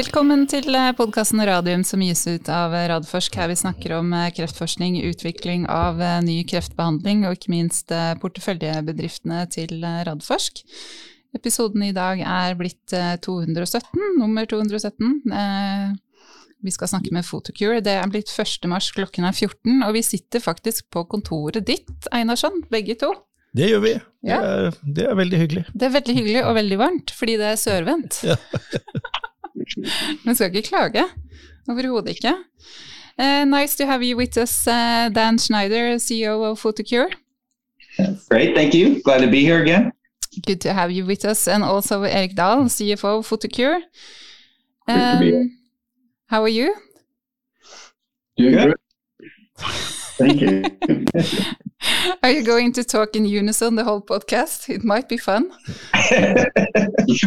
Velkommen 0.00 0.46
til 0.48 0.72
podkasten 0.96 1.42
Radium 1.44 1.82
som 1.84 2.00
gis 2.00 2.22
ut 2.24 2.46
av 2.48 2.72
Radforsk, 2.72 3.34
her 3.36 3.50
vi 3.50 3.56
snakker 3.58 3.92
om 3.98 4.14
kreftforskning, 4.32 4.94
utvikling 5.10 5.66
av 5.68 6.00
ny 6.24 6.38
kreftbehandling 6.48 7.26
og 7.28 7.36
ikke 7.36 7.52
minst 7.52 7.92
porteføljebedriftene 8.22 9.42
til 9.52 9.84
Radforsk. 10.08 10.62
Episoden 11.36 11.84
i 11.84 11.92
dag 11.92 12.24
er 12.24 12.56
blitt 12.56 12.96
217, 13.26 14.00
nummer 14.16 14.48
217. 14.48 15.20
Vi 16.64 16.76
skal 16.78 16.94
snakke 16.94 17.12
med 17.12 17.28
Photocure. 17.28 17.84
Det 17.84 17.98
er 18.00 18.08
blitt 18.08 18.32
1. 18.32 18.70
mars, 18.72 18.88
klokken 18.96 19.28
er 19.28 19.36
14, 19.36 19.82
og 19.84 19.96
vi 19.98 20.06
sitter 20.06 20.40
faktisk 20.40 20.88
på 20.96 21.04
kontoret 21.12 21.66
ditt, 21.68 22.08
Einarsson, 22.08 22.62
begge 22.72 22.96
to. 23.04 23.12
Det 23.52 23.68
gjør 23.74 23.84
vi. 23.84 23.98
Ja. 24.24 24.40
Det, 24.40 24.48
er, 24.48 24.84
det, 24.96 25.10
er, 25.10 25.16
veldig 25.26 25.44
hyggelig. 25.44 25.70
Det 25.74 25.90
er 25.90 25.98
veldig 26.00 26.20
hyggelig 26.22 26.46
og 26.46 26.54
veldig 26.56 26.84
varmt, 26.88 27.18
fordi 27.20 27.36
det 27.42 27.52
er 27.52 27.66
sørvendt. 27.68 28.24
Ja. 28.24 28.40
Men 30.24 30.34
skal 30.34 30.54
ikke 30.56 30.68
klage. 30.68 31.04
Overhodet 31.68 32.08
ikke. 32.08 32.34
Uh, 33.18 33.44
nice 33.44 33.76
to 33.76 33.86
have 33.86 34.02
you 34.02 34.16
with 34.16 34.38
us, 34.38 34.66
uh, 34.66 35.08
Dan 35.14 35.38
Schneider, 35.38 35.98
CEO 35.98 36.42
of 36.42 36.58
Photocure. 36.58 37.10
Great, 38.28 38.56
thank 38.56 38.74
you. 38.74 39.02
Glad 39.02 39.20
to 39.20 39.30
be 39.30 39.40
here 39.40 39.62
again. 39.62 39.92
Good 40.46 40.60
to 40.60 40.72
have 40.72 40.90
you 40.90 41.04
with 41.04 41.24
us, 41.24 41.48
and 41.48 41.64
also 41.64 42.02
Erik 42.02 42.34
Dahl, 42.36 42.64
CFO 42.64 43.18
of 43.18 43.28
Photocure. 43.28 43.80
Um. 44.88 45.56
How 46.30 46.42
are 46.42 46.48
you? 46.48 46.76
Doing 48.36 48.52
Good. 48.52 48.74
good. 49.18 49.26
Thank 50.16 50.40
you. 50.40 50.62
Are 52.22 52.30
you 52.30 52.42
going 52.42 52.72
to 52.74 52.84
talk 52.84 53.16
in 53.16 53.24
unison 53.24 53.74
the 53.74 53.84
whole 53.84 54.02
podcast? 54.02 54.68
It 54.68 54.84
might 54.84 55.08
be 55.08 55.16
fun. 55.16 55.50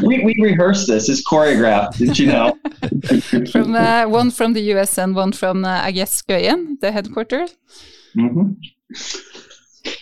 we, 0.03 0.23
we 0.23 0.35
rehearsed 0.41 0.87
this. 0.87 1.09
It's 1.09 1.27
choreographed. 1.27 1.97
Did 1.97 2.19
you 2.19 2.27
know? 2.27 2.57
From 3.51 3.75
uh, 3.75 4.07
one 4.07 4.31
from 4.31 4.53
the 4.53 4.61
US 4.73 4.97
and 4.97 5.15
one 5.15 5.31
from, 5.31 5.65
uh, 5.65 5.81
I 5.83 5.91
guess, 5.91 6.21
Skøyen, 6.21 6.79
the 6.79 6.91
headquarters. 6.91 7.55
hmm 8.13 8.53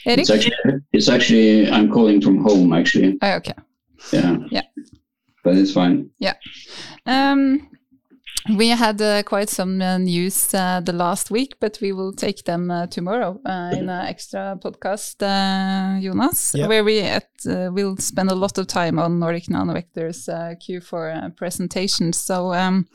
Erik? 0.05 0.19
It's 0.19 0.29
actually, 0.29 0.81
it's 0.93 1.09
actually, 1.09 1.69
I'm 1.69 1.89
calling 1.91 2.21
from 2.21 2.43
home 2.43 2.73
actually. 2.73 3.17
Oh, 3.21 3.33
okay. 3.37 3.53
Yeah. 4.11 4.37
Yeah. 4.51 4.61
But 5.43 5.57
it's 5.57 5.73
fine. 5.73 6.11
Um, 7.05 7.67
we 8.57 8.69
had 8.69 9.01
uh, 9.01 9.23
quite 9.23 9.49
some 9.49 9.81
uh, 9.81 9.97
news 9.97 10.53
uh, 10.53 10.81
the 10.83 10.93
last 10.93 11.31
week, 11.31 11.55
but 11.59 11.77
we 11.81 11.91
will 11.91 12.11
take 12.13 12.43
them 12.45 12.71
uh, 12.71 12.87
tomorrow 12.87 13.39
uh, 13.45 13.71
in 13.73 13.89
an 13.89 14.05
extra 14.07 14.57
podcast, 14.63 15.21
uh, 15.21 16.01
Jonas, 16.01 16.53
Yeah. 16.55 16.67
where 16.67 16.83
we 16.83 16.99
at, 17.01 17.29
uh, 17.47 17.69
will 17.71 17.97
spend 17.97 18.31
a 18.31 18.35
lot 18.35 18.57
of 18.57 18.67
time 18.67 18.99
on 18.99 19.19
Nordic 19.19 19.45
Nanovector's 19.49 20.27
uh, 20.29 20.55
Q4 20.59 21.25
uh, 21.25 21.29
presentation. 21.29 22.13
So 22.13 22.53
um, 22.53 22.87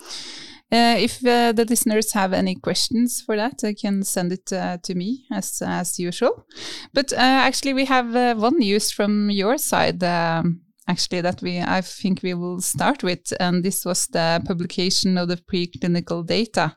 uh, 0.73 0.97
if 0.99 1.25
uh, 1.25 1.53
the 1.53 1.65
listeners 1.65 2.13
have 2.13 2.33
any 2.33 2.57
questions 2.57 3.23
for 3.25 3.37
that, 3.37 3.59
they 3.63 3.75
can 3.75 4.03
send 4.03 4.33
it 4.33 4.53
uh, 4.53 4.79
to 4.83 4.95
me 4.95 5.25
as 5.33 5.63
as 5.65 5.99
usual. 5.99 6.45
But 6.93 7.13
uh, 7.13 7.17
actually, 7.47 7.75
we 7.75 7.85
have 7.85 8.17
uh, 8.17 8.35
one 8.35 8.59
news 8.59 8.91
from 8.91 9.31
your 9.31 9.59
side. 9.59 10.03
Um, 10.03 10.63
actually 10.89 11.21
that 11.21 11.43
we 11.43 11.61
I 11.61 11.81
think 11.81 12.23
we 12.23 12.35
will 12.35 12.61
start 12.61 13.03
with, 13.03 13.33
and 13.41 13.65
this 13.65 13.85
was 13.85 14.07
the 14.09 14.43
publication 14.47 15.19
of 15.19 15.29
the 15.29 15.37
preclinical 15.37 16.27
data 16.27 16.77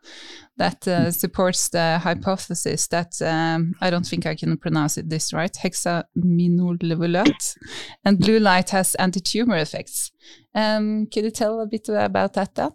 that 0.58 0.88
uh, 0.88 1.12
supports 1.12 1.70
the 1.70 2.00
hypothesis 2.00 2.88
that 2.88 3.22
um, 3.22 3.74
I 3.82 3.90
don't 3.90 4.06
think 4.06 4.26
I 4.26 4.36
can 4.36 4.58
pronounce 4.58 4.98
it 4.98 5.10
this 5.10 5.34
right 5.34 5.54
hexaminolevolate 5.54 7.58
and 8.04 8.20
blue 8.20 8.40
light 8.40 8.72
has 8.72 8.96
anti-tumor 8.96 9.58
effects. 9.58 10.12
Um, 10.54 11.08
could 11.14 11.24
you 11.24 11.32
tell 11.32 11.62
a 11.62 11.68
bit 11.68 11.88
about 11.90 12.34
that? 12.34 12.56
Dan? 12.56 12.72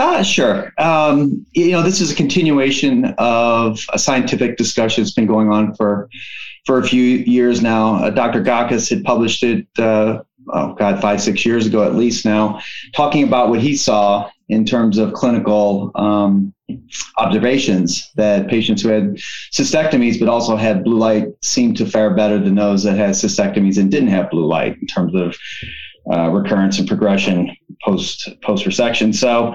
Ah, 0.00 0.22
sure. 0.22 0.72
Um, 0.78 1.44
you 1.54 1.72
know, 1.72 1.82
this 1.82 2.00
is 2.00 2.12
a 2.12 2.14
continuation 2.14 3.06
of 3.18 3.80
a 3.92 3.98
scientific 3.98 4.56
discussion 4.56 5.02
that's 5.02 5.12
been 5.12 5.26
going 5.26 5.50
on 5.50 5.74
for 5.74 6.08
for 6.66 6.78
a 6.78 6.86
few 6.86 7.02
years 7.02 7.60
now. 7.60 7.96
Uh, 7.96 8.10
Dr. 8.10 8.40
Gakis 8.40 8.88
had 8.88 9.02
published 9.02 9.42
it, 9.42 9.66
uh, 9.76 10.22
oh 10.52 10.74
God, 10.74 11.00
five, 11.02 11.20
six 11.20 11.44
years 11.44 11.66
ago 11.66 11.82
at 11.82 11.96
least 11.96 12.24
now, 12.24 12.60
talking 12.94 13.24
about 13.24 13.48
what 13.48 13.60
he 13.60 13.74
saw 13.76 14.30
in 14.48 14.64
terms 14.64 14.98
of 14.98 15.14
clinical 15.14 15.90
um, 15.96 16.54
observations 17.16 18.12
that 18.14 18.48
patients 18.48 18.82
who 18.82 18.90
had 18.90 19.16
cystectomies 19.52 20.20
but 20.20 20.28
also 20.28 20.54
had 20.54 20.84
blue 20.84 20.98
light 20.98 21.26
seemed 21.42 21.76
to 21.76 21.84
fare 21.84 22.14
better 22.14 22.38
than 22.38 22.54
those 22.54 22.84
that 22.84 22.96
had 22.96 23.10
cystectomies 23.10 23.78
and 23.78 23.90
didn't 23.90 24.10
have 24.10 24.30
blue 24.30 24.46
light 24.46 24.76
in 24.80 24.86
terms 24.86 25.12
of 25.16 25.36
uh, 26.12 26.30
recurrence 26.30 26.78
and 26.78 26.86
progression 26.86 27.50
post 27.84 28.28
post 28.42 28.64
resection. 28.66 29.14
So 29.14 29.54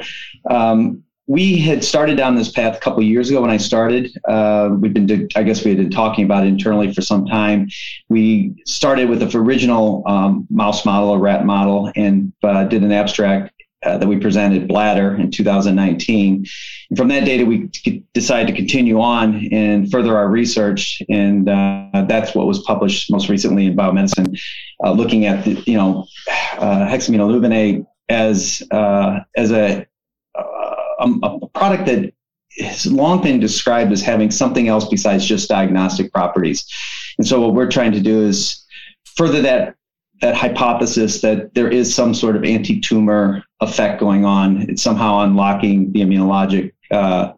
um, 0.50 1.04
we 1.28 1.58
had 1.58 1.84
started 1.84 2.18
down 2.18 2.36
this 2.36 2.52
path 2.52 2.76
a 2.76 2.80
couple 2.80 3.02
years 3.02 3.30
ago 3.30 3.42
when 3.42 3.50
I 3.50 3.58
started. 3.58 4.12
Uh, 4.28 4.76
we've 4.78 4.94
been, 4.94 5.30
I 5.36 5.44
guess, 5.44 5.64
we 5.64 5.72
had 5.72 5.78
been 5.78 5.90
talking 5.90 6.26
about 6.26 6.44
it 6.44 6.48
internally 6.48 6.94
for 6.94 7.02
some 7.02 7.26
time. 7.26 7.70
We 8.10 8.62
started 8.66 9.10
with 9.10 9.20
the 9.20 9.38
original 9.38 10.04
um, 10.06 10.46
mouse 10.50 10.86
model, 10.86 11.14
a 11.14 11.18
rat 11.18 11.46
model, 11.46 11.92
and 11.96 12.34
uh, 12.44 12.66
did 12.66 12.84
an 12.84 12.92
abstract. 12.92 13.52
Uh, 13.86 13.98
that 13.98 14.08
we 14.08 14.18
presented 14.18 14.66
bladder 14.66 15.14
in 15.18 15.30
2019 15.30 16.46
and 16.90 16.98
from 16.98 17.10
that 17.10 17.26
data 17.26 17.44
we 17.44 17.70
c- 17.76 18.02
decided 18.14 18.48
to 18.48 18.54
continue 18.54 19.02
on 19.02 19.46
and 19.52 19.92
further 19.92 20.16
our 20.16 20.30
research 20.30 21.02
and 21.10 21.50
uh, 21.50 22.06
that's 22.08 22.34
what 22.34 22.48
was 22.48 22.60
published 22.60 23.12
most 23.12 23.28
recently 23.28 23.66
in 23.66 23.76
biomedicine 23.76 24.40
uh, 24.86 24.92
looking 24.94 25.26
at 25.26 25.44
the, 25.44 25.62
you 25.68 25.76
know 25.76 26.08
uh, 26.60 26.88
hexaminolevulinate 26.88 27.86
as 28.10 28.64
uh, 28.72 29.20
as 29.36 29.52
a, 29.52 29.86
uh, 30.38 30.42
a 31.00 31.08
a 31.24 31.48
product 31.50 31.86
that 31.86 32.14
has 32.60 32.86
long 32.86 33.22
been 33.22 33.40
described 33.40 33.92
as 33.92 34.02
having 34.02 34.30
something 34.30 34.68
else 34.68 34.88
besides 34.88 35.26
just 35.26 35.50
diagnostic 35.50 36.12
properties. 36.12 36.66
And 37.18 37.26
so 37.26 37.42
what 37.42 37.54
we're 37.56 37.72
trying 37.72 37.92
to 37.94 38.00
do 38.00 38.22
is 38.22 38.64
further 39.16 39.42
that 39.42 39.76
that 40.22 40.36
hypothesis 40.36 41.22
that 41.22 41.54
there 41.54 41.68
is 41.68 41.94
some 41.94 42.14
sort 42.14 42.36
of 42.36 42.46
anti-tumor 42.46 43.44
effect 43.60 44.00
going 44.00 44.24
on. 44.24 44.70
It's 44.70 44.82
somehow 44.82 45.20
unlocking 45.20 45.92
the 45.92 46.00
immunologic 46.00 46.72
uh, 46.92 47.34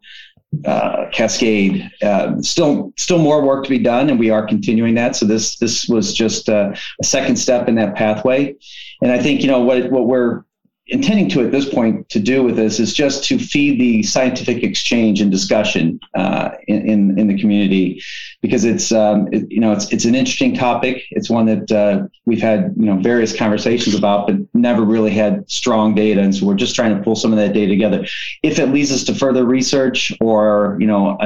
uh, 0.65 1.05
cascade. 1.11 1.89
Uh, 2.03 2.39
still, 2.41 2.93
still 2.95 3.17
more 3.17 3.43
work 3.43 3.63
to 3.63 3.69
be 3.69 3.79
done, 3.79 4.09
and 4.09 4.19
we 4.19 4.29
are 4.29 4.45
continuing 4.45 4.93
that. 4.95 5.15
So 5.15 5.25
this 5.25 5.57
this 5.57 5.87
was 5.89 6.13
just 6.13 6.47
uh, 6.47 6.73
a 7.01 7.03
second 7.03 7.37
step 7.37 7.67
in 7.67 7.75
that 7.75 7.95
pathway. 7.95 8.55
And 9.01 9.11
I 9.11 9.19
think 9.21 9.41
you 9.41 9.47
know 9.47 9.61
what 9.61 9.91
what 9.91 10.07
we're 10.07 10.43
intending 10.87 11.27
to 11.27 11.41
at 11.41 11.51
this 11.51 11.67
point 11.67 12.07
to 12.09 12.19
do 12.19 12.43
with 12.43 12.55
this 12.55 12.79
is 12.79 12.93
just 12.93 13.23
to 13.23 13.39
feed 13.39 13.79
the 13.79 14.03
scientific 14.03 14.63
exchange 14.63 15.19
and 15.19 15.31
discussion 15.31 15.99
uh, 16.15 16.51
in, 16.67 16.87
in 16.87 17.19
in 17.19 17.27
the 17.27 17.39
community 17.39 18.03
because 18.41 18.65
it's 18.65 18.91
um, 18.91 19.27
it, 19.31 19.49
you 19.49 19.59
know 19.59 19.71
it's 19.71 19.91
it's 19.91 20.05
an 20.05 20.13
interesting 20.13 20.53
topic. 20.53 21.03
It's 21.09 21.29
one 21.29 21.47
that 21.47 21.71
uh, 21.71 22.07
we've 22.25 22.41
had 22.41 22.73
you 22.77 22.85
know 22.85 22.97
various 22.97 23.35
conversations 23.35 23.95
about, 23.95 24.27
but 24.27 24.35
never 24.53 24.83
really 24.83 25.09
had 25.09 25.49
strong 25.49 25.95
data, 25.95 26.21
and 26.21 26.35
so 26.35 26.45
we're 26.45 26.53
just 26.53 26.75
trying 26.75 26.95
to 26.95 27.01
pull 27.01 27.15
some 27.15 27.31
of 27.31 27.37
that 27.39 27.53
data 27.53 27.67
together. 27.67 28.05
If 28.43 28.59
it 28.59 28.67
leads 28.67 28.91
us 28.91 29.03
to 29.05 29.15
further 29.15 29.43
research 29.43 30.13
or 30.21 30.77
you 30.79 30.87
know 30.87 31.17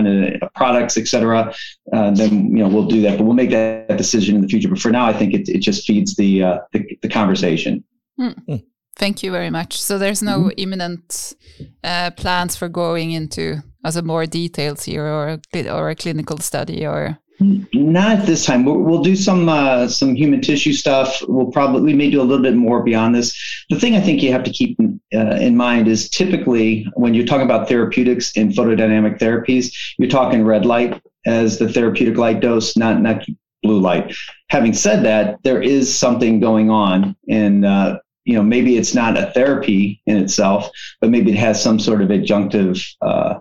products, 0.56 0.98
et 0.98 1.08
cetera, 1.08 1.54
uh, 1.92 2.12
then 2.12 2.56
you 2.56 2.64
know 2.64 2.70
we'll 2.70 2.88
do 2.88 3.02
that. 3.02 3.18
But 3.18 3.26
we'll 3.26 3.34
make 3.34 3.50
that 3.50 3.98
decision 3.98 4.36
in 4.36 4.42
the 4.42 4.48
future. 4.48 4.70
But 4.70 4.80
for 4.80 4.92
now, 4.92 5.06
I 5.06 5.14
think 5.14 5.34
it, 5.34 5.50
it 5.50 5.60
just 5.60 5.86
feeds 5.86 6.16
the, 6.16 6.44
uh, 6.44 6.60
the 6.72 6.98
the 7.02 7.10
conversation. 7.10 7.84
Thank 9.00 9.24
you 9.24 9.32
very 9.32 9.50
much. 9.50 9.82
So 9.82 9.98
there's 9.98 10.22
no 10.22 10.52
imminent 10.58 11.34
uh, 11.84 12.12
plans 12.12 12.58
for 12.58 12.68
going 12.68 13.12
into 13.12 13.64
as 13.86 13.96
a 13.96 14.02
more 14.02 14.26
details 14.26 14.84
here, 14.84 15.06
or 15.06 15.40
a, 15.56 15.70
or 15.70 15.90
a 15.90 15.96
clinical 15.96 16.38
study, 16.38 16.86
or 16.86 17.18
Not 17.74 18.20
at 18.20 18.26
this 18.26 18.46
time. 18.46 18.66
We'll, 18.66 18.80
we'll 18.80 19.02
do 19.02 19.16
some 19.16 19.48
uh, 19.48 19.88
some 19.88 20.14
human 20.16 20.42
tissue 20.42 20.74
stuff. 20.74 21.24
We'll 21.28 21.52
probably 21.52 21.82
we 21.82 21.94
may 21.94 22.10
do 22.12 22.22
a 22.22 22.24
little 22.24 22.44
bit 22.44 22.56
more 22.56 22.84
beyond 22.84 23.16
this. 23.16 23.34
The 23.70 23.80
thing 23.80 23.96
I 23.96 24.02
think 24.02 24.22
you 24.22 24.34
have 24.34 24.44
to 24.44 24.52
keep 24.52 24.78
uh, 25.16 25.38
in 25.38 25.56
mind 25.56 25.88
is 25.88 26.10
typically 26.10 26.86
when 26.96 27.14
you're 27.14 27.26
talking 27.26 27.46
about 27.46 27.70
therapeutics 27.70 28.34
in 28.34 28.52
photodynamic 28.52 29.20
therapies, 29.20 29.74
you're 29.98 30.10
talking 30.10 30.44
red 30.44 30.66
light 30.66 31.02
as 31.26 31.60
the 31.60 31.72
therapeutic 31.72 32.18
light 32.18 32.42
dose, 32.42 32.76
not 32.76 33.02
not 33.02 33.26
blue 33.64 33.80
light. 33.80 34.14
Having 34.50 34.74
said 34.74 35.06
that, 35.06 35.42
there 35.44 35.62
is 35.62 35.98
something 35.98 36.42
going 36.42 36.70
on, 36.70 37.16
in 37.28 37.64
uh, 37.64 38.00
you 38.30 38.36
know 38.36 38.44
maybe 38.44 38.78
it's 38.78 38.94
not 38.94 39.18
a 39.18 39.32
therapy 39.38 40.02
in 40.06 40.18
itself, 40.18 40.70
but 41.02 41.10
maybe 41.10 41.32
it 41.32 41.38
has 41.38 41.62
some 41.62 41.80
sort 41.80 42.02
of 42.04 42.10
adjunctive 42.10 42.74
uh, 43.02 43.40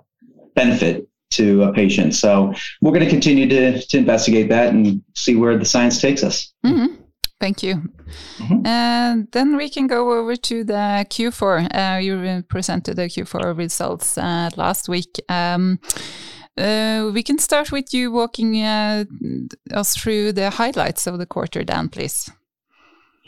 benefit 0.55 1.07
to 1.31 1.63
a 1.65 1.73
patient. 1.73 2.15
So 2.15 2.55
we're 2.81 2.93
going 2.97 3.05
to 3.05 3.11
continue 3.11 3.47
to, 3.49 3.87
to 3.91 3.99
investigate 3.99 4.49
that 4.49 4.73
and 4.73 5.03
see 5.15 5.37
where 5.37 5.59
the 5.59 5.67
science 5.67 6.01
takes 6.01 6.23
us. 6.25 6.37
Mhm. 6.65 6.97
Thank 7.41 7.63
you. 7.63 7.75
And 8.65 9.29
then 9.31 9.57
we 9.57 9.69
can 9.69 9.87
go 9.87 10.01
over 10.19 10.35
to 10.37 10.65
the 10.65 11.07
Q4. 11.13 11.55
Uh, 11.73 11.99
you 12.01 12.43
presented 12.49 12.97
the 12.97 13.09
Q4 13.09 13.57
results 13.57 14.19
uh, 14.19 14.51
last 14.57 14.89
week. 14.89 15.13
Um, 15.29 15.79
uh, 16.57 17.11
we 17.15 17.23
can 17.23 17.39
start 17.39 17.71
with 17.71 17.95
you 17.95 18.11
walking 18.11 18.61
uh, 18.65 19.05
us 19.73 19.97
through 19.97 20.33
the 20.33 20.51
highlights 20.51 21.07
of 21.07 21.19
the 21.19 21.27
quarter, 21.27 21.63
Dan, 21.63 21.89
please. 21.89 22.31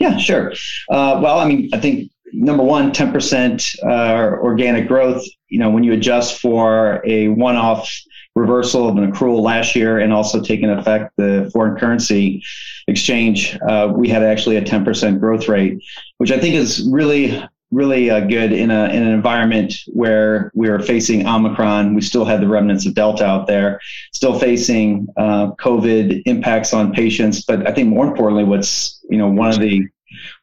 Yeah, 0.01 0.17
sure. 0.17 0.51
Uh, 0.89 1.19
well, 1.23 1.37
I 1.37 1.47
mean, 1.47 1.69
I 1.73 1.79
think 1.79 2.11
number 2.33 2.63
one, 2.63 2.91
10% 2.91 3.83
uh, 3.83 4.37
organic 4.41 4.87
growth. 4.87 5.23
You 5.49 5.59
know, 5.59 5.69
when 5.69 5.83
you 5.83 5.93
adjust 5.93 6.41
for 6.41 7.03
a 7.05 7.27
one-off 7.27 7.91
reversal 8.35 8.89
of 8.89 8.97
an 8.97 9.11
accrual 9.11 9.41
last 9.41 9.75
year 9.75 9.99
and 9.99 10.11
also 10.11 10.41
taking 10.41 10.69
effect 10.69 11.13
the 11.17 11.51
foreign 11.53 11.77
currency 11.77 12.43
exchange, 12.87 13.59
uh, 13.69 13.93
we 13.95 14.09
had 14.09 14.23
actually 14.23 14.55
a 14.55 14.61
10% 14.63 15.19
growth 15.19 15.47
rate, 15.47 15.83
which 16.17 16.31
I 16.31 16.39
think 16.39 16.55
is 16.55 16.87
really 16.89 17.43
really 17.71 18.09
uh, 18.09 18.19
good 18.21 18.51
in, 18.51 18.69
a, 18.69 18.85
in 18.85 19.03
an 19.03 19.11
environment 19.11 19.73
where 19.87 20.51
we 20.53 20.69
were 20.69 20.79
facing 20.79 21.25
Omicron. 21.25 21.93
We 21.93 22.01
still 22.01 22.25
had 22.25 22.41
the 22.41 22.47
remnants 22.47 22.85
of 22.85 22.93
Delta 22.93 23.25
out 23.25 23.47
there, 23.47 23.79
still 24.13 24.37
facing 24.37 25.07
uh, 25.17 25.51
COVID 25.53 26.23
impacts 26.25 26.73
on 26.73 26.93
patients. 26.93 27.43
But 27.43 27.67
I 27.67 27.73
think 27.73 27.89
more 27.89 28.05
importantly, 28.05 28.43
what's 28.43 28.99
you 29.09 29.17
know 29.17 29.29
one 29.29 29.49
of 29.49 29.59
the 29.59 29.87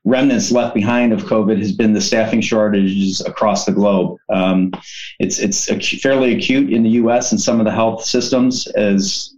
remnants 0.05 0.51
left 0.51 0.75
behind 0.75 1.13
of 1.13 1.25
COVID 1.25 1.59
has 1.59 1.73
been 1.73 1.93
the 1.93 2.01
staffing 2.01 2.41
shortages 2.41 3.21
across 3.21 3.65
the 3.65 3.73
globe. 3.73 4.19
Um, 4.33 4.73
it's 5.19 5.39
it's 5.39 5.69
acu- 5.71 6.01
fairly 6.01 6.35
acute 6.35 6.73
in 6.73 6.83
the 6.83 6.91
U.S. 6.91 7.33
and 7.33 7.41
some 7.41 7.61
of 7.61 7.67
the 7.67 7.73
health 7.73 8.05
systems 8.05 8.67
as 8.69 9.35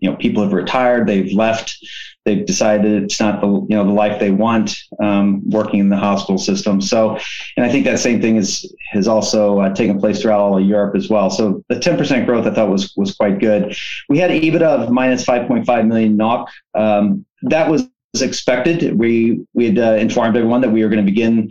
you 0.00 0.10
know 0.10 0.16
people 0.16 0.42
have 0.42 0.52
retired, 0.52 1.06
they've 1.06 1.32
left, 1.32 1.76
they've 2.24 2.46
decided 2.46 3.02
it's 3.02 3.20
not 3.20 3.40
the 3.40 3.46
you 3.46 3.76
know 3.76 3.84
the 3.84 3.92
life 3.92 4.18
they 4.18 4.30
want 4.30 4.76
um, 5.02 5.42
working 5.48 5.80
in 5.80 5.88
the 5.88 5.96
hospital 5.96 6.38
system. 6.38 6.80
So, 6.80 7.18
and 7.56 7.64
I 7.64 7.70
think 7.70 7.84
that 7.84 7.98
same 7.98 8.20
thing 8.20 8.36
is 8.36 8.74
has 8.92 9.08
also 9.08 9.60
uh, 9.60 9.74
taken 9.74 10.00
place 10.00 10.22
throughout 10.22 10.40
all 10.40 10.58
of 10.58 10.64
Europe 10.64 10.96
as 10.96 11.08
well. 11.08 11.30
So 11.30 11.64
the 11.68 11.76
10% 11.76 12.26
growth 12.26 12.46
I 12.46 12.54
thought 12.54 12.70
was 12.70 12.94
was 12.96 13.14
quite 13.14 13.38
good. 13.38 13.76
We 14.08 14.18
had 14.18 14.30
EBITDA 14.30 14.62
of 14.62 14.90
minus 14.90 15.24
5.5 15.24 15.86
million 15.86 16.16
NOK. 16.16 16.50
Um, 16.74 17.26
that 17.42 17.70
was 17.70 17.88
expected. 18.20 18.98
We 18.98 19.44
we 19.52 19.66
had 19.66 19.78
uh, 19.78 19.96
informed 20.00 20.36
everyone 20.36 20.60
that 20.62 20.70
we 20.70 20.82
were 20.82 20.88
going 20.88 21.04
to 21.04 21.10
begin 21.10 21.50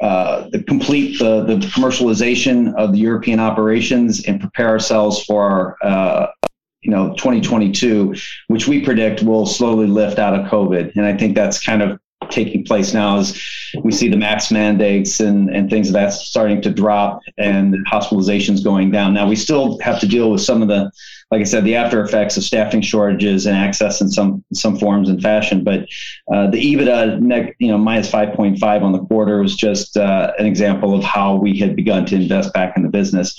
uh, 0.00 0.48
the 0.50 0.62
complete 0.64 1.18
the, 1.18 1.44
the 1.44 1.56
commercialization 1.68 2.74
of 2.74 2.92
the 2.92 2.98
European 2.98 3.40
operations 3.40 4.24
and 4.24 4.40
prepare 4.40 4.68
ourselves 4.68 5.24
for 5.24 5.76
uh, 5.82 6.26
you 6.82 6.90
know 6.90 7.10
2022, 7.14 8.14
which 8.48 8.68
we 8.68 8.84
predict 8.84 9.22
will 9.22 9.46
slowly 9.46 9.86
lift 9.86 10.18
out 10.18 10.38
of 10.38 10.46
COVID. 10.46 10.94
And 10.96 11.06
I 11.06 11.16
think 11.16 11.34
that's 11.34 11.62
kind 11.64 11.82
of 11.82 11.98
taking 12.32 12.64
place 12.64 12.92
now 12.92 13.18
is 13.18 13.40
we 13.82 13.92
see 13.92 14.08
the 14.08 14.16
max 14.16 14.50
mandates 14.50 15.20
and, 15.20 15.48
and 15.50 15.70
things 15.70 15.88
of 15.88 15.94
that 15.94 16.12
starting 16.12 16.60
to 16.62 16.70
drop 16.70 17.20
and 17.38 17.74
hospitalizations 17.86 18.64
going 18.64 18.90
down. 18.90 19.14
Now 19.14 19.28
we 19.28 19.36
still 19.36 19.78
have 19.80 20.00
to 20.00 20.08
deal 20.08 20.30
with 20.30 20.40
some 20.40 20.62
of 20.62 20.68
the 20.68 20.90
like 21.32 21.40
I 21.40 21.44
said, 21.44 21.64
the 21.64 21.76
after 21.76 22.04
effects 22.04 22.36
of 22.36 22.44
staffing 22.44 22.82
shortages 22.82 23.46
and 23.46 23.56
access 23.56 24.02
in 24.02 24.10
some 24.10 24.44
some 24.52 24.78
forms 24.78 25.08
and 25.08 25.20
fashion. 25.20 25.64
But 25.64 25.88
uh, 26.30 26.50
the 26.50 26.58
EBITDA, 26.58 27.54
you 27.58 27.68
know, 27.68 27.78
minus 27.78 28.10
5.5 28.10 28.82
on 28.82 28.92
the 28.92 29.02
quarter 29.06 29.40
was 29.40 29.56
just 29.56 29.96
uh, 29.96 30.34
an 30.38 30.44
example 30.44 30.94
of 30.94 31.02
how 31.02 31.36
we 31.36 31.58
had 31.58 31.74
begun 31.74 32.04
to 32.06 32.16
invest 32.16 32.52
back 32.52 32.76
in 32.76 32.82
the 32.82 32.90
business. 32.90 33.34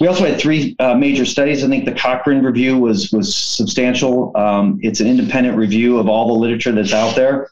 We 0.00 0.06
also 0.06 0.24
had 0.24 0.40
three 0.40 0.74
uh, 0.78 0.94
major 0.94 1.26
studies. 1.26 1.62
I 1.62 1.68
think 1.68 1.84
the 1.84 1.92
Cochrane 1.92 2.42
review 2.42 2.78
was 2.78 3.12
was 3.12 3.36
substantial. 3.36 4.34
Um, 4.34 4.78
it's 4.82 5.00
an 5.00 5.06
independent 5.06 5.58
review 5.58 5.98
of 5.98 6.08
all 6.08 6.28
the 6.28 6.40
literature 6.40 6.72
that's 6.72 6.94
out 6.94 7.14
there 7.14 7.50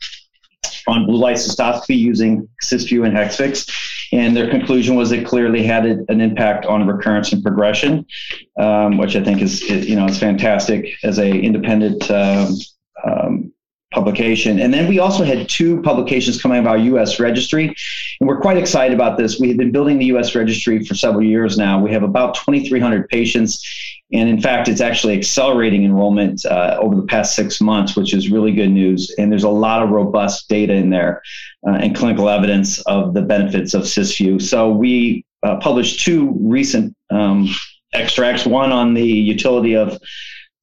on 0.87 1.07
blue 1.07 1.19
light 1.19 1.37
cystoscopy 1.37 1.97
using 1.97 2.49
Cysview 2.63 3.07
and 3.07 3.17
Hexvix. 3.17 3.71
and 4.13 4.37
their 4.37 4.51
conclusion 4.51 4.97
was 4.97 5.13
it 5.13 5.27
clearly 5.27 5.63
had 5.63 5.87
an 5.87 6.21
impact 6.21 6.67
on 6.67 6.87
recurrence 6.87 7.33
and 7.33 7.43
progression, 7.43 8.07
um, 8.59 8.99
which 8.99 9.17
I 9.17 9.23
think 9.23 9.41
is, 9.43 9.63
you 9.63 9.97
know 9.97 10.07
is 10.07 10.19
fantastic 10.19 10.87
as 11.03 11.19
a 11.19 11.31
independent 11.31 12.11
um, 12.11 12.57
um, 13.05 13.52
publication. 13.93 14.61
And 14.61 14.73
then 14.73 14.89
we 14.89 14.99
also 14.99 15.25
had 15.25 15.49
two 15.49 15.81
publications 15.83 16.41
coming 16.41 16.67
out 16.67 16.79
of 16.79 16.85
U.S. 16.87 17.21
registry, 17.21 17.75
and 18.21 18.29
we're 18.29 18.41
quite 18.41 18.57
excited 18.57 18.95
about 18.95 19.19
this. 19.19 19.39
We 19.39 19.49
have 19.49 19.57
been 19.57 19.73
building 19.73 19.99
the 19.99 20.07
U.S. 20.07 20.35
registry 20.35 20.85
for 20.85 20.95
several 20.95 21.23
years 21.23 21.59
now. 21.59 21.81
We 21.81 21.93
have 21.93 22.03
about 22.03 22.35
2,300 22.35 23.09
patients 23.09 23.63
and 24.13 24.29
in 24.29 24.41
fact, 24.41 24.69
it's 24.69 24.81
actually 24.81 25.17
accelerating 25.17 25.85
enrollment 25.85 26.45
uh, 26.45 26.77
over 26.79 26.95
the 26.95 27.07
past 27.07 27.35
six 27.35 27.61
months, 27.61 27.97
which 27.97 28.13
is 28.13 28.31
really 28.31 28.53
good 28.53 28.69
news. 28.69 29.15
And 29.17 29.33
there's 29.33 29.45
a 29.45 29.49
lot 29.49 29.83
of 29.83 29.89
robust 29.89 30.49
data 30.49 30.75
in 30.75 30.91
there 30.91 31.23
uh, 31.67 31.77
and 31.77 31.97
clinical 31.97 32.29
evidence 32.29 32.81
of 32.83 33.15
the 33.15 33.23
benefits 33.23 33.73
of 33.73 33.83
Cysview. 33.83 34.41
So 34.43 34.71
we 34.71 35.25
uh, 35.43 35.57
published 35.57 36.05
two 36.05 36.37
recent 36.41 36.95
um, 37.11 37.49
extracts, 37.95 38.45
one 38.45 38.71
on 38.71 38.93
the 38.93 39.05
utility 39.05 39.77
of 39.77 39.99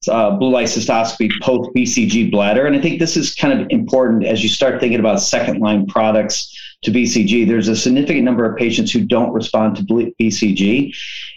uh, 0.08 0.30
blue 0.30 0.50
light 0.50 0.66
cystoscopy 0.66 1.30
post 1.42 1.70
BCG 1.74 2.30
bladder. 2.30 2.66
And 2.66 2.74
I 2.74 2.80
think 2.80 2.98
this 2.98 3.16
is 3.16 3.34
kind 3.34 3.60
of 3.60 3.66
important 3.70 4.24
as 4.24 4.42
you 4.42 4.48
start 4.48 4.80
thinking 4.80 5.00
about 5.00 5.20
second 5.20 5.60
line 5.60 5.86
products 5.86 6.56
to 6.82 6.90
BCG. 6.90 7.46
There's 7.46 7.68
a 7.68 7.76
significant 7.76 8.24
number 8.24 8.50
of 8.50 8.56
patients 8.56 8.90
who 8.92 9.04
don't 9.04 9.32
respond 9.32 9.76
to 9.76 9.82
BCG. 9.82 10.94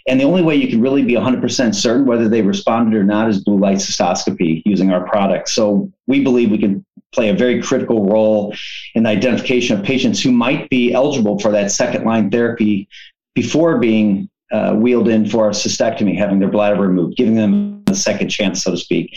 And 0.08 0.18
the 0.18 0.24
only 0.24 0.42
way 0.42 0.56
you 0.56 0.68
can 0.68 0.80
really 0.80 1.02
be 1.02 1.12
100% 1.12 1.74
certain 1.74 2.06
whether 2.06 2.28
they 2.28 2.40
responded 2.40 2.96
or 2.96 3.04
not 3.04 3.28
is 3.28 3.44
blue 3.44 3.58
light 3.58 3.78
cystoscopy 3.78 4.62
using 4.64 4.90
our 4.90 5.06
product. 5.06 5.50
So 5.50 5.90
we 6.06 6.22
believe 6.22 6.50
we 6.50 6.58
can 6.58 6.84
play 7.12 7.28
a 7.28 7.34
very 7.34 7.62
critical 7.62 8.06
role 8.06 8.54
in 8.94 9.02
the 9.02 9.10
identification 9.10 9.78
of 9.78 9.84
patients 9.84 10.22
who 10.22 10.32
might 10.32 10.68
be 10.70 10.92
eligible 10.92 11.38
for 11.38 11.52
that 11.52 11.70
second 11.70 12.04
line 12.04 12.30
therapy 12.30 12.88
before 13.34 13.78
being 13.78 14.28
uh, 14.52 14.72
wheeled 14.74 15.08
in 15.08 15.28
for 15.28 15.48
a 15.48 15.52
cystectomy, 15.52 16.16
having 16.16 16.38
their 16.38 16.48
bladder 16.50 16.80
removed, 16.80 17.16
giving 17.16 17.34
them 17.34 17.83
a 17.88 17.94
second 17.94 18.28
chance, 18.28 18.62
so 18.62 18.70
to 18.70 18.76
speak. 18.76 19.16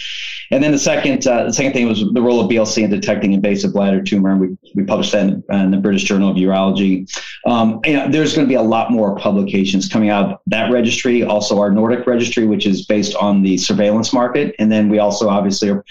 And 0.52 0.64
then 0.64 0.72
the 0.72 0.80
second, 0.80 1.28
uh, 1.28 1.46
the 1.46 1.54
second 1.54 1.74
thing 1.74 1.88
was 1.88 2.04
the 2.14 2.22
role 2.22 2.40
of 2.40 2.50
BLC 2.50 2.84
in 2.84 2.90
detecting 2.90 3.34
invasive 3.34 3.74
bladder 3.74 4.02
tumor, 4.02 4.32
and 4.32 4.40
we, 4.40 4.58
we 4.76 4.84
published 4.84 5.12
that 5.12 5.28
in, 5.28 5.44
in 5.50 5.72
the 5.72 5.78
British 5.78 6.04
Journal 6.04 6.30
of 6.30 6.38
Urology. 6.38 7.10
Um, 7.46 7.80
there's 7.84 8.34
going 8.34 8.46
to 8.46 8.50
be 8.50 8.56
a 8.56 8.62
lot 8.62 8.92
more 8.92 9.16
publications 9.16 9.90
coming 9.90 10.10
out 10.10 10.32
of 10.32 10.40
that 10.48 10.72
registry, 10.72 11.24
also 11.24 11.60
our 11.60 11.72
Nordic 11.72 12.08
registry, 12.08 12.46
which 12.46 12.66
is 12.66 12.86
based 12.86 13.16
on 13.16 13.42
the 13.42 13.58
surveillance 13.58 14.14
market, 14.14 14.56
and 14.60 14.72
then 14.72 14.90
we 14.90 15.00
also 15.00 15.28
obviously 15.30 15.70
are 15.70 15.84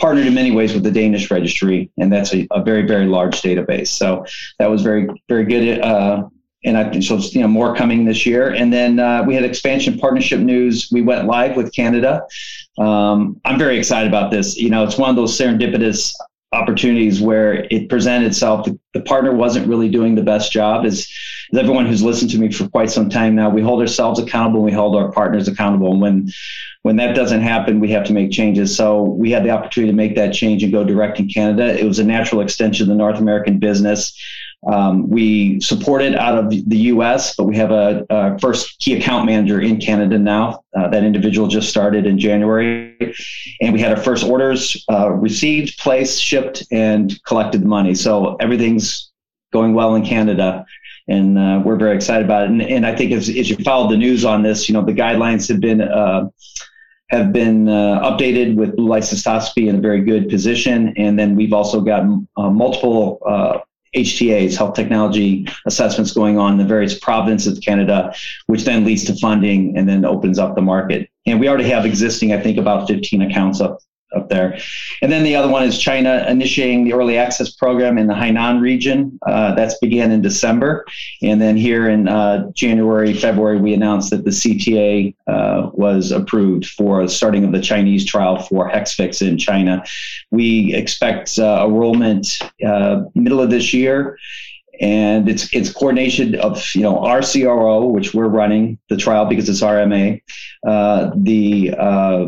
partnered 0.00 0.26
in 0.26 0.34
many 0.34 0.50
ways 0.50 0.74
with 0.74 0.82
the 0.82 0.90
Danish 0.90 1.30
registry, 1.30 1.90
and 1.98 2.12
that's 2.12 2.34
a, 2.34 2.46
a 2.50 2.62
very 2.62 2.86
very 2.86 3.06
large 3.06 3.42
database. 3.42 3.88
So 3.88 4.24
that 4.58 4.70
was 4.70 4.82
very 4.82 5.08
very 5.28 5.44
good. 5.44 5.80
Uh, 5.80 6.28
and 6.64 6.76
I 6.76 6.90
think 6.90 7.04
so. 7.04 7.16
You 7.16 7.40
know, 7.40 7.48
more 7.48 7.74
coming 7.74 8.04
this 8.04 8.26
year. 8.26 8.50
And 8.50 8.72
then 8.72 8.98
uh, 8.98 9.24
we 9.26 9.34
had 9.34 9.44
expansion 9.44 9.98
partnership 9.98 10.40
news. 10.40 10.88
We 10.92 11.02
went 11.02 11.26
live 11.26 11.56
with 11.56 11.74
Canada. 11.74 12.22
Um, 12.78 13.40
I'm 13.44 13.58
very 13.58 13.78
excited 13.78 14.08
about 14.08 14.30
this. 14.30 14.56
You 14.56 14.70
know, 14.70 14.84
it's 14.84 14.98
one 14.98 15.10
of 15.10 15.16
those 15.16 15.36
serendipitous 15.38 16.14
opportunities 16.52 17.20
where 17.20 17.66
it 17.70 17.88
presented 17.88 18.26
itself. 18.26 18.66
The, 18.66 18.78
the 18.92 19.02
partner 19.02 19.32
wasn't 19.32 19.68
really 19.68 19.88
doing 19.88 20.16
the 20.16 20.22
best 20.22 20.50
job. 20.50 20.84
As, 20.84 21.08
as 21.52 21.58
everyone 21.58 21.86
who's 21.86 22.02
listened 22.02 22.30
to 22.32 22.38
me 22.38 22.50
for 22.50 22.68
quite 22.68 22.90
some 22.90 23.08
time 23.08 23.36
now, 23.36 23.48
we 23.48 23.62
hold 23.62 23.80
ourselves 23.80 24.18
accountable. 24.18 24.60
And 24.60 24.66
we 24.66 24.72
hold 24.72 24.96
our 24.96 25.12
partners 25.12 25.48
accountable. 25.48 25.92
And 25.92 26.00
when 26.00 26.30
when 26.82 26.96
that 26.96 27.14
doesn't 27.14 27.42
happen, 27.42 27.78
we 27.78 27.90
have 27.90 28.04
to 28.04 28.14
make 28.14 28.30
changes. 28.30 28.74
So 28.74 29.02
we 29.02 29.30
had 29.30 29.44
the 29.44 29.50
opportunity 29.50 29.92
to 29.92 29.96
make 29.96 30.16
that 30.16 30.32
change 30.32 30.62
and 30.62 30.72
go 30.72 30.82
direct 30.82 31.20
in 31.20 31.28
Canada. 31.28 31.78
It 31.78 31.84
was 31.84 31.98
a 31.98 32.04
natural 32.04 32.40
extension 32.40 32.84
of 32.84 32.88
the 32.88 32.94
North 32.94 33.18
American 33.18 33.58
business. 33.58 34.18
Um, 34.66 35.08
we 35.08 35.58
support 35.60 36.02
it 36.02 36.14
out 36.14 36.36
of 36.36 36.50
the 36.50 36.76
US, 36.76 37.34
but 37.34 37.44
we 37.44 37.56
have 37.56 37.70
a, 37.70 38.04
a 38.10 38.38
first 38.38 38.78
key 38.78 38.94
account 38.94 39.24
manager 39.24 39.60
in 39.60 39.80
Canada 39.80 40.18
now. 40.18 40.64
Uh, 40.76 40.88
that 40.88 41.02
individual 41.02 41.48
just 41.48 41.70
started 41.70 42.06
in 42.06 42.18
January. 42.18 42.96
And 43.62 43.72
we 43.72 43.80
had 43.80 43.90
our 43.90 44.02
first 44.02 44.24
orders 44.24 44.84
uh, 44.90 45.10
received, 45.10 45.78
placed, 45.78 46.22
shipped, 46.22 46.64
and 46.70 47.22
collected 47.24 47.62
the 47.62 47.68
money. 47.68 47.94
So 47.94 48.36
everything's 48.36 49.10
going 49.52 49.72
well 49.72 49.94
in 49.94 50.04
Canada. 50.04 50.66
And 51.08 51.38
uh, 51.38 51.62
we're 51.64 51.76
very 51.76 51.96
excited 51.96 52.24
about 52.24 52.44
it. 52.44 52.50
And, 52.50 52.62
and 52.62 52.86
I 52.86 52.94
think 52.94 53.12
as, 53.12 53.28
as, 53.28 53.48
you 53.48 53.56
followed 53.56 53.90
the 53.90 53.96
news 53.96 54.24
on 54.24 54.42
this, 54.42 54.68
you 54.68 54.74
know, 54.74 54.84
the 54.84 54.92
guidelines 54.92 55.48
have 55.48 55.60
been 55.60 55.80
uh, 55.80 56.28
have 57.08 57.32
been 57.32 57.68
uh, 57.68 58.00
updated 58.02 58.54
with 58.54 58.76
blue 58.76 58.86
light 58.86 59.02
cystoscopy 59.02 59.66
in 59.66 59.76
a 59.76 59.80
very 59.80 60.00
good 60.00 60.28
position. 60.28 60.94
And 60.96 61.18
then 61.18 61.34
we've 61.34 61.52
also 61.52 61.80
got 61.80 62.04
uh, 62.36 62.50
multiple 62.50 63.18
uh, 63.26 63.58
HTAs, 63.94 64.56
health 64.56 64.74
technology 64.74 65.46
assessments 65.66 66.12
going 66.12 66.38
on 66.38 66.52
in 66.52 66.58
the 66.58 66.64
various 66.64 66.98
provinces 66.98 67.56
of 67.56 67.62
Canada, 67.62 68.14
which 68.46 68.64
then 68.64 68.84
leads 68.84 69.04
to 69.04 69.14
funding 69.16 69.76
and 69.76 69.88
then 69.88 70.04
opens 70.04 70.38
up 70.38 70.54
the 70.54 70.62
market. 70.62 71.10
And 71.26 71.40
we 71.40 71.48
already 71.48 71.68
have 71.68 71.84
existing, 71.84 72.32
I 72.32 72.40
think, 72.40 72.58
about 72.58 72.88
15 72.88 73.22
accounts 73.22 73.60
up 73.60 73.78
up 74.14 74.28
there. 74.28 74.58
And 75.02 75.10
then 75.10 75.22
the 75.22 75.36
other 75.36 75.48
one 75.48 75.62
is 75.62 75.78
China 75.78 76.24
initiating 76.28 76.84
the 76.84 76.92
early 76.92 77.16
access 77.16 77.50
program 77.50 77.98
in 77.98 78.06
the 78.06 78.14
Hainan 78.14 78.60
region. 78.60 79.18
Uh, 79.26 79.54
that's 79.54 79.78
began 79.78 80.10
in 80.10 80.22
December. 80.22 80.84
And 81.22 81.40
then 81.40 81.56
here 81.56 81.88
in 81.88 82.08
uh, 82.08 82.50
January, 82.52 83.14
February, 83.14 83.60
we 83.60 83.74
announced 83.74 84.10
that 84.10 84.24
the 84.24 84.30
CTA 84.30 85.14
uh, 85.26 85.70
was 85.72 86.10
approved 86.10 86.66
for 86.66 87.06
starting 87.08 87.44
of 87.44 87.52
the 87.52 87.60
Chinese 87.60 88.04
trial 88.04 88.42
for 88.42 88.68
Hexvix 88.68 89.26
in 89.26 89.38
China. 89.38 89.84
We 90.30 90.74
expect 90.74 91.38
uh, 91.38 91.64
enrollment 91.66 92.38
uh, 92.66 93.02
middle 93.14 93.40
of 93.40 93.50
this 93.50 93.72
year 93.72 94.18
and 94.80 95.28
it's 95.28 95.52
it's 95.52 95.70
coordination 95.70 96.34
of 96.36 96.64
you 96.74 96.82
know 96.82 96.98
our 97.00 97.20
CRO, 97.20 97.84
which 97.86 98.14
we're 98.14 98.28
running 98.28 98.78
the 98.88 98.96
trial 98.96 99.26
because 99.26 99.48
it's 99.48 99.60
RMA, 99.60 100.22
uh, 100.66 101.10
the 101.14 101.74
uh, 101.78 102.26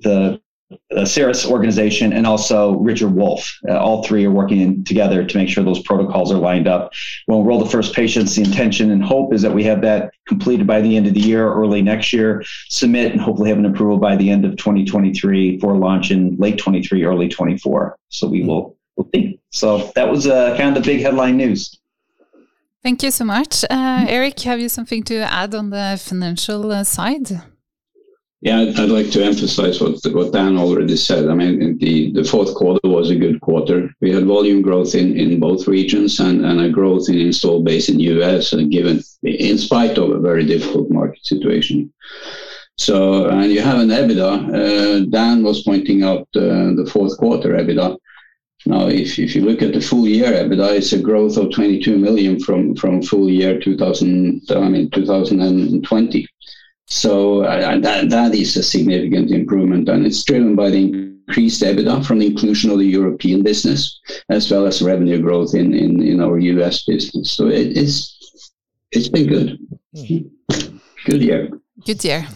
the 0.00 0.40
the 0.70 1.00
Asieris 1.00 1.48
organization 1.48 2.12
and 2.12 2.26
also 2.26 2.76
Richard 2.76 3.14
Wolf. 3.14 3.58
Uh, 3.68 3.76
all 3.76 4.02
three 4.02 4.24
are 4.24 4.30
working 4.30 4.84
together 4.84 5.24
to 5.24 5.36
make 5.36 5.48
sure 5.48 5.64
those 5.64 5.82
protocols 5.82 6.30
are 6.30 6.38
lined 6.38 6.68
up. 6.68 6.92
When 7.26 7.38
we'll 7.38 7.44
enroll 7.44 7.64
the 7.64 7.70
first 7.70 7.94
patients. 7.94 8.34
The 8.36 8.42
intention 8.42 8.90
and 8.90 9.02
hope 9.02 9.34
is 9.34 9.42
that 9.42 9.52
we 9.52 9.64
have 9.64 9.80
that 9.82 10.12
completed 10.26 10.66
by 10.66 10.80
the 10.80 10.96
end 10.96 11.06
of 11.06 11.14
the 11.14 11.20
year, 11.20 11.52
early 11.52 11.82
next 11.82 12.12
year, 12.12 12.44
submit 12.68 13.12
and 13.12 13.20
hopefully 13.20 13.48
have 13.48 13.58
an 13.58 13.66
approval 13.66 13.98
by 13.98 14.16
the 14.16 14.30
end 14.30 14.44
of 14.44 14.56
2023 14.56 15.58
for 15.58 15.76
launch 15.76 16.10
in 16.10 16.36
late 16.36 16.58
23, 16.58 17.04
early 17.04 17.28
24. 17.28 17.96
So 18.08 18.28
we 18.28 18.44
will, 18.44 18.76
we'll 18.96 19.08
see. 19.14 19.40
So 19.50 19.90
that 19.96 20.08
was 20.08 20.26
uh, 20.26 20.56
kind 20.56 20.76
of 20.76 20.82
the 20.82 20.86
big 20.88 21.00
headline 21.00 21.36
news. 21.36 21.80
Thank 22.82 23.02
you 23.02 23.10
so 23.10 23.24
much. 23.24 23.64
Uh, 23.64 24.06
Erik, 24.08 24.40
have 24.40 24.58
you 24.60 24.68
something 24.68 25.02
to 25.04 25.16
add 25.16 25.54
on 25.54 25.70
the 25.70 26.00
financial 26.02 26.72
uh, 26.72 26.84
side? 26.84 27.42
Yeah, 28.42 28.60
I'd, 28.60 28.88
like 28.88 29.10
to 29.10 29.22
emphasize 29.22 29.82
what 29.82 30.00
what 30.14 30.32
Dan 30.32 30.56
already 30.56 30.96
said. 30.96 31.28
I 31.28 31.34
mean, 31.34 31.76
the, 31.76 32.10
the 32.12 32.24
fourth 32.24 32.54
quarter 32.54 32.88
was 32.88 33.10
a 33.10 33.14
good 33.14 33.38
quarter. 33.42 33.90
We 34.00 34.12
had 34.12 34.24
volume 34.24 34.62
growth 34.62 34.94
in, 34.94 35.14
in 35.18 35.38
both 35.38 35.68
regions 35.68 36.20
and, 36.20 36.46
and 36.46 36.58
a 36.58 36.70
growth 36.70 37.10
in 37.10 37.18
install 37.18 37.62
base 37.62 37.90
in 37.90 38.00
US, 38.00 38.54
and 38.54 38.62
uh, 38.62 38.68
given 38.70 39.02
in 39.22 39.58
spite 39.58 39.98
of 39.98 40.10
a 40.10 40.20
very 40.20 40.46
difficult 40.46 40.90
market 40.90 41.24
situation. 41.26 41.92
So, 42.78 43.28
and 43.28 43.52
you 43.52 43.60
have 43.60 43.78
an 43.78 43.90
EBITDA. 43.90 44.32
Uh, 44.54 45.06
Dan 45.10 45.42
was 45.42 45.62
pointing 45.62 46.02
out 46.02 46.26
uh, 46.34 46.72
the 46.78 46.88
fourth 46.90 47.18
quarter 47.18 47.50
EBITDA. 47.50 47.94
Now, 48.64 48.88
if, 48.88 49.18
if 49.18 49.36
you 49.36 49.42
look 49.42 49.60
at 49.60 49.74
the 49.74 49.82
full 49.82 50.08
year 50.08 50.32
EBITDA, 50.32 50.78
it's 50.78 50.94
a 50.94 50.98
growth 50.98 51.36
of 51.36 51.52
22 51.52 51.98
million 51.98 52.40
from, 52.40 52.74
from 52.74 53.02
full 53.02 53.28
year 53.28 53.60
2000, 53.60 54.42
I 54.50 54.68
mean, 54.68 54.90
2020. 54.90 56.28
So 56.90 57.44
uh, 57.44 57.78
that, 57.78 58.10
that 58.10 58.34
is 58.34 58.56
a 58.56 58.62
significant 58.62 59.30
improvement, 59.30 59.88
and 59.88 60.04
it's 60.04 60.24
driven 60.24 60.56
by 60.56 60.70
the 60.70 60.84
increased 61.28 61.62
EBITDA 61.62 62.04
from 62.04 62.18
the 62.18 62.26
inclusion 62.26 62.70
of 62.70 62.78
the 62.78 62.84
European 62.84 63.42
business, 63.42 64.00
as 64.28 64.50
well 64.50 64.66
as 64.66 64.82
revenue 64.82 65.20
growth 65.20 65.54
in, 65.54 65.72
in, 65.72 66.02
in 66.02 66.20
our 66.20 66.38
US 66.38 66.84
business. 66.84 67.30
So 67.30 67.46
it, 67.46 67.76
it's 67.76 68.16
it's 68.92 69.08
been 69.08 69.28
good. 69.28 69.58
Good 71.06 71.22
year. 71.22 71.48
Good 71.86 72.04
year. 72.04 72.26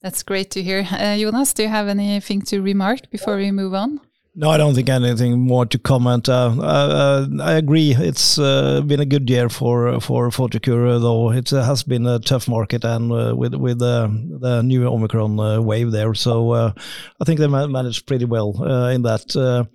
That's 0.00 0.22
great 0.22 0.50
to 0.52 0.62
hear. 0.62 0.86
Uh, 0.90 1.18
Jonas, 1.18 1.52
do 1.52 1.64
you 1.64 1.68
have 1.68 1.88
anything 1.88 2.42
to 2.42 2.62
remark 2.62 3.10
before 3.10 3.36
we 3.36 3.50
move 3.50 3.74
on? 3.74 4.00
No, 4.40 4.48
I 4.48 4.56
don't 4.56 4.74
think 4.74 4.88
anything 4.88 5.38
more 5.38 5.66
to 5.66 5.78
comment. 5.78 6.26
Uh, 6.26 6.56
uh, 6.62 7.26
I 7.42 7.52
agree. 7.56 7.94
It's 7.94 8.38
uh, 8.38 8.80
been 8.80 8.98
a 9.00 9.04
good 9.04 9.28
year 9.28 9.50
for 9.50 10.00
for 10.00 10.30
Photocure, 10.30 10.98
though 10.98 11.30
it 11.30 11.50
has 11.50 11.82
been 11.82 12.06
a 12.06 12.18
tough 12.18 12.48
market 12.48 12.82
and 12.82 13.12
uh, 13.12 13.34
with 13.36 13.54
with 13.54 13.80
the 13.80 14.62
new 14.64 14.86
Omicron 14.86 15.38
uh, 15.38 15.60
wave 15.60 15.90
there. 15.90 16.14
So 16.14 16.52
uh, 16.52 16.72
I 17.20 17.24
think 17.26 17.38
they 17.38 17.48
managed 17.48 18.06
pretty 18.06 18.24
well 18.24 18.52
in 18.88 19.02
that. 19.02 19.28
the 19.28 19.68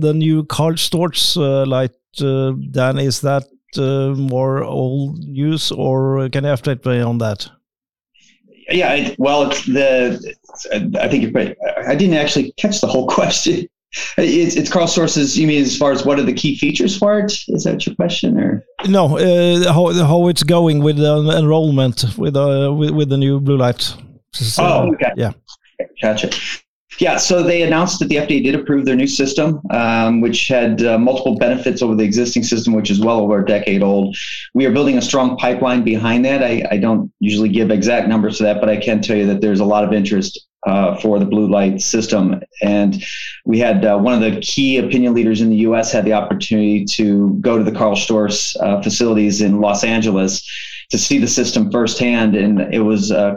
the 0.00 0.14
new 0.14 0.44
Karl 0.44 0.76
Storz 0.76 1.36
light, 1.66 1.92
Dan, 2.16 2.98
is 2.98 3.20
that 3.20 3.44
more 3.76 4.64
old 4.64 5.18
news, 5.18 5.70
or 5.70 6.30
can 6.30 6.44
you 6.44 6.50
update 6.50 6.86
me 6.86 7.00
on 7.00 7.18
that? 7.18 7.59
Yeah, 8.70 9.14
well, 9.18 9.50
it's 9.50 9.66
the 9.66 10.34
I 11.00 11.08
think 11.08 11.22
you're 11.22 11.32
right. 11.32 11.56
I 11.86 11.94
didn't 11.94 12.16
actually 12.16 12.52
catch 12.52 12.80
the 12.80 12.86
whole 12.86 13.06
question. 13.18 13.68
It's, 14.16 14.54
it's 14.54 14.70
Karl 14.70 14.86
Storz's. 14.86 15.36
You 15.36 15.48
mean 15.48 15.62
as 15.62 15.76
far 15.76 15.90
as 15.90 16.04
what 16.04 16.20
are 16.20 16.22
the 16.22 16.32
key 16.32 16.56
features 16.56 16.96
for 16.96 17.18
it? 17.18 17.32
Is 17.48 17.64
that 17.64 17.84
your 17.86 17.96
question, 17.96 18.38
or 18.38 18.64
no? 18.86 19.18
Uh, 19.18 19.72
how 19.72 19.92
how 19.92 20.28
it's 20.28 20.44
going 20.44 20.80
with 20.80 20.96
the 20.96 21.36
enrollment 21.36 22.04
with 22.16 22.36
uh, 22.36 22.72
with, 22.72 22.90
with 22.90 23.08
the 23.08 23.16
new 23.16 23.40
blue 23.40 23.56
light? 23.56 23.94
So, 24.32 24.62
oh, 24.64 24.92
okay. 24.94 25.10
Yeah, 25.16 25.32
gotcha. 26.00 26.30
Yeah, 26.98 27.16
so 27.16 27.42
they 27.42 27.62
announced 27.62 27.98
that 28.00 28.08
the 28.08 28.16
FDA 28.16 28.42
did 28.42 28.54
approve 28.54 28.84
their 28.84 28.96
new 28.96 29.06
system, 29.06 29.62
um, 29.70 30.20
which 30.20 30.48
had 30.48 30.82
uh, 30.82 30.98
multiple 30.98 31.38
benefits 31.38 31.82
over 31.82 31.94
the 31.94 32.04
existing 32.04 32.42
system, 32.42 32.74
which 32.74 32.90
is 32.90 33.00
well 33.00 33.20
over 33.20 33.40
a 33.40 33.46
decade 33.46 33.82
old. 33.82 34.16
We 34.54 34.66
are 34.66 34.72
building 34.72 34.98
a 34.98 35.02
strong 35.02 35.36
pipeline 35.36 35.82
behind 35.82 36.24
that. 36.24 36.42
I, 36.42 36.62
I 36.70 36.76
don't 36.76 37.10
usually 37.20 37.48
give 37.48 37.70
exact 37.70 38.08
numbers 38.08 38.38
to 38.38 38.42
that, 38.44 38.60
but 38.60 38.68
I 38.68 38.76
can 38.76 39.00
tell 39.00 39.16
you 39.16 39.26
that 39.28 39.40
there's 39.40 39.60
a 39.60 39.64
lot 39.64 39.84
of 39.84 39.92
interest 39.92 40.46
uh, 40.66 40.96
for 40.96 41.18
the 41.18 41.24
blue 41.24 41.48
light 41.48 41.80
system. 41.80 42.42
And 42.62 43.02
we 43.46 43.58
had 43.58 43.84
uh, 43.84 43.98
one 43.98 44.12
of 44.12 44.20
the 44.20 44.40
key 44.40 44.76
opinion 44.76 45.14
leaders 45.14 45.40
in 45.40 45.48
the 45.48 45.56
U.S. 45.56 45.92
had 45.92 46.04
the 46.04 46.12
opportunity 46.12 46.84
to 46.96 47.34
go 47.40 47.56
to 47.56 47.64
the 47.64 47.72
Karl 47.72 47.96
Storz 47.96 48.56
uh, 48.60 48.82
facilities 48.82 49.40
in 49.40 49.60
Los 49.60 49.84
Angeles 49.84 50.46
to 50.90 50.98
see 50.98 51.18
the 51.18 51.28
system 51.28 51.70
firsthand, 51.70 52.34
and 52.34 52.60
it 52.74 52.80
was 52.80 53.10
uh, 53.10 53.36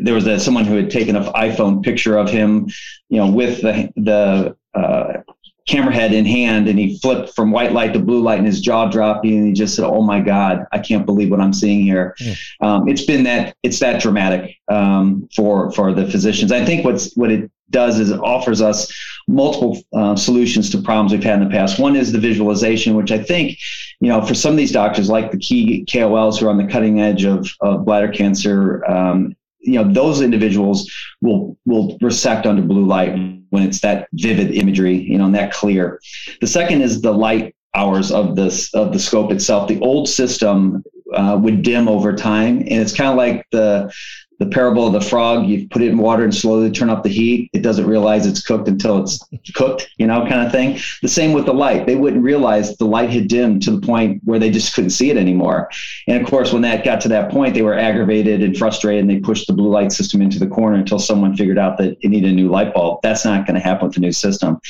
there 0.00 0.14
was 0.14 0.26
a, 0.26 0.38
someone 0.38 0.64
who 0.64 0.76
had 0.76 0.90
taken 0.90 1.16
an 1.16 1.24
iPhone 1.34 1.82
picture 1.82 2.16
of 2.16 2.30
him, 2.30 2.68
you 3.08 3.18
know, 3.18 3.30
with 3.30 3.62
the 3.62 3.92
the 3.96 4.56
uh, 4.74 5.22
camera 5.66 5.94
head 5.94 6.12
in 6.12 6.24
hand, 6.24 6.68
and 6.68 6.78
he 6.78 6.98
flipped 6.98 7.34
from 7.34 7.50
white 7.50 7.72
light 7.72 7.92
to 7.94 7.98
blue 7.98 8.22
light, 8.22 8.38
and 8.38 8.46
his 8.46 8.60
jaw 8.60 8.88
dropped, 8.88 9.24
and 9.24 9.46
he 9.46 9.52
just 9.52 9.74
said, 9.74 9.84
"Oh 9.84 10.02
my 10.02 10.20
God, 10.20 10.66
I 10.72 10.78
can't 10.78 11.06
believe 11.06 11.30
what 11.30 11.40
I'm 11.40 11.52
seeing 11.52 11.82
here." 11.82 12.14
Yeah. 12.20 12.34
Um, 12.60 12.88
it's 12.88 13.04
been 13.04 13.24
that 13.24 13.56
it's 13.62 13.78
that 13.80 14.00
dramatic 14.00 14.56
um, 14.68 15.28
for 15.34 15.70
for 15.72 15.92
the 15.92 16.10
physicians. 16.10 16.52
I 16.52 16.64
think 16.64 16.84
what's 16.84 17.14
what 17.14 17.30
it 17.30 17.50
does 17.70 17.98
is 17.98 18.10
it 18.10 18.20
offers 18.20 18.60
us 18.60 18.92
multiple 19.26 19.78
uh, 19.94 20.14
solutions 20.14 20.70
to 20.70 20.78
problems 20.78 21.12
we've 21.12 21.24
had 21.24 21.40
in 21.40 21.48
the 21.48 21.54
past. 21.54 21.78
One 21.78 21.96
is 21.96 22.12
the 22.12 22.18
visualization, 22.18 22.94
which 22.94 23.10
I 23.10 23.18
think, 23.18 23.58
you 24.00 24.08
know, 24.08 24.20
for 24.22 24.34
some 24.34 24.52
of 24.52 24.58
these 24.58 24.70
doctors, 24.70 25.08
like 25.08 25.30
the 25.30 25.38
key 25.38 25.84
KOLs 25.86 26.38
who 26.38 26.46
are 26.46 26.50
on 26.50 26.58
the 26.58 26.70
cutting 26.70 27.00
edge 27.00 27.24
of, 27.24 27.48
of 27.60 27.84
bladder 27.84 28.08
cancer 28.08 28.84
um, 28.88 29.34
you 29.64 29.82
know 29.82 29.92
those 29.92 30.20
individuals 30.20 30.90
will 31.20 31.56
will 31.64 31.98
resect 32.00 32.46
under 32.46 32.62
blue 32.62 32.86
light 32.86 33.12
when 33.50 33.62
it's 33.62 33.80
that 33.80 34.08
vivid 34.12 34.52
imagery 34.52 34.96
you 34.96 35.18
know 35.18 35.26
and 35.26 35.34
that 35.34 35.52
clear. 35.52 36.00
The 36.40 36.46
second 36.46 36.82
is 36.82 37.00
the 37.00 37.12
light 37.12 37.54
hours 37.74 38.12
of 38.12 38.36
this 38.36 38.72
of 38.74 38.92
the 38.92 38.98
scope 38.98 39.32
itself. 39.32 39.68
The 39.68 39.80
old 39.80 40.08
system 40.08 40.84
uh, 41.12 41.38
would 41.40 41.62
dim 41.62 41.88
over 41.88 42.14
time 42.14 42.58
and 42.58 42.80
it's 42.80 42.94
kind 42.94 43.10
of 43.10 43.16
like 43.16 43.46
the 43.52 43.92
the 44.38 44.46
parable 44.46 44.86
of 44.86 44.92
the 44.92 45.00
frog 45.00 45.46
you 45.46 45.68
put 45.68 45.82
it 45.82 45.88
in 45.88 45.98
water 45.98 46.24
and 46.24 46.34
slowly 46.34 46.70
turn 46.70 46.90
up 46.90 47.02
the 47.02 47.08
heat. 47.08 47.50
It 47.52 47.62
doesn't 47.62 47.86
realize 47.86 48.26
it's 48.26 48.42
cooked 48.42 48.68
until 48.68 49.02
it's 49.02 49.22
cooked 49.54 49.88
you 49.96 50.06
know 50.06 50.26
kind 50.26 50.44
of 50.44 50.52
thing. 50.52 50.78
The 51.02 51.08
same 51.08 51.32
with 51.32 51.46
the 51.46 51.54
light. 51.54 51.86
They 51.86 51.96
wouldn't 51.96 52.22
realize 52.22 52.76
the 52.76 52.84
light 52.84 53.10
had 53.10 53.28
dimmed 53.28 53.62
to 53.62 53.70
the 53.70 53.84
point 53.84 54.20
where 54.24 54.38
they 54.38 54.50
just 54.50 54.74
couldn't 54.74 54.90
see 54.90 55.10
it 55.10 55.16
anymore. 55.16 55.70
And 56.08 56.20
of 56.20 56.28
course 56.28 56.52
when 56.52 56.62
that 56.62 56.84
got 56.84 57.00
to 57.02 57.08
that 57.08 57.30
point 57.30 57.54
they 57.54 57.62
were 57.62 57.78
aggravated 57.78 58.42
and 58.42 58.56
frustrated 58.56 59.02
and 59.02 59.10
they 59.10 59.20
pushed 59.20 59.46
the 59.46 59.52
blue 59.52 59.70
light 59.70 59.92
system 59.92 60.20
into 60.20 60.38
the 60.38 60.46
corner 60.46 60.76
until 60.76 60.98
someone 60.98 61.36
figured 61.36 61.58
out 61.58 61.78
that 61.78 61.96
it 62.00 62.08
needed 62.08 62.32
a 62.32 62.34
new 62.34 62.48
light 62.48 62.74
bulb. 62.74 63.00
That's 63.02 63.24
not 63.24 63.46
going 63.46 63.54
to 63.54 63.60
happen 63.60 63.86
with 63.86 63.94
the 63.94 64.00
new 64.00 64.12
system. 64.12 64.60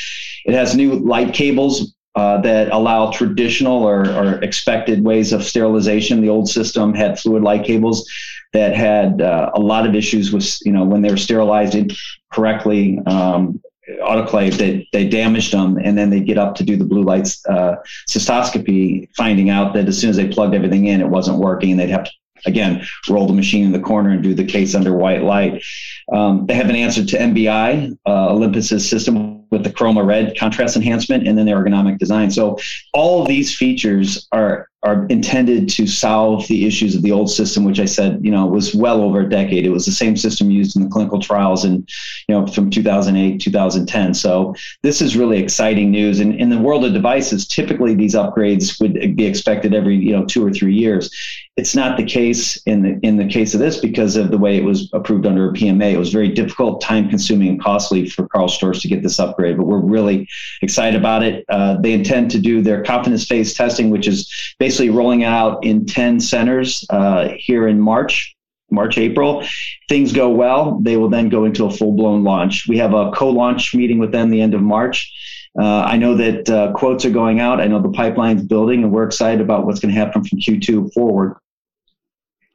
It 0.44 0.54
has 0.54 0.76
new 0.76 0.94
light 0.96 1.32
cables 1.32 1.94
uh, 2.14 2.40
that 2.42 2.70
allow 2.70 3.10
traditional 3.10 3.82
or, 3.82 4.08
or, 4.10 4.34
expected 4.42 5.04
ways 5.04 5.32
of 5.32 5.42
sterilization. 5.42 6.20
The 6.20 6.28
old 6.28 6.48
system 6.48 6.94
had 6.94 7.18
fluid 7.18 7.42
light 7.42 7.64
cables 7.64 8.08
that 8.52 8.76
had 8.76 9.20
uh, 9.20 9.50
a 9.54 9.60
lot 9.60 9.86
of 9.86 9.96
issues 9.96 10.32
with, 10.32 10.58
you 10.64 10.72
know, 10.72 10.84
when 10.84 11.02
they 11.02 11.10
were 11.10 11.16
sterilized 11.16 11.74
incorrectly, 11.74 13.00
um, 13.06 13.60
autoclave, 14.00 14.56
they, 14.56 14.88
they 14.92 15.08
damaged 15.08 15.52
them. 15.52 15.76
And 15.76 15.98
then 15.98 16.10
they 16.10 16.20
get 16.20 16.38
up 16.38 16.54
to 16.56 16.64
do 16.64 16.76
the 16.76 16.84
blue 16.84 17.02
light 17.02 17.36
uh, 17.48 17.76
cystoscopy, 18.08 19.08
finding 19.16 19.50
out 19.50 19.74
that 19.74 19.88
as 19.88 19.98
soon 19.98 20.10
as 20.10 20.16
they 20.16 20.28
plugged 20.28 20.54
everything 20.54 20.86
in, 20.86 21.00
it 21.00 21.08
wasn't 21.08 21.38
working. 21.38 21.72
And 21.72 21.80
they'd 21.80 21.90
have 21.90 22.04
to 22.04 22.12
again, 22.46 22.84
roll 23.08 23.26
the 23.26 23.32
machine 23.32 23.64
in 23.64 23.72
the 23.72 23.80
corner 23.80 24.10
and 24.10 24.22
do 24.22 24.34
the 24.34 24.44
case 24.44 24.74
under 24.74 24.94
white 24.94 25.22
light. 25.22 25.64
Um, 26.12 26.46
they 26.46 26.54
have 26.54 26.68
an 26.68 26.76
answer 26.76 27.04
to 27.04 27.18
NBI, 27.18 27.96
uh, 28.06 28.28
Olympus's 28.28 28.88
system 28.88 29.43
with 29.54 29.64
the 29.64 29.70
chroma 29.70 30.06
red 30.06 30.36
contrast 30.38 30.76
enhancement, 30.76 31.26
and 31.26 31.38
then 31.38 31.46
the 31.46 31.52
ergonomic 31.52 31.98
design. 31.98 32.30
So 32.30 32.58
all 32.92 33.22
of 33.22 33.28
these 33.28 33.56
features 33.56 34.28
are 34.32 34.68
are 34.84 35.06
intended 35.06 35.66
to 35.66 35.86
solve 35.86 36.46
the 36.46 36.66
issues 36.66 36.94
of 36.94 37.00
the 37.00 37.10
old 37.10 37.30
system, 37.30 37.64
which 37.64 37.80
I 37.80 37.86
said, 37.86 38.20
you 38.22 38.30
know, 38.30 38.44
was 38.44 38.74
well 38.74 39.00
over 39.00 39.20
a 39.20 39.28
decade. 39.28 39.64
It 39.64 39.70
was 39.70 39.86
the 39.86 39.92
same 39.92 40.14
system 40.14 40.50
used 40.50 40.76
in 40.76 40.82
the 40.82 40.90
clinical 40.90 41.18
trials 41.18 41.64
and, 41.64 41.88
you 42.28 42.34
know, 42.34 42.46
from 42.46 42.68
2008, 42.68 43.40
2010. 43.40 44.12
So 44.12 44.54
this 44.82 45.00
is 45.00 45.16
really 45.16 45.38
exciting 45.38 45.90
news. 45.90 46.20
And 46.20 46.34
in 46.34 46.50
the 46.50 46.58
world 46.58 46.84
of 46.84 46.92
devices, 46.92 47.48
typically 47.48 47.94
these 47.94 48.14
upgrades 48.14 48.78
would 48.78 49.16
be 49.16 49.24
expected 49.24 49.74
every, 49.74 49.96
you 49.96 50.12
know, 50.12 50.26
two 50.26 50.46
or 50.46 50.52
three 50.52 50.74
years. 50.74 51.10
It's 51.56 51.74
not 51.74 51.96
the 51.96 52.04
case 52.04 52.60
in 52.66 52.82
the 52.82 52.98
in 53.06 53.16
the 53.16 53.26
case 53.26 53.54
of 53.54 53.60
this 53.60 53.78
because 53.78 54.16
of 54.16 54.30
the 54.30 54.38
way 54.38 54.56
it 54.56 54.64
was 54.64 54.90
approved 54.92 55.24
under 55.24 55.48
a 55.48 55.52
PMA. 55.52 55.92
It 55.92 55.98
was 55.98 56.12
very 56.12 56.28
difficult, 56.28 56.80
time 56.80 57.08
consuming, 57.08 57.48
and 57.48 57.62
costly 57.62 58.08
for 58.08 58.28
Karl 58.28 58.48
Storz 58.48 58.82
to 58.82 58.88
get 58.88 59.02
this 59.02 59.20
upgrade. 59.20 59.43
But 59.52 59.66
we're 59.66 59.78
really 59.78 60.28
excited 60.62 60.98
about 60.98 61.22
it. 61.22 61.44
Uh, 61.48 61.76
they 61.80 61.92
intend 61.92 62.30
to 62.32 62.38
do 62.38 62.62
their 62.62 62.82
confidence 62.82 63.26
phase 63.26 63.54
testing, 63.54 63.90
which 63.90 64.08
is 64.08 64.32
basically 64.58 64.90
rolling 64.90 65.24
out 65.24 65.64
in 65.64 65.84
10 65.86 66.20
centers 66.20 66.86
uh, 66.90 67.28
here 67.36 67.68
in 67.68 67.80
March. 67.80 68.34
March, 68.70 68.98
April. 68.98 69.44
Things 69.88 70.12
go 70.12 70.30
well, 70.30 70.80
they 70.80 70.96
will 70.96 71.08
then 71.08 71.28
go 71.28 71.44
into 71.44 71.64
a 71.66 71.70
full 71.70 71.92
blown 71.92 72.24
launch. 72.24 72.66
We 72.66 72.78
have 72.78 72.92
a 72.92 73.12
co 73.12 73.28
launch 73.28 73.74
meeting 73.74 73.98
with 73.98 74.10
them 74.10 74.30
the 74.30 74.40
end 74.40 74.54
of 74.54 74.62
March. 74.62 75.12
Uh, 75.56 75.82
I 75.82 75.96
know 75.96 76.16
that 76.16 76.50
uh, 76.50 76.72
quotes 76.72 77.04
are 77.04 77.10
going 77.10 77.38
out. 77.38 77.60
I 77.60 77.66
know 77.68 77.80
the 77.80 77.90
pipeline's 77.90 78.42
building, 78.42 78.82
and 78.82 78.92
we're 78.92 79.04
excited 79.04 79.40
about 79.40 79.64
what's 79.64 79.78
going 79.78 79.94
to 79.94 80.00
happen 80.00 80.24
from 80.24 80.38
Q2 80.40 80.92
forward. 80.92 81.36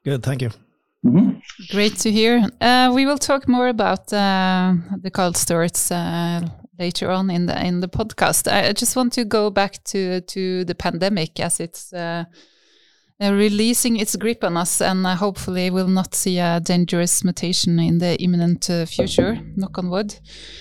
Good, 0.03 0.23
thank 0.23 0.41
you. 0.41 0.49
Mm-hmm. 1.05 1.39
Great 1.69 1.95
to 1.99 2.11
hear. 2.11 2.49
Uh, 2.59 2.91
we 2.93 3.05
will 3.05 3.17
talk 3.17 3.47
more 3.47 3.69
about 3.69 4.11
uh, 4.11 4.73
the 5.01 5.09
Karl 5.09 5.31
Storz 5.31 5.91
uh, 5.91 6.49
later 6.79 7.11
on 7.11 7.29
in 7.29 7.45
the 7.45 7.65
in 7.65 7.81
the 7.81 7.89
podcast. 7.89 8.51
I, 8.51 8.73
just 8.73 8.95
want 8.95 9.13
to 9.13 9.25
go 9.25 9.49
back 9.49 9.83
to 9.85 10.21
to 10.21 10.65
the 10.65 10.75
pandemic 10.75 11.39
as 11.39 11.59
it's 11.59 11.93
uh, 11.93 12.25
releasing 13.21 13.97
its 13.97 14.15
grip 14.15 14.43
on 14.43 14.55
us, 14.55 14.81
and 14.81 15.05
uh, 15.05 15.15
hopefully 15.15 15.69
we'll 15.69 15.87
not 15.87 16.15
see 16.15 16.39
a 16.39 16.59
dangerous 16.61 17.23
mutation 17.23 17.77
in 17.79 17.97
the 17.97 18.15
imminent 18.21 18.69
uh, 18.69 18.85
future. 18.85 19.37
Knock 19.55 19.77
on 19.77 19.89
wood. 19.89 20.15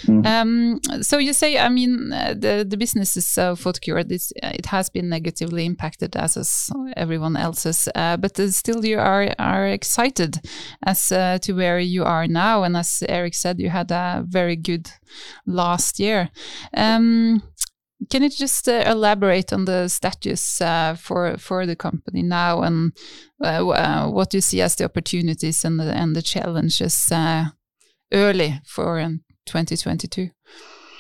Mm. 0.07 0.27
Um, 0.27 1.03
so 1.03 1.19
you 1.19 1.33
say, 1.33 1.59
I 1.59 1.69
mean, 1.69 2.13
uh, 2.13 2.35
the 2.37 2.67
the 2.69 2.77
business 2.77 3.17
is 3.17 3.39
uh, 3.39 3.55
Photocure. 3.55 4.07
This 4.07 4.33
uh, 4.43 4.51
it 4.55 4.67
has 4.67 4.91
been 4.91 5.09
negatively 5.09 5.67
impacted 5.67 6.17
as 6.17 6.37
is 6.37 6.71
everyone 6.97 7.37
else's, 7.37 7.89
uh, 7.95 8.17
but 8.17 8.37
still 8.53 8.85
you 8.85 8.99
are 8.99 9.33
are 9.39 9.69
excited 9.69 10.41
as 10.85 11.09
to 11.09 11.53
where 11.53 11.79
you 11.79 12.05
are 12.05 12.27
now. 12.27 12.65
And 12.65 12.77
as 12.77 13.05
Erik 13.09 13.35
said, 13.35 13.61
you 13.61 13.71
had 13.71 13.93
a 13.93 14.25
very 14.27 14.57
good 14.57 14.91
last 15.47 16.01
year. 16.01 16.31
Um, 16.75 17.43
can 18.11 18.23
you 18.23 18.29
just 18.29 18.69
uh, 18.69 18.85
elaborate 18.87 19.53
on 19.53 19.65
the 19.65 19.89
status 19.89 20.61
uh, 20.61 20.95
for 20.95 21.37
for 21.37 21.67
the 21.67 21.77
company 21.77 22.23
now 22.23 22.63
and 22.63 22.93
uh, 23.43 23.69
uh 23.69 24.09
what 24.09 24.33
you 24.33 24.41
see 24.41 24.61
as 24.61 24.77
the 24.77 24.85
opportunities 24.85 25.65
and 25.65 25.81
the 25.81 25.93
and 25.95 26.15
the 26.15 26.23
challenges 26.23 27.11
uh, 27.13 27.47
early 28.13 28.61
for 28.65 29.01
2022? 29.47 30.23
Um, 30.23 30.31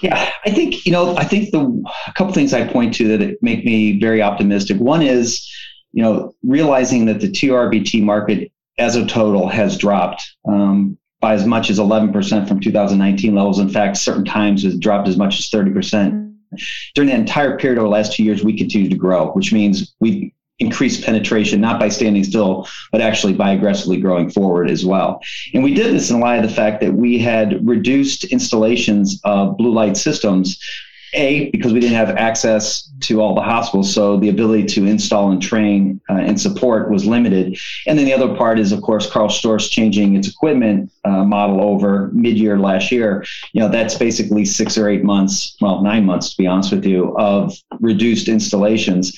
yeah, 0.00 0.30
I 0.44 0.50
think 0.50 0.86
you 0.86 0.92
know. 0.92 1.16
I 1.16 1.24
think 1.24 1.50
the 1.50 1.60
a 2.06 2.12
couple 2.12 2.32
things 2.32 2.52
I 2.52 2.66
point 2.66 2.94
to 2.94 3.16
that 3.16 3.42
make 3.42 3.64
me 3.64 3.98
very 3.98 4.22
optimistic. 4.22 4.78
One 4.78 5.02
is, 5.02 5.48
you 5.92 6.02
know, 6.02 6.34
realizing 6.42 7.06
that 7.06 7.20
the 7.20 7.28
TRBT 7.28 8.02
market 8.02 8.52
as 8.78 8.94
a 8.94 9.04
total 9.06 9.48
has 9.48 9.76
dropped 9.76 10.22
um, 10.48 10.96
by 11.20 11.34
as 11.34 11.44
much 11.46 11.68
as 11.68 11.80
11% 11.80 12.46
from 12.46 12.60
2019 12.60 13.34
levels. 13.34 13.58
In 13.58 13.68
fact, 13.68 13.96
certain 13.96 14.24
times 14.24 14.62
has 14.62 14.78
dropped 14.78 15.08
as 15.08 15.16
much 15.16 15.40
as 15.40 15.50
30% 15.50 16.27
during 16.94 17.08
that 17.10 17.18
entire 17.18 17.56
period 17.58 17.78
over 17.78 17.86
the 17.86 17.92
last 17.92 18.14
two 18.14 18.24
years, 18.24 18.44
we 18.44 18.56
continue 18.56 18.88
to 18.88 18.96
grow, 18.96 19.30
which 19.32 19.52
means 19.52 19.94
we 20.00 20.34
increased 20.58 21.04
penetration, 21.04 21.60
not 21.60 21.78
by 21.78 21.88
standing 21.88 22.24
still, 22.24 22.66
but 22.90 23.00
actually 23.00 23.32
by 23.32 23.52
aggressively 23.52 23.96
growing 23.96 24.28
forward 24.28 24.68
as 24.68 24.84
well. 24.84 25.20
And 25.54 25.62
we 25.62 25.74
did 25.74 25.94
this 25.94 26.10
in 26.10 26.20
light 26.20 26.42
of 26.42 26.50
the 26.50 26.56
fact 26.56 26.80
that 26.80 26.92
we 26.92 27.18
had 27.18 27.66
reduced 27.66 28.24
installations 28.24 29.20
of 29.24 29.56
blue 29.56 29.72
light 29.72 29.96
systems 29.96 30.58
a, 31.14 31.50
because 31.50 31.72
we 31.72 31.80
didn't 31.80 31.96
have 31.96 32.10
access 32.10 32.90
to 33.00 33.20
all 33.20 33.34
the 33.34 33.42
hospitals, 33.42 33.92
so 33.92 34.18
the 34.18 34.28
ability 34.28 34.64
to 34.66 34.86
install 34.86 35.30
and 35.30 35.40
train 35.40 36.00
uh, 36.10 36.14
and 36.14 36.40
support 36.40 36.90
was 36.90 37.06
limited. 37.06 37.58
And 37.86 37.98
then 37.98 38.06
the 38.06 38.12
other 38.12 38.34
part 38.36 38.58
is, 38.58 38.72
of 38.72 38.82
course, 38.82 39.10
Karl 39.10 39.28
Storz 39.28 39.70
changing 39.70 40.16
its 40.16 40.28
equipment 40.28 40.90
uh, 41.04 41.24
model 41.24 41.60
over 41.62 42.10
mid-year 42.12 42.58
last 42.58 42.90
year. 42.90 43.24
You 43.52 43.62
know, 43.62 43.68
that's 43.68 43.96
basically 43.96 44.44
six 44.44 44.76
or 44.76 44.88
eight 44.88 45.04
months, 45.04 45.56
well, 45.60 45.82
nine 45.82 46.04
months 46.04 46.30
to 46.30 46.36
be 46.36 46.46
honest 46.46 46.72
with 46.72 46.84
you, 46.84 47.16
of 47.18 47.54
reduced 47.80 48.28
installations 48.28 49.16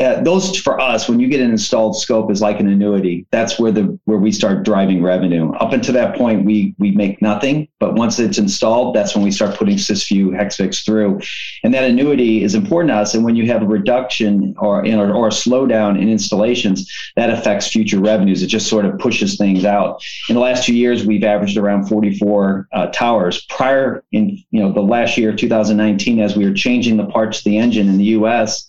uh, 0.00 0.20
those 0.22 0.58
for 0.58 0.80
us 0.80 1.08
when 1.08 1.20
you 1.20 1.28
get 1.28 1.40
an 1.40 1.50
installed 1.50 1.96
scope 1.96 2.30
is 2.30 2.42
like 2.42 2.58
an 2.58 2.68
annuity. 2.68 3.26
That's 3.30 3.60
where 3.60 3.70
the 3.70 3.98
where 4.06 4.18
we 4.18 4.32
start 4.32 4.64
driving 4.64 5.02
revenue. 5.02 5.52
Up 5.52 5.72
until 5.72 5.94
that 5.94 6.16
point 6.16 6.44
we 6.44 6.74
we 6.78 6.90
make 6.90 7.22
nothing 7.22 7.68
but 7.78 7.94
once 7.94 8.18
it's 8.18 8.38
installed 8.38 8.96
that's 8.96 9.14
when 9.14 9.22
we 9.22 9.30
start 9.30 9.56
putting 9.56 9.76
Cysview 9.76 10.30
Hexvix 10.30 10.84
through. 10.84 11.20
And 11.62 11.72
that 11.74 11.84
annuity 11.84 12.42
is 12.42 12.54
important 12.54 12.90
to 12.90 12.96
us 12.96 13.14
and 13.14 13.24
when 13.24 13.36
you 13.36 13.46
have 13.46 13.62
a 13.62 13.66
reduction 13.66 14.54
or 14.58 14.84
you 14.84 14.96
know, 14.96 15.12
or 15.12 15.28
a 15.28 15.30
slowdown 15.30 16.00
in 16.00 16.08
installations 16.08 16.90
that 17.14 17.30
affects 17.30 17.68
future 17.68 18.00
revenues. 18.00 18.42
It 18.42 18.48
just 18.48 18.68
sort 18.68 18.86
of 18.86 18.98
pushes 18.98 19.36
things 19.36 19.64
out. 19.64 20.02
In 20.28 20.34
the 20.34 20.40
last 20.40 20.64
two 20.64 20.74
years 20.74 21.06
we've 21.06 21.24
averaged 21.24 21.56
around 21.56 21.86
44 21.86 22.68
uh, 22.72 22.86
towers. 22.86 23.44
Prior 23.44 24.02
in 24.10 24.42
you 24.50 24.60
know 24.60 24.72
the 24.72 24.80
last 24.80 25.16
year 25.16 25.34
2019 25.34 26.18
as 26.18 26.36
we 26.36 26.44
were 26.46 26.54
changing 26.54 26.96
the 26.96 27.06
parts 27.06 27.38
of 27.38 27.44
the 27.44 27.58
engine 27.58 27.88
in 27.88 27.98
the 27.98 28.06
us 28.06 28.66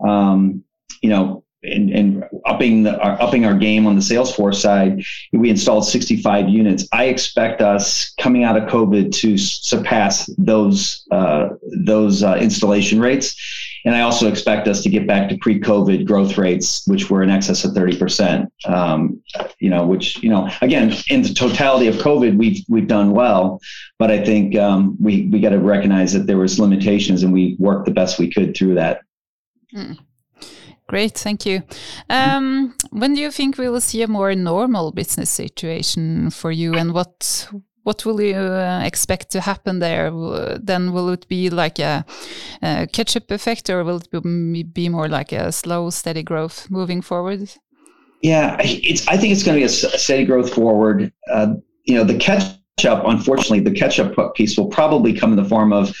um, 0.00 0.63
you 1.04 1.10
know, 1.10 1.44
and, 1.62 1.90
and 1.90 2.24
upping 2.46 2.82
the, 2.82 2.98
our, 2.98 3.20
upping 3.20 3.44
our 3.44 3.54
game 3.54 3.86
on 3.86 3.94
the 3.94 4.00
Salesforce 4.00 4.54
side, 4.54 5.02
we 5.34 5.50
installed 5.50 5.86
65 5.86 6.48
units. 6.48 6.88
I 6.92 7.04
expect 7.04 7.60
us 7.60 8.14
coming 8.18 8.42
out 8.42 8.56
of 8.56 8.70
COVID 8.70 9.12
to 9.16 9.36
surpass 9.36 10.30
those 10.38 11.06
uh, 11.10 11.50
those 11.84 12.22
uh, 12.22 12.36
installation 12.36 13.00
rates, 13.00 13.36
and 13.84 13.94
I 13.94 14.00
also 14.00 14.30
expect 14.30 14.66
us 14.66 14.82
to 14.84 14.88
get 14.88 15.06
back 15.06 15.28
to 15.28 15.36
pre-COVID 15.36 16.06
growth 16.06 16.38
rates, 16.38 16.86
which 16.86 17.10
were 17.10 17.22
in 17.22 17.28
excess 17.28 17.66
of 17.66 17.74
30 17.74 17.98
percent. 17.98 18.52
Um, 18.64 19.22
you 19.58 19.68
know, 19.68 19.86
which 19.86 20.22
you 20.22 20.30
know, 20.30 20.50
again, 20.62 20.94
in 21.08 21.20
the 21.20 21.34
totality 21.34 21.86
of 21.86 21.96
COVID, 21.96 22.38
we've 22.38 22.64
we've 22.66 22.88
done 22.88 23.10
well, 23.10 23.60
but 23.98 24.10
I 24.10 24.24
think 24.24 24.56
um, 24.56 24.96
we 24.98 25.28
we 25.28 25.38
got 25.38 25.50
to 25.50 25.60
recognize 25.60 26.14
that 26.14 26.26
there 26.26 26.38
was 26.38 26.58
limitations, 26.58 27.22
and 27.24 27.30
we 27.30 27.56
worked 27.58 27.84
the 27.84 27.92
best 27.92 28.18
we 28.18 28.32
could 28.32 28.56
through 28.56 28.76
that. 28.76 29.02
Mm. 29.76 29.98
Great, 30.86 31.16
thank 31.16 31.46
you. 31.46 31.62
Um, 32.10 32.74
when 32.90 33.14
do 33.14 33.20
you 33.20 33.30
think 33.30 33.56
we 33.56 33.68
will 33.68 33.80
see 33.80 34.02
a 34.02 34.08
more 34.08 34.34
normal 34.34 34.92
business 34.92 35.30
situation 35.30 36.30
for 36.30 36.52
you, 36.52 36.74
and 36.74 36.92
what 36.92 37.48
what 37.84 38.04
will 38.04 38.20
you 38.20 38.36
uh, 38.36 38.80
expect 38.84 39.30
to 39.30 39.40
happen 39.40 39.78
there? 39.78 40.10
Then 40.60 40.92
will 40.92 41.10
it 41.10 41.28
be 41.28 41.50
like 41.50 41.78
a, 41.78 42.04
a 42.62 42.86
catch-up 42.86 43.30
effect, 43.30 43.70
or 43.70 43.84
will 43.84 44.00
it 44.00 44.74
be 44.74 44.88
more 44.88 45.08
like 45.08 45.32
a 45.32 45.52
slow, 45.52 45.90
steady 45.90 46.22
growth 46.22 46.70
moving 46.70 47.02
forward? 47.02 47.50
Yeah, 48.22 48.56
it's. 48.60 49.06
I 49.06 49.16
think 49.16 49.32
it's 49.32 49.42
going 49.42 49.56
to 49.56 49.60
be 49.60 49.64
a, 49.64 49.98
steady 49.98 50.24
growth 50.24 50.52
forward. 50.52 51.12
Uh, 51.30 51.54
you 51.84 51.94
know, 51.94 52.04
the 52.04 52.16
catch-up. 52.16 53.04
Unfortunately, 53.06 53.60
the 53.60 53.70
catch-up 53.70 54.34
piece 54.34 54.56
will 54.56 54.68
probably 54.68 55.12
come 55.12 55.30
in 55.30 55.36
the 55.36 55.48
form 55.48 55.72
of 55.72 55.94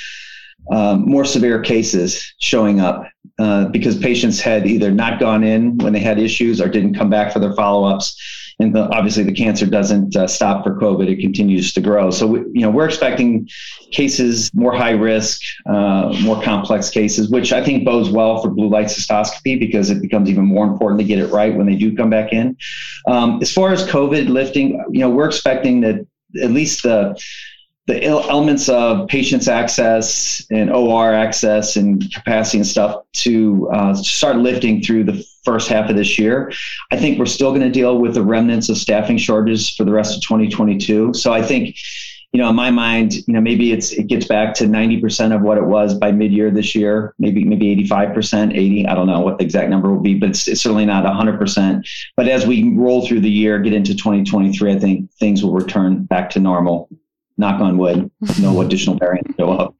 um, 0.70 1.04
more 1.06 1.24
severe 1.24 1.60
cases 1.60 2.34
showing 2.40 2.80
up 2.80 3.06
uh, 3.38 3.66
because 3.66 3.98
patients 3.98 4.40
had 4.40 4.66
either 4.66 4.90
not 4.90 5.18
gone 5.18 5.42
in 5.42 5.76
when 5.78 5.92
they 5.92 5.98
had 6.00 6.18
issues 6.18 6.60
or 6.60 6.68
didn't 6.68 6.94
come 6.94 7.10
back 7.10 7.32
for 7.32 7.38
their 7.38 7.52
follow-ups. 7.54 8.52
And 8.60 8.72
the, 8.72 8.88
obviously, 8.90 9.24
the 9.24 9.32
cancer 9.32 9.66
doesn't 9.66 10.14
uh, 10.14 10.28
stop 10.28 10.62
for 10.62 10.78
COVID; 10.78 11.08
it 11.08 11.20
continues 11.20 11.72
to 11.72 11.80
grow. 11.80 12.12
So, 12.12 12.28
we, 12.28 12.38
you 12.52 12.60
know, 12.60 12.70
we're 12.70 12.86
expecting 12.86 13.48
cases 13.90 14.54
more 14.54 14.72
high 14.72 14.92
risk, 14.92 15.40
uh, 15.68 16.14
more 16.22 16.40
complex 16.40 16.88
cases, 16.88 17.30
which 17.30 17.52
I 17.52 17.64
think 17.64 17.84
bodes 17.84 18.10
well 18.10 18.40
for 18.40 18.50
blue 18.50 18.68
light 18.68 18.86
cystoscopy 18.86 19.58
because 19.58 19.90
it 19.90 20.00
becomes 20.00 20.30
even 20.30 20.44
more 20.44 20.66
important 20.66 21.00
to 21.00 21.04
get 21.04 21.18
it 21.18 21.32
right 21.32 21.52
when 21.52 21.66
they 21.66 21.74
do 21.74 21.96
come 21.96 22.10
back 22.10 22.32
in. 22.32 22.56
Um, 23.08 23.40
as 23.42 23.52
far 23.52 23.72
as 23.72 23.84
COVID 23.88 24.28
lifting, 24.28 24.80
you 24.92 25.00
know, 25.00 25.10
we're 25.10 25.26
expecting 25.26 25.80
that 25.80 26.06
at 26.40 26.52
least 26.52 26.84
the 26.84 27.20
the 27.86 28.02
elements 28.02 28.68
of 28.70 29.08
patients 29.08 29.46
access 29.46 30.42
and 30.50 30.70
OR 30.70 31.12
access 31.12 31.76
and 31.76 32.10
capacity 32.14 32.58
and 32.58 32.66
stuff 32.66 33.02
to 33.12 33.68
uh, 33.72 33.94
start 33.94 34.36
lifting 34.36 34.80
through 34.80 35.04
the 35.04 35.24
first 35.44 35.68
half 35.68 35.90
of 35.90 35.96
this 35.96 36.18
year. 36.18 36.50
I 36.90 36.96
think 36.96 37.18
we're 37.18 37.26
still 37.26 37.50
going 37.50 37.60
to 37.60 37.70
deal 37.70 37.98
with 37.98 38.14
the 38.14 38.22
remnants 38.22 38.70
of 38.70 38.78
staffing 38.78 39.18
shortages 39.18 39.68
for 39.68 39.84
the 39.84 39.92
rest 39.92 40.16
of 40.16 40.22
2022. 40.22 41.12
So 41.12 41.34
I 41.34 41.42
think, 41.42 41.76
you 42.32 42.40
know, 42.40 42.48
in 42.48 42.56
my 42.56 42.70
mind, 42.70 43.16
you 43.26 43.34
know, 43.34 43.42
maybe 43.42 43.72
it's 43.72 43.92
it 43.92 44.06
gets 44.06 44.26
back 44.26 44.54
to 44.54 44.64
90% 44.64 45.34
of 45.34 45.42
what 45.42 45.58
it 45.58 45.64
was 45.64 45.92
by 45.92 46.10
mid-year 46.10 46.50
this 46.50 46.74
year, 46.74 47.14
maybe 47.18 47.44
maybe 47.44 47.76
85%, 47.86 48.56
80. 48.56 48.88
I 48.88 48.94
don't 48.94 49.06
know 49.06 49.20
what 49.20 49.36
the 49.36 49.44
exact 49.44 49.68
number 49.68 49.92
will 49.92 50.00
be, 50.00 50.14
but 50.14 50.30
it's, 50.30 50.48
it's 50.48 50.62
certainly 50.62 50.86
not 50.86 51.04
100%. 51.04 51.86
But 52.16 52.28
as 52.28 52.46
we 52.46 52.74
roll 52.76 53.06
through 53.06 53.20
the 53.20 53.30
year, 53.30 53.58
get 53.58 53.74
into 53.74 53.92
2023, 53.92 54.72
I 54.72 54.78
think 54.78 55.12
things 55.12 55.44
will 55.44 55.52
return 55.52 56.04
back 56.04 56.30
to 56.30 56.40
normal 56.40 56.88
knock 57.36 57.60
on 57.60 57.78
wood, 57.78 58.10
no 58.40 58.60
additional 58.64 58.96
variants 58.96 59.34
show 59.36 59.50
up. 59.50 59.74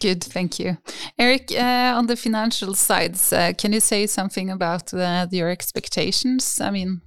Good, 0.00 0.22
thank 0.22 0.58
you. 0.58 0.78
Erik, 1.18 1.52
uh, 1.52 1.94
on 1.96 2.06
the 2.06 2.16
financial 2.16 2.74
sides, 2.74 3.32
uh, 3.32 3.52
can 3.56 3.72
you 3.72 3.80
say 3.80 4.06
something 4.06 4.50
about 4.50 4.92
uh, 4.94 5.26
your 5.30 5.50
expectations? 5.50 6.60
I 6.60 6.70
mean, 6.70 7.00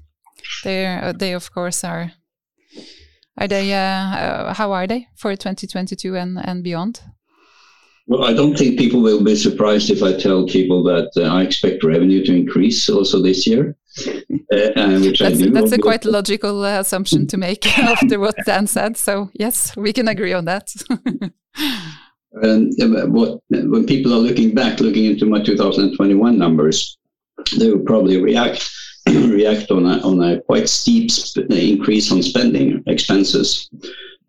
they 0.64 0.86
uh, 0.86 1.14
they 1.14 1.34
of 1.34 1.52
course 1.52 1.84
are. 1.84 2.12
Are 3.38 3.48
they? 3.48 3.74
Uh, 3.74 3.78
uh, 3.78 4.54
how 4.54 4.72
are 4.74 4.88
they 4.88 5.08
for 5.16 5.36
2022 5.36 6.16
and 6.16 6.38
and 6.44 6.64
beyond? 6.64 7.02
Well, 8.08 8.26
I 8.26 8.34
don't 8.34 8.58
think 8.58 8.80
people 8.80 9.02
will 9.02 9.24
be 9.24 9.36
surprised 9.36 9.92
if 9.92 10.02
I 10.02 10.14
tell 10.14 10.48
people 10.48 10.84
that 10.84 11.12
I 11.16 11.44
expect 11.44 11.84
revenue 11.84 12.26
to 12.26 12.36
increase 12.36 12.90
also 12.90 13.22
this 13.22 13.46
year. 13.46 13.78
Uh, 13.98 15.00
which 15.00 15.20
that's, 15.20 15.40
I 15.40 15.46
do. 15.46 15.52
That's 15.52 15.72
a 15.72 15.78
quite 15.78 16.06
logical 16.06 16.64
uh, 16.64 16.80
assumption 16.80 17.28
to 17.28 17.38
make 17.38 17.66
after 17.80 18.20
what 18.20 18.36
Dan 18.46 18.68
said. 18.68 18.98
So 18.98 19.30
yes, 19.34 19.76
we 19.76 19.94
can 19.94 20.08
agree 20.08 20.34
on 20.34 20.46
that. 20.46 20.72
and 22.34 22.74
what, 23.14 23.40
when 23.50 23.86
people 23.86 24.14
are 24.14 24.20
looking 24.20 24.54
back, 24.54 24.80
looking 24.80 25.06
into 25.06 25.26
my 25.26 25.42
2021 25.42 26.38
numbers, 26.38 26.98
they 27.58 27.70
will 27.70 27.84
probably 27.86 28.22
react 28.22 28.70
react 29.08 29.72
on 29.72 29.86
a, 29.86 30.00
on 30.00 30.22
a 30.22 30.42
quite 30.42 30.70
steep 30.70 31.10
increase 31.50 32.12
on 32.12 32.22
spending 32.22 32.84
expenses. 32.88 33.70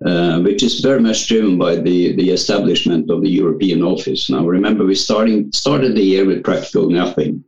Uh, 0.07 0.41
which 0.41 0.63
is 0.63 0.81
very 0.81 0.99
much 0.99 1.29
driven 1.29 1.59
by 1.59 1.77
the, 1.77 2.17
the 2.17 2.31
establishment 2.31 3.11
of 3.11 3.21
the 3.21 3.29
European 3.29 3.83
office. 3.83 4.31
Now, 4.31 4.47
remember, 4.47 4.87
we 4.87 4.95
starting 4.95 5.53
started 5.53 5.95
the 5.95 6.03
year 6.03 6.25
with 6.25 6.43
practical 6.43 6.89
nothing, 6.89 7.45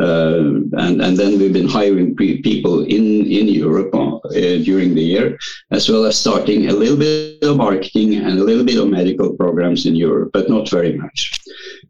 Uh, 0.00 0.58
and, 0.84 1.00
and 1.00 1.16
then 1.16 1.38
we've 1.38 1.52
been 1.52 1.68
hiring 1.68 2.16
people 2.16 2.82
in, 2.84 3.26
in 3.26 3.46
Europe 3.46 3.94
uh, 3.94 4.18
during 4.30 4.94
the 4.94 5.02
year, 5.02 5.38
as 5.70 5.88
well 5.88 6.04
as 6.04 6.18
starting 6.18 6.68
a 6.68 6.72
little 6.72 6.96
bit 6.96 7.42
of 7.42 7.56
marketing 7.56 8.16
and 8.16 8.38
a 8.38 8.42
little 8.42 8.64
bit 8.64 8.78
of 8.78 8.88
medical 8.88 9.32
programs 9.34 9.86
in 9.86 9.94
Europe, 9.94 10.30
but 10.32 10.50
not 10.50 10.68
very 10.68 10.96
much. 10.96 11.38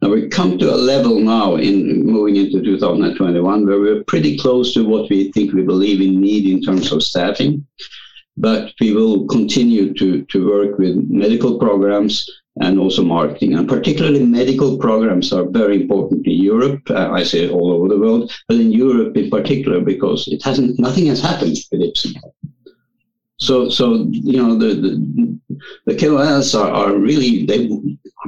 Now 0.03 0.11
we 0.11 0.29
come 0.29 0.59
to 0.59 0.75
a 0.75 0.77
level 0.77 1.19
now 1.19 1.57
in 1.57 2.05
moving 2.05 2.37
into 2.37 2.63
2021 2.63 3.67
where 3.67 3.81
we're 3.81 4.05
pretty 4.05 4.37
close 4.37 4.75
to 4.75 4.87
what 4.87 5.09
we 5.09 5.33
think 5.33 5.55
we 5.55 5.63
believe 5.63 6.03
in 6.03 6.21
need 6.21 6.47
in 6.47 6.61
terms 6.63 6.93
of 6.93 7.03
staffing 7.03 7.67
but 8.37 8.73
we 8.81 8.93
will 8.93 9.27
continue 9.27 9.95
to, 9.95 10.25
to 10.25 10.49
work 10.51 10.79
with 10.79 10.97
medical 11.09 11.59
programs 11.59 12.29
and 12.61 12.79
also 12.79 13.03
marketing. 13.03 13.55
And 13.55 13.69
particularly 13.69 14.25
medical 14.25 14.79
programs 14.79 15.33
are 15.33 15.45
very 15.45 15.83
important 15.83 16.27
in 16.27 16.35
Europe. 16.35 16.83
Uh, 16.89 17.11
I 17.11 17.25
say 17.25 17.49
all 17.49 17.73
over 17.73 17.89
the 17.89 17.99
world, 17.99 18.33
but 18.49 18.59
in 18.59 18.71
Europe 18.71 19.17
in 19.17 19.31
particular 19.31 19.81
because 19.81 20.29
it 20.29 20.43
hasn't 20.43 20.79
nothing 20.79 21.07
has 21.07 21.21
happened 21.21 21.57
with 21.71 21.81
Ipsen. 21.81 22.15
So, 23.39 23.69
so 23.69 24.07
you 24.11 24.41
know 24.41 24.57
the 24.57 24.75
the, 24.75 25.39
the 25.87 25.95
KOLs 25.97 26.55
are, 26.59 26.71
are 26.71 26.97
really 26.97 27.45
they 27.45 27.69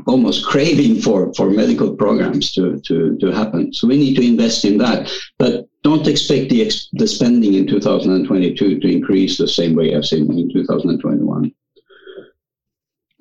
almost 0.07 0.45
craving 0.45 1.01
for 1.01 1.33
for 1.35 1.49
medical 1.49 1.95
programs 1.95 2.53
to 2.55 2.81
to 2.81 3.17
to 3.19 3.27
happen. 3.31 3.73
So 3.73 3.87
we 3.87 3.97
need 3.97 4.17
to 4.17 4.27
invest 4.27 4.65
in 4.65 4.79
that, 4.79 5.11
but 5.39 5.69
don't 5.85 6.09
expect 6.09 6.51
the 6.51 6.71
the 6.95 7.07
spending 7.07 7.55
in 7.55 7.67
2022 7.69 8.81
to 8.81 8.93
increase 8.93 9.39
the 9.39 9.47
same 9.47 9.77
way 9.77 9.95
as 9.95 10.13
in, 10.13 10.31
in 10.37 10.53
2021. 10.53 11.53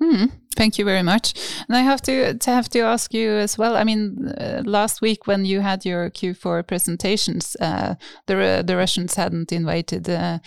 Hmm. 0.08 0.26
Thank 0.54 0.78
you 0.78 0.84
very 0.84 1.02
much. 1.02 1.34
And 1.68 1.76
I 1.76 1.80
have 1.80 2.00
to, 2.02 2.34
to 2.34 2.50
have 2.50 2.68
to 2.70 2.80
ask 2.80 3.12
you 3.12 3.30
as 3.32 3.58
well. 3.58 3.76
I 3.76 3.82
mean, 3.82 4.32
uh, 4.40 4.62
last 4.64 5.02
week 5.02 5.26
when 5.26 5.44
you 5.44 5.60
had 5.60 5.84
your 5.84 6.10
Q4 6.10 6.66
presentations, 6.66 7.56
uh, 7.60 7.96
the 8.26 8.62
the 8.64 8.76
Russians 8.76 9.16
hadn't 9.16 9.52
invaded 9.52 10.08
uh, 10.08 10.38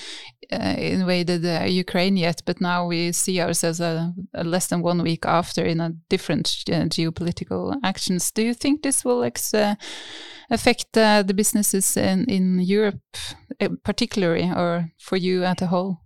uh 0.51 0.75
invaded 0.77 1.45
uh, 1.45 1.65
Ukraine 1.65 2.17
yet, 2.17 2.41
but 2.45 2.61
now 2.61 2.87
we 2.87 3.11
see 3.11 3.41
ourselves 3.41 3.81
uh, 3.81 4.11
less 4.33 4.67
than 4.67 4.81
one 4.81 5.03
week 5.03 5.25
after 5.25 5.65
in 5.65 5.79
a 5.81 5.93
different 6.09 6.47
geopolitical 6.67 7.75
actions. 7.83 8.31
Do 8.31 8.41
you 8.41 8.53
think 8.53 8.81
this 8.81 9.05
will 9.05 9.23
affect 10.49 10.93
the 10.93 11.33
businesses 11.35 11.97
in 11.97 12.25
in 12.25 12.59
Europe, 12.61 13.17
particularly, 13.83 14.49
or 14.55 14.91
for 14.97 15.17
you 15.17 15.43
at 15.43 15.61
a 15.61 15.67
whole? 15.67 15.97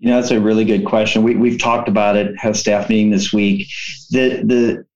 You 0.00 0.08
know, 0.08 0.16
that's 0.16 0.30
a 0.30 0.40
really 0.40 0.64
good 0.64 0.86
question. 0.86 1.22
We, 1.22 1.36
we've 1.36 1.58
talked 1.58 1.86
about 1.88 2.16
it, 2.16 2.34
have 2.38 2.56
staff 2.56 2.88
meeting 2.88 3.10
this 3.10 3.34
week. 3.34 3.68
The, 4.10 4.42
the, 4.42 4.86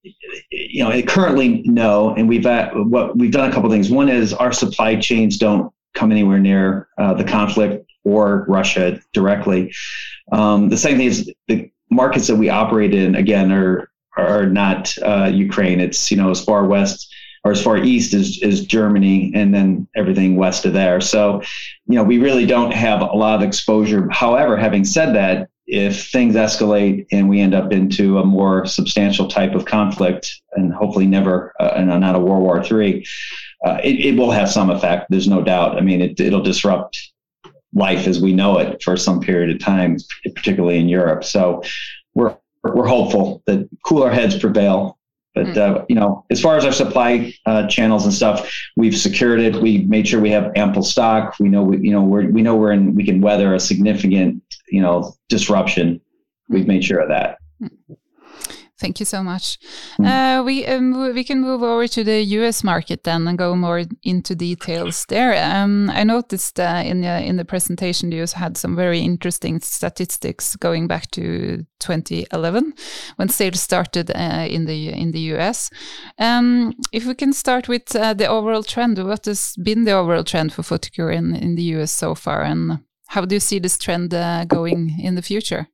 you 0.50 0.82
know, 0.82 1.02
currently 1.02 1.62
no. 1.66 2.14
And 2.14 2.26
we've, 2.26 2.46
at, 2.46 2.74
what 2.74 3.16
we've 3.16 3.30
done 3.30 3.50
a 3.50 3.52
couple 3.52 3.70
things. 3.70 3.90
One 3.90 4.08
is 4.08 4.32
our 4.32 4.50
supply 4.50 4.96
chains 4.96 5.36
don't 5.36 5.70
come 5.92 6.10
anywhere 6.10 6.38
near 6.38 6.88
uh, 6.96 7.12
the 7.12 7.24
conflict 7.24 7.86
or 8.04 8.46
Russia 8.48 8.98
directly. 9.12 9.74
Um, 10.32 10.70
the 10.70 10.76
second 10.78 10.98
thing 10.98 11.06
is 11.06 11.32
the 11.48 11.70
markets 11.90 12.26
that 12.28 12.36
we 12.36 12.48
operate 12.48 12.94
in, 12.94 13.14
again, 13.14 13.52
are, 13.52 13.90
are 14.16 14.46
not 14.46 14.96
uh, 15.02 15.30
Ukraine. 15.32 15.80
It's, 15.80 16.10
you 16.10 16.16
know, 16.16 16.30
as 16.30 16.42
far 16.42 16.64
west 16.64 17.14
or 17.44 17.52
as 17.52 17.62
far 17.62 17.76
east 17.76 18.14
as, 18.14 18.40
as 18.42 18.64
Germany 18.64 19.30
and 19.34 19.54
then 19.54 19.86
everything 19.94 20.36
west 20.36 20.64
of 20.64 20.72
there. 20.72 21.00
So, 21.00 21.42
you 21.86 21.94
know, 21.94 22.02
we 22.02 22.18
really 22.18 22.46
don't 22.46 22.72
have 22.72 23.02
a 23.02 23.04
lot 23.04 23.36
of 23.36 23.46
exposure. 23.46 24.08
However, 24.10 24.56
having 24.56 24.84
said 24.84 25.14
that, 25.14 25.50
if 25.66 26.10
things 26.10 26.34
escalate 26.34 27.06
and 27.12 27.28
we 27.28 27.40
end 27.40 27.54
up 27.54 27.72
into 27.72 28.18
a 28.18 28.24
more 28.24 28.66
substantial 28.66 29.28
type 29.28 29.54
of 29.54 29.64
conflict 29.64 30.42
and 30.52 30.72
hopefully 30.72 31.06
never 31.06 31.54
uh, 31.58 31.80
not 31.82 32.14
a 32.14 32.18
World 32.18 32.42
War 32.42 32.62
III, 32.62 33.06
uh, 33.64 33.78
it, 33.82 34.04
it 34.04 34.16
will 34.16 34.30
have 34.30 34.50
some 34.50 34.70
effect. 34.70 35.06
There's 35.08 35.28
no 35.28 35.42
doubt. 35.42 35.78
I 35.78 35.80
mean, 35.80 36.02
it, 36.02 36.20
it'll 36.20 36.42
disrupt 36.42 37.12
life 37.72 38.06
as 38.06 38.20
we 38.20 38.34
know 38.34 38.58
it 38.58 38.82
for 38.82 38.96
some 38.96 39.20
period 39.20 39.54
of 39.54 39.58
time, 39.58 39.96
particularly 40.34 40.78
in 40.78 40.88
Europe. 40.88 41.24
So 41.24 41.62
we're 42.14 42.36
we're 42.62 42.86
hopeful 42.86 43.42
that 43.46 43.68
cooler 43.84 44.10
heads 44.10 44.38
prevail 44.38 44.98
but 45.34 45.48
hmm. 45.48 45.58
uh, 45.58 45.84
you 45.88 45.96
know, 45.96 46.24
as 46.30 46.40
far 46.40 46.56
as 46.56 46.64
our 46.64 46.72
supply 46.72 47.34
uh, 47.46 47.66
channels 47.66 48.04
and 48.04 48.14
stuff, 48.14 48.50
we've 48.76 48.96
secured 48.96 49.40
it. 49.40 49.56
We 49.56 49.78
made 49.78 50.08
sure 50.08 50.20
we 50.20 50.30
have 50.30 50.52
ample 50.56 50.82
stock. 50.82 51.36
We 51.40 51.48
know 51.48 51.62
we, 51.62 51.78
you 51.78 51.92
know 51.92 52.02
we're 52.02 52.30
we 52.30 52.42
know 52.42 52.56
we're 52.56 52.72
in 52.72 52.94
we 52.94 53.04
can 53.04 53.20
weather 53.20 53.54
a 53.54 53.60
significant 53.60 54.42
you 54.68 54.80
know 54.80 55.14
disruption. 55.28 56.00
We've 56.48 56.66
made 56.66 56.84
sure 56.84 57.00
of 57.00 57.08
that. 57.08 57.38
Thank 58.80 58.98
you 58.98 59.06
so 59.06 59.22
much. 59.22 59.58
Mm. 60.00 60.06
Uh, 60.06 60.42
we 60.42 60.66
um, 60.66 61.14
we 61.14 61.22
can 61.22 61.40
move 61.40 61.62
over 61.62 61.86
to 61.86 62.02
the 62.02 62.20
U.S. 62.38 62.64
market 62.64 63.04
then 63.04 63.28
and 63.28 63.38
go 63.38 63.54
more 63.54 63.84
into 64.02 64.34
details 64.34 65.06
there. 65.08 65.32
Um, 65.36 65.90
I 65.90 66.02
noticed 66.02 66.58
uh, 66.58 66.82
in 66.84 67.02
the 67.02 67.22
in 67.22 67.36
the 67.36 67.44
presentation 67.44 68.10
you 68.10 68.26
had 68.34 68.56
some 68.56 68.74
very 68.74 68.98
interesting 68.98 69.60
statistics 69.60 70.56
going 70.56 70.88
back 70.88 71.08
to 71.12 71.64
2011 71.78 72.72
when 73.14 73.28
sales 73.28 73.60
started 73.60 74.10
uh, 74.10 74.46
in 74.48 74.64
the 74.64 74.88
in 74.88 75.12
the 75.12 75.20
U.S. 75.34 75.70
Um, 76.18 76.72
if 76.90 77.06
we 77.06 77.14
can 77.14 77.32
start 77.32 77.68
with 77.68 77.94
uh, 77.94 78.12
the 78.14 78.26
overall 78.26 78.64
trend, 78.64 78.98
what 78.98 79.26
has 79.26 79.54
been 79.62 79.84
the 79.84 79.92
overall 79.92 80.24
trend 80.24 80.52
for 80.52 80.62
Photocure 80.62 81.14
in 81.14 81.36
in 81.36 81.54
the 81.54 81.62
U.S. 81.74 81.92
so 81.92 82.16
far, 82.16 82.42
and 82.42 82.80
how 83.06 83.24
do 83.24 83.36
you 83.36 83.40
see 83.40 83.60
this 83.60 83.78
trend 83.78 84.12
uh, 84.12 84.44
going 84.46 84.98
in 85.00 85.14
the 85.14 85.22
future? 85.22 85.68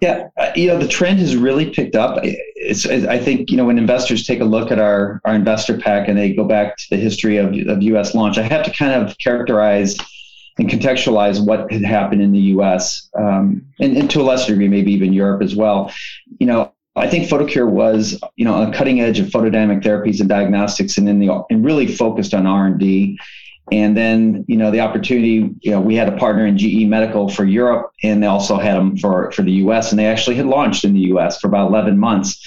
Yeah, 0.00 0.28
uh, 0.36 0.52
you 0.54 0.68
know 0.68 0.78
the 0.78 0.86
trend 0.86 1.18
has 1.18 1.34
really 1.34 1.70
picked 1.70 1.96
up. 1.96 2.20
It's, 2.22 2.86
I 2.86 3.18
think 3.18 3.50
you 3.50 3.56
know 3.56 3.64
when 3.64 3.78
investors 3.78 4.26
take 4.26 4.40
a 4.40 4.44
look 4.44 4.70
at 4.70 4.78
our 4.78 5.20
our 5.24 5.34
investor 5.34 5.76
pack 5.76 6.08
and 6.08 6.16
they 6.16 6.34
go 6.34 6.44
back 6.44 6.76
to 6.76 6.84
the 6.90 6.96
history 6.96 7.36
of 7.36 7.48
of 7.68 7.82
U.S. 7.82 8.14
launch, 8.14 8.38
I 8.38 8.42
have 8.42 8.64
to 8.64 8.70
kind 8.70 8.92
of 8.92 9.18
characterize 9.18 9.96
and 10.58 10.68
contextualize 10.68 11.44
what 11.44 11.70
had 11.72 11.82
happened 11.82 12.22
in 12.22 12.32
the 12.32 12.38
U.S. 12.38 13.08
Um, 13.18 13.66
and, 13.80 13.96
and 13.96 14.10
to 14.10 14.20
a 14.20 14.22
lesser 14.22 14.52
degree, 14.52 14.68
maybe 14.68 14.92
even 14.92 15.12
Europe 15.12 15.42
as 15.42 15.56
well. 15.56 15.92
You 16.38 16.46
know, 16.46 16.72
I 16.94 17.08
think 17.08 17.28
Photocure 17.28 17.68
was, 17.68 18.20
you 18.36 18.44
know, 18.44 18.54
on 18.54 18.70
the 18.70 18.76
cutting 18.76 19.00
edge 19.00 19.18
of 19.18 19.28
photodynamic 19.28 19.82
therapies 19.82 20.20
and 20.20 20.28
diagnostics, 20.28 20.98
and 20.98 21.08
in 21.08 21.18
the 21.18 21.44
and 21.50 21.64
really 21.64 21.86
focused 21.86 22.34
on 22.34 22.46
R 22.46 22.66
and 22.66 22.78
D 22.78 23.18
and 23.70 23.96
then, 23.96 24.44
you 24.48 24.56
know, 24.56 24.70
the 24.70 24.80
opportunity, 24.80 25.54
you 25.60 25.70
know, 25.70 25.80
we 25.80 25.94
had 25.94 26.08
a 26.08 26.16
partner 26.16 26.46
in 26.46 26.56
GE 26.56 26.86
Medical 26.86 27.28
for 27.28 27.44
Europe 27.44 27.92
and 28.02 28.22
they 28.22 28.26
also 28.26 28.58
had 28.58 28.76
them 28.76 28.96
for, 28.96 29.30
for 29.32 29.42
the 29.42 29.52
US 29.52 29.90
and 29.90 29.98
they 29.98 30.06
actually 30.06 30.36
had 30.36 30.46
launched 30.46 30.84
in 30.84 30.94
the 30.94 31.00
US 31.12 31.40
for 31.40 31.48
about 31.48 31.68
11 31.68 31.98
months. 31.98 32.44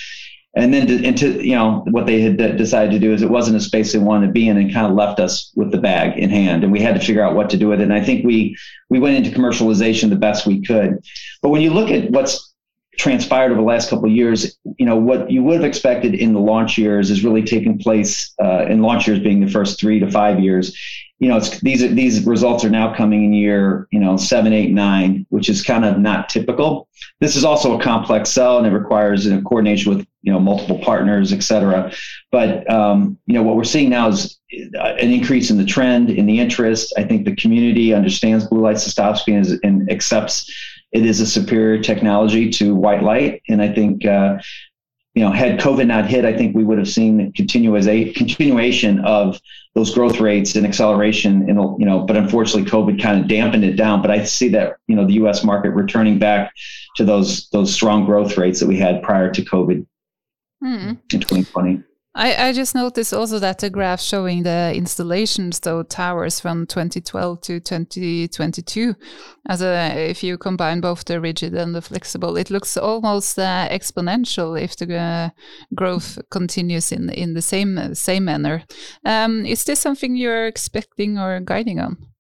And 0.54 0.74
then 0.74 0.88
to, 0.88 1.02
into, 1.02 1.46
you 1.46 1.56
know, 1.56 1.86
what 1.92 2.06
they 2.06 2.22
had 2.22 2.38
decided 2.58 2.92
to 2.92 3.00
do 3.00 3.14
is 3.14 3.22
it 3.22 3.30
wasn't 3.30 3.56
a 3.56 3.62
space 3.62 3.94
they 3.94 4.00
wanted 4.00 4.28
to 4.28 4.34
be 4.34 4.50
in 4.50 4.58
and 4.58 4.74
kind 4.74 4.86
of 4.86 4.94
left 4.94 5.20
us 5.20 5.52
with 5.56 5.72
the 5.72 5.78
bag 5.78 6.18
in 6.18 6.30
hand. 6.30 6.64
And 6.64 6.74
we 6.74 6.82
had 6.82 7.00
to 7.00 7.06
figure 7.06 7.24
out 7.24 7.36
what 7.36 7.50
to 7.52 7.58
do 7.58 7.70
with 7.70 7.80
it. 7.80 7.86
And 7.86 7.94
I 7.94 8.04
think 8.04 8.26
we, 8.26 8.58
we 8.90 9.00
went 9.00 9.16
into 9.16 9.38
commercialization 9.38 10.10
the 10.10 10.18
best 10.18 10.46
we 10.46 10.62
could. 10.62 11.04
But 11.42 11.50
when 11.50 11.62
you 11.62 11.72
look 11.72 11.90
at 11.90 12.12
what's 12.12 12.51
transpired 12.98 13.52
over 13.52 13.62
the 13.62 13.68
last 13.68 13.90
couple 13.90 14.06
of 14.06 14.12
years, 14.12 14.58
you 14.78 14.86
know, 14.86 14.96
what 14.96 15.32
you 15.32 15.44
would 15.44 15.56
have 15.56 15.64
expected 15.64 16.14
in 16.14 16.34
the 16.34 16.40
launch 16.40 16.78
years 16.78 17.10
is 17.10 17.24
really 17.24 17.44
taking 17.44 17.78
place 17.78 18.34
uh, 18.42 18.66
in 18.66 18.82
launch 18.82 19.08
years 19.08 19.20
being 19.20 19.40
the 19.40 19.52
first 19.52 19.80
three 19.80 20.00
to 20.00 20.10
five 20.12 20.40
years. 20.40 20.78
You 21.20 21.30
know, 21.30 21.38
it's, 21.38 21.60
these 21.62 21.82
these 21.94 22.26
results 22.26 22.66
are 22.66 22.70
now 22.70 22.94
coming 22.96 23.24
in 23.24 23.34
year, 23.34 23.88
you 23.92 24.00
know, 24.00 24.18
seven, 24.18 24.54
eight, 24.54 24.72
nine, 24.72 25.26
which 25.30 25.50
is 25.50 25.64
kind 25.64 25.86
of 25.86 26.00
not 26.00 26.30
typical. 26.30 26.90
This 27.20 27.36
is 27.36 27.46
also 27.46 27.78
a 27.78 27.82
complex 27.82 28.30
cell, 28.32 28.58
and 28.58 28.66
it 28.66 28.72
requires 28.72 29.26
you 29.26 29.36
know, 29.36 29.42
coordination 29.42 29.96
with 29.96 30.08
you 30.24 30.34
know 30.34 30.40
multiple 30.40 30.80
partners, 30.80 31.32
et 31.32 31.44
cetera. 31.44 31.92
But 32.32 32.70
um, 32.70 33.20
you 33.28 33.36
know, 33.36 33.44
what 33.44 33.56
we're 33.56 33.64
seeing 33.64 33.90
now 33.90 34.10
is 34.10 34.40
uh, 34.76 34.96
an 34.96 35.12
increase 35.12 35.52
in 35.52 35.58
the 35.58 35.66
trend, 35.66 36.10
in 36.10 36.26
the 36.26 36.40
interest. 36.40 36.92
I 36.98 37.04
think 37.04 37.26
the 37.26 37.36
community 37.36 37.94
understands 37.94 38.48
blue 38.48 38.62
light 38.62 38.78
cystoscopy 38.78 39.38
and, 39.38 39.60
and 39.64 39.92
accepts 39.92 40.52
it 40.92 41.06
is 41.06 41.22
a 41.22 41.26
superior 41.26 41.82
technology 41.82 42.50
to 42.50 42.76
white 42.76 43.04
light. 43.04 43.42
And 43.48 43.62
I 43.62 43.74
think, 43.74 44.06
uh, 44.06 44.40
you 45.14 45.24
know, 45.24 45.32
had 45.32 45.60
COVID 45.60 45.88
not 45.88 46.06
hit, 46.06 46.26
I 46.26 46.36
think 46.36 46.56
we 46.56 46.64
would 46.64 46.78
have 46.78 46.88
seen 46.88 47.34
continuation 47.34 48.14
continuation 48.14 49.00
of 49.00 49.40
those 49.74 49.94
growth 49.94 50.20
rates 50.20 50.56
and 50.56 50.66
acceleration. 50.66 51.50
In 51.50 51.58
you 51.80 51.86
know, 51.86 52.00
but 52.00 52.16
unfortunately, 52.16 52.70
COVID 52.70 53.02
kind 53.02 53.22
of 53.22 53.28
dampened 53.28 53.66
it 53.66 53.76
down. 53.76 54.02
But 54.02 54.12
I 54.12 54.24
see 54.24 54.50
that 54.50 54.78
you 54.88 54.96
know 54.96 55.06
the 55.06 55.14
U.S. 55.14 55.44
market 55.44 55.72
returning 55.72 56.18
back 56.18 56.54
to 56.96 57.04
those 57.04 57.50
those 57.50 57.74
strong 57.74 58.06
growth 58.06 58.38
rates 58.38 58.62
that 58.62 58.68
we 58.68 58.78
had 58.78 59.04
prior 59.04 59.30
to 59.32 59.42
COVID 59.42 59.86
mm. 60.64 60.90
in 61.14 61.20
2020. 61.20 61.84
I, 62.14 62.50
I 62.50 62.54
just 62.54 62.76
noticed 62.76 63.14
also 63.14 63.40
that 63.40 63.60
the 63.60 63.70
graph 63.70 64.02
showing 64.02 64.44
the 64.44 64.74
installations, 64.76 65.62
so 65.64 65.84
towers 65.84 66.42
from 66.42 66.68
2012 66.68 67.42
to 67.42 67.60
2022, 67.62 68.96
as 69.48 69.62
a 69.62 70.10
if 70.10 70.22
you 70.22 70.38
combine 70.38 70.82
both 70.82 71.06
the 71.06 71.22
rigid 71.22 71.54
and 71.56 71.74
the 71.74 71.82
flexible, 71.82 72.36
it 72.36 72.50
looks 72.50 72.76
almost 72.76 73.40
uh, 73.40 73.70
exponential 73.72 74.62
if 74.62 74.76
the 74.76 74.94
uh, 74.94 75.30
growth 75.74 76.20
continues 76.30 76.92
in 76.92 77.10
in 77.12 77.34
the 77.34 77.42
same 77.42 77.96
same 77.96 78.26
manner. 78.26 78.64
Um, 79.06 79.46
is 79.46 79.64
this 79.64 79.80
something 79.80 80.18
you're 80.18 80.48
expecting 80.48 81.18
or 81.18 81.40
guiding 81.40 81.80
on? 81.80 82.11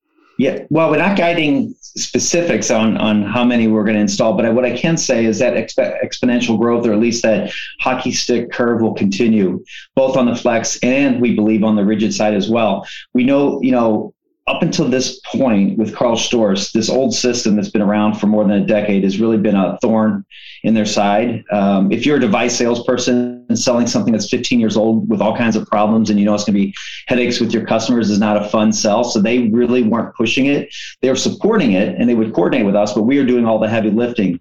Yeah, 0.42 0.64
well, 0.72 0.90
we're 0.90 0.98
not 0.98 1.20
guiding 1.20 1.76
specifics 1.80 2.72
on 2.72 2.98
on 2.98 3.22
how 3.22 3.44
many 3.46 3.68
we're 3.68 3.84
going 3.84 3.94
to 3.94 4.02
install, 4.02 4.34
but 4.34 4.52
what 4.56 4.66
I 4.66 4.76
can 4.76 4.98
say 4.98 5.24
is 5.26 5.38
that 5.38 5.54
exp- 5.54 6.04
exponential 6.04 6.58
growth, 6.60 6.88
or 6.88 6.94
at 6.94 7.00
least 7.00 7.22
that 7.22 7.54
hockey 7.80 8.12
stick 8.12 8.52
curve, 8.52 8.82
will 8.82 8.96
continue 8.96 9.64
both 9.96 10.18
on 10.18 10.26
the 10.26 10.36
flex 10.36 10.80
and 10.82 11.22
we 11.22 11.36
believe 11.36 11.64
on 11.64 11.76
the 11.76 11.86
rigid 11.86 12.12
side 12.12 12.34
as 12.34 12.50
well. 12.50 12.88
We 13.14 13.24
know, 13.24 13.62
you 13.62 13.72
know, 13.72 14.16
up 14.48 14.64
until 14.64 14.88
this 14.88 15.20
point 15.20 15.78
with 15.78 15.96
Karl 15.96 16.16
Storz, 16.16 16.72
this 16.72 16.90
old 16.90 17.14
system 17.14 17.56
that's 17.56 17.70
been 17.70 17.82
around 17.82 18.16
for 18.16 18.26
more 18.26 18.44
than 18.44 18.64
a 18.64 18.66
decade 18.66 19.04
has 19.04 19.20
really 19.20 19.38
been 19.38 19.56
a 19.56 19.78
thorn 19.82 20.26
in 20.64 20.74
their 20.74 20.86
side. 20.86 21.44
Um, 21.52 21.92
if 21.92 22.06
you're 22.06 22.18
a 22.18 22.20
device 22.20 22.58
salesperson 22.58 23.46
and 23.50 23.58
selling 23.58 23.86
something 23.86 24.12
that's 24.12 24.30
15 24.30 24.60
years 24.60 24.78
old 24.78 25.08
with 25.08 25.22
all 25.22 25.38
kinds 25.38 25.56
of 25.56 25.68
problems 25.68 26.10
and 26.10 26.20
you 26.20 26.26
know 26.26 26.34
it's 26.34 26.44
going 26.44 26.56
to 26.56 26.60
be 26.60 26.74
headaches 27.08 27.40
with 27.40 27.54
your 27.54 27.66
customers 27.66 28.10
is 28.10 28.20
not 28.20 28.36
a 28.36 28.50
fun 28.50 28.74
sell. 28.74 29.04
So 29.04 29.22
they 29.22 29.48
really 29.50 29.84
weren't 29.84 30.16
pushing 30.16 30.48
it. 30.48 30.74
They 31.02 31.10
were 31.10 31.16
supporting 31.16 31.74
it 31.74 31.96
and 32.00 32.10
they 32.10 32.16
would 32.16 32.34
coordinate 32.34 32.66
with 32.66 32.76
us, 32.76 32.94
but 32.94 33.04
we 33.04 33.20
are 33.20 33.26
doing 33.26 33.46
all 33.46 33.60
the 33.60 33.70
heavy 33.70 33.92
lifting. 33.92 34.40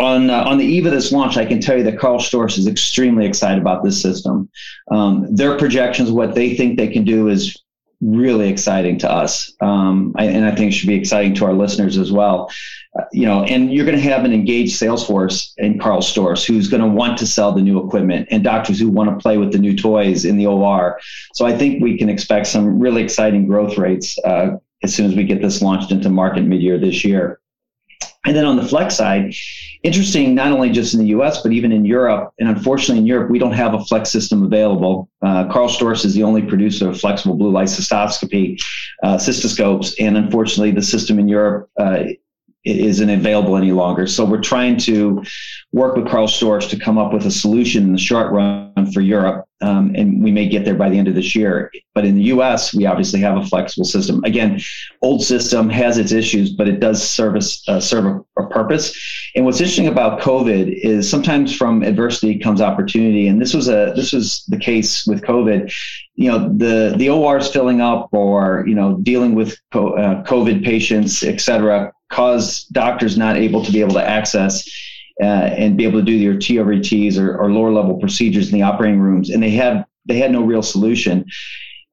On, 0.00 0.30
uh, 0.30 0.44
on 0.44 0.58
the 0.58 0.64
eve 0.64 0.86
of 0.86 0.92
this 0.92 1.10
launch, 1.10 1.36
I 1.36 1.44
can 1.44 1.60
tell 1.60 1.76
you 1.76 1.82
that 1.82 1.98
Karl 1.98 2.20
Storz 2.20 2.56
is 2.56 2.68
extremely 2.68 3.26
excited 3.26 3.60
about 3.60 3.82
this 3.82 4.00
system. 4.00 4.48
Um, 4.92 5.34
their 5.34 5.58
projections, 5.58 6.12
what 6.12 6.36
they 6.36 6.54
think 6.54 6.76
they 6.76 6.86
can 6.86 7.02
do 7.02 7.26
is 7.26 7.60
really 8.00 8.48
exciting 8.48 8.98
to 8.98 9.10
us. 9.10 9.52
Um, 9.60 10.14
I, 10.16 10.24
and 10.24 10.44
I 10.44 10.54
think 10.54 10.70
it 10.70 10.74
should 10.74 10.88
be 10.88 10.94
exciting 10.94 11.34
to 11.34 11.46
our 11.46 11.52
listeners 11.52 11.98
as 11.98 12.12
well. 12.12 12.50
Uh, 12.98 13.04
you 13.12 13.26
know, 13.26 13.42
and 13.42 13.72
you're 13.72 13.84
going 13.84 13.96
to 13.96 14.02
have 14.02 14.24
an 14.24 14.32
engaged 14.32 14.76
sales 14.76 15.06
force 15.06 15.52
in 15.58 15.78
Karl 15.78 16.00
Storz 16.00 16.46
who's 16.46 16.68
going 16.68 16.82
to 16.82 16.88
want 16.88 17.18
to 17.18 17.26
sell 17.26 17.52
the 17.52 17.60
new 17.60 17.84
equipment 17.84 18.28
and 18.30 18.44
doctors 18.44 18.78
who 18.78 18.88
want 18.88 19.10
to 19.10 19.20
play 19.20 19.36
with 19.36 19.52
the 19.52 19.58
new 19.58 19.76
toys 19.76 20.24
in 20.24 20.36
the 20.36 20.46
OR. 20.46 21.00
So 21.34 21.44
I 21.44 21.56
think 21.56 21.82
we 21.82 21.98
can 21.98 22.08
expect 22.08 22.46
some 22.46 22.78
really 22.78 23.02
exciting 23.02 23.46
growth 23.46 23.76
rates 23.76 24.16
uh, 24.24 24.56
as 24.82 24.94
soon 24.94 25.06
as 25.06 25.16
we 25.16 25.24
get 25.24 25.42
this 25.42 25.60
launched 25.60 25.90
into 25.90 26.08
market 26.08 26.42
mid-year 26.42 26.78
this 26.78 27.04
year. 27.04 27.40
And 28.26 28.36
then 28.36 28.44
on 28.44 28.56
the 28.56 28.64
flex 28.64 28.96
side, 28.96 29.32
interesting, 29.82 30.34
not 30.34 30.52
only 30.52 30.70
just 30.70 30.92
in 30.92 31.00
the 31.00 31.06
US, 31.18 31.40
but 31.42 31.52
even 31.52 31.72
in 31.72 31.84
Europe. 31.84 32.32
And 32.38 32.48
unfortunately, 32.48 32.98
in 32.98 33.06
Europe, 33.06 33.30
we 33.30 33.38
don't 33.38 33.52
have 33.52 33.74
a 33.74 33.84
flex 33.84 34.10
system 34.10 34.44
available. 34.44 35.08
Uh, 35.22 35.50
Karl 35.50 35.68
Storz 35.68 36.04
is 36.04 36.14
the 36.14 36.24
only 36.24 36.42
producer 36.42 36.88
of 36.88 37.00
flexible 37.00 37.36
blue 37.36 37.50
light 37.50 37.68
cystoscopy 37.68 38.60
uh, 39.02 39.16
cystoscopes. 39.16 39.94
And 40.00 40.16
unfortunately, 40.16 40.72
the 40.72 40.82
system 40.82 41.18
in 41.18 41.28
Europe 41.28 41.70
uh, 41.78 42.04
isn't 42.64 43.08
available 43.08 43.56
any 43.56 43.72
longer. 43.72 44.06
So 44.06 44.24
we're 44.24 44.42
trying 44.42 44.76
to 44.78 45.22
work 45.72 45.96
with 45.96 46.08
Karl 46.08 46.26
Storz 46.26 46.68
to 46.70 46.78
come 46.78 46.98
up 46.98 47.12
with 47.12 47.24
a 47.26 47.30
solution 47.30 47.84
in 47.84 47.92
the 47.92 47.98
short 47.98 48.32
run 48.32 48.90
for 48.92 49.00
Europe, 49.00 49.47
um, 49.60 49.92
and 49.96 50.22
we 50.22 50.30
may 50.30 50.48
get 50.48 50.64
there 50.64 50.74
by 50.74 50.88
the 50.88 50.98
end 50.98 51.08
of 51.08 51.14
this 51.14 51.34
year. 51.34 51.70
But 51.94 52.04
in 52.04 52.14
the 52.14 52.22
U.S., 52.24 52.72
we 52.72 52.86
obviously 52.86 53.20
have 53.20 53.36
a 53.36 53.44
flexible 53.44 53.84
system. 53.84 54.22
Again, 54.24 54.60
old 55.02 55.22
system 55.22 55.68
has 55.68 55.98
its 55.98 56.12
issues, 56.12 56.52
but 56.52 56.68
it 56.68 56.80
does 56.80 57.06
service 57.06 57.66
uh, 57.68 57.80
serve 57.80 58.06
a, 58.06 58.42
a, 58.42 58.48
purpose. 58.48 58.96
And 59.34 59.44
what's 59.44 59.60
interesting 59.60 59.88
about 59.88 60.20
COVID 60.20 60.80
is 60.82 61.10
sometimes 61.10 61.56
from 61.56 61.82
adversity 61.82 62.38
comes 62.38 62.60
opportunity, 62.60 63.26
and 63.26 63.40
this 63.40 63.52
was 63.52 63.68
a 63.68 63.92
this 63.96 64.12
was 64.12 64.44
the 64.46 64.58
case 64.58 65.06
with 65.06 65.22
COVID. 65.22 65.72
You 66.14 66.30
know, 66.30 66.52
the 66.56 66.94
the 66.96 67.08
ORs 67.08 67.50
filling 67.50 67.80
up, 67.80 68.08
or 68.12 68.64
you 68.66 68.74
know, 68.74 68.98
dealing 69.02 69.34
with 69.34 69.58
uh, 69.72 70.22
COVID 70.24 70.64
patients, 70.64 71.22
et 71.22 71.40
cetera 71.40 71.92
cause 72.10 72.64
doctors 72.64 73.18
not 73.18 73.36
able 73.36 73.62
to 73.62 73.70
be 73.70 73.80
able 73.80 73.92
to 73.92 74.02
access 74.02 74.66
uh, 75.20 75.24
and 75.24 75.76
be 75.76 75.84
able 75.84 75.98
to 75.98 76.04
do 76.04 76.12
your 76.12 76.34
TURBTs 76.34 77.18
or, 77.18 77.36
or, 77.36 77.50
lower 77.50 77.72
level 77.72 77.96
procedures 77.96 78.52
in 78.52 78.54
the 78.54 78.62
operating 78.62 79.00
rooms, 79.00 79.30
and 79.30 79.42
they 79.42 79.50
have 79.50 79.84
they 80.06 80.18
had 80.18 80.30
no 80.30 80.42
real 80.42 80.62
solution. 80.62 81.24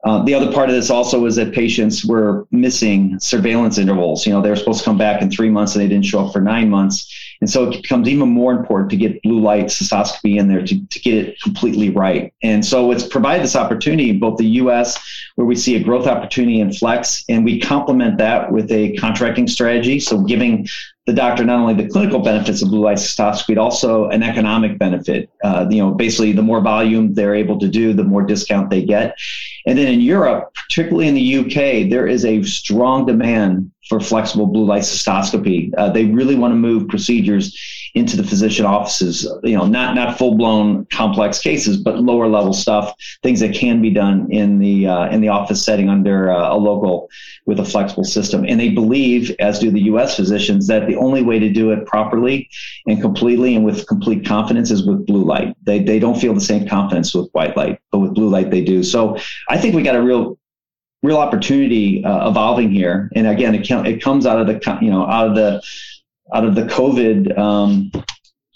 Uh, 0.05 0.23
the 0.23 0.35
other 0.35 0.51
part 0.51 0.69
of 0.69 0.75
this 0.75 0.91
also 0.91 1.19
was 1.19 1.35
that 1.35 1.51
patients 1.51 2.05
were 2.05 2.47
missing 2.51 3.19
surveillance 3.19 3.79
intervals. 3.79 4.25
You 4.27 4.33
know, 4.33 4.41
they 4.41 4.51
were 4.51 4.55
supposed 4.55 4.79
to 4.79 4.85
come 4.85 4.99
back 4.99 5.23
in 5.23 5.31
three 5.31 5.49
months 5.49 5.73
and 5.73 5.83
they 5.83 5.88
didn't 5.88 6.05
show 6.05 6.23
up 6.23 6.31
for 6.31 6.41
nine 6.41 6.69
months. 6.69 7.11
And 7.41 7.49
so 7.49 7.69
it 7.69 7.81
becomes 7.81 8.07
even 8.07 8.29
more 8.29 8.51
important 8.51 8.91
to 8.91 8.97
get 8.97 9.21
blue 9.23 9.39
light 9.39 9.65
cystoscopy 9.65 10.38
in 10.38 10.47
there 10.47 10.63
to, 10.63 10.85
to 10.85 10.99
get 10.99 11.15
it 11.15 11.41
completely 11.41 11.89
right. 11.89 12.31
And 12.43 12.63
so 12.63 12.91
it's 12.91 13.05
provided 13.07 13.43
this 13.43 13.55
opportunity 13.55 14.11
in 14.11 14.19
both 14.19 14.38
the 14.38 14.45
US, 14.45 14.95
where 15.35 15.47
we 15.47 15.55
see 15.55 15.75
a 15.75 15.83
growth 15.83 16.05
opportunity 16.05 16.59
in 16.59 16.71
flex, 16.71 17.25
and 17.27 17.43
we 17.43 17.59
complement 17.59 18.19
that 18.19 18.51
with 18.51 18.71
a 18.71 18.95
contracting 18.97 19.47
strategy. 19.47 19.99
So 19.99 20.21
giving 20.21 20.67
the 21.05 21.13
doctor 21.13 21.43
not 21.43 21.59
only 21.59 21.75
the 21.75 21.87
clinical 21.87 22.19
benefits 22.19 22.63
of 22.63 22.69
blue 22.69 22.79
light 22.79 22.97
cystoscopy, 22.97 23.49
but 23.49 23.57
also 23.59 24.09
an 24.09 24.23
economic 24.23 24.79
benefit. 24.79 25.29
Uh, 25.43 25.67
you 25.69 25.77
know, 25.77 25.91
basically, 25.91 26.31
the 26.31 26.41
more 26.41 26.61
volume 26.61 27.13
they're 27.13 27.35
able 27.35 27.59
to 27.59 27.67
do, 27.67 27.93
the 27.93 28.03
more 28.03 28.23
discount 28.23 28.71
they 28.71 28.83
get. 28.83 29.15
And 29.67 29.77
then 29.77 29.87
in 29.87 30.01
Europe, 30.01 30.53
particularly 30.55 31.07
in 31.07 31.13
the 31.13 31.37
UK, 31.37 31.89
there 31.89 32.07
is 32.07 32.25
a 32.25 32.41
strong 32.43 33.05
demand 33.05 33.71
for 33.88 34.00
flexible 34.00 34.48
blue 34.48 34.65
light 34.65 34.84
cystoscopy. 34.84 35.71
Uh, 35.78 35.89
they 35.89 36.06
really 36.06 36.36
want 36.36 36.52
to 36.52 36.56
move 36.56 36.88
procedures 36.88 37.58
into 37.93 38.17
the 38.17 38.24
physician 38.24 38.65
offices. 38.65 39.28
You 39.43 39.58
know, 39.58 39.65
not 39.65 39.95
not 39.95 40.17
full 40.17 40.36
blown 40.36 40.86
complex 40.86 41.39
cases, 41.39 41.78
but 41.78 42.00
lower 42.00 42.28
level 42.28 42.54
stuff, 42.54 42.93
things 43.24 43.39
that 43.39 43.54
can 43.54 43.82
be 43.82 43.89
done 43.89 44.32
in 44.32 44.60
the 44.60 44.88
uh, 44.88 45.10
in 45.10 45.21
the 45.21 45.30
office 45.30 45.63
setting 45.63 45.89
under 45.89 46.32
uh, 46.32 46.54
a 46.54 46.58
local 46.58 47.10
with 47.45 47.60
a 47.60 47.65
flexible 47.65 48.04
system. 48.04 48.43
And 48.45 48.60
they 48.60 48.69
believe, 48.69 49.36
as 49.39 49.60
do 49.60 49.71
the 49.71 49.84
U.S. 49.84 50.15
physicians, 50.15 50.67
that 50.67 50.88
the 50.88 50.95
only 50.95 51.21
way 51.21 51.39
to 51.39 51.50
do 51.50 51.71
it 51.71 51.86
properly 51.86 52.50
and 52.88 53.02
completely 53.02 53.56
and 53.56 53.63
with 53.63 53.88
complete 53.88 54.26
confidence 54.26 54.71
is 54.71 54.86
with 54.86 55.06
blue 55.06 55.24
light. 55.24 55.56
They 55.63 55.80
they 55.80 56.00
don't 56.00 56.19
feel 56.19 56.34
the 56.34 56.41
same 56.41 56.67
confidence 56.67 57.13
with 57.13 57.30
white 57.32 57.56
light, 57.56 57.80
but 57.91 58.00
with 58.00 58.13
blue 58.13 58.30
light 58.30 58.52
they 58.52 58.62
do. 58.62 58.84
So 58.84 59.17
I 59.48 59.58
think 59.58 59.76
we 59.76 59.84
got 59.84 59.95
a 59.95 60.02
real 60.02 60.38
real 61.05 61.17
opportunity 61.17 62.03
uh, 62.03 62.29
evolving 62.29 62.71
here. 62.71 63.09
And 63.15 63.27
again, 63.27 63.55
it, 63.55 63.69
it 63.69 64.01
comes 64.01 64.25
out 64.25 64.39
of 64.39 64.47
the 64.47 64.77
you 64.81 64.89
know 64.89 65.05
out 65.05 65.27
of 65.27 65.35
the 65.35 65.61
out 66.33 66.43
of 66.43 66.55
the 66.55 66.63
COVID 66.63 67.37
um, 67.37 67.91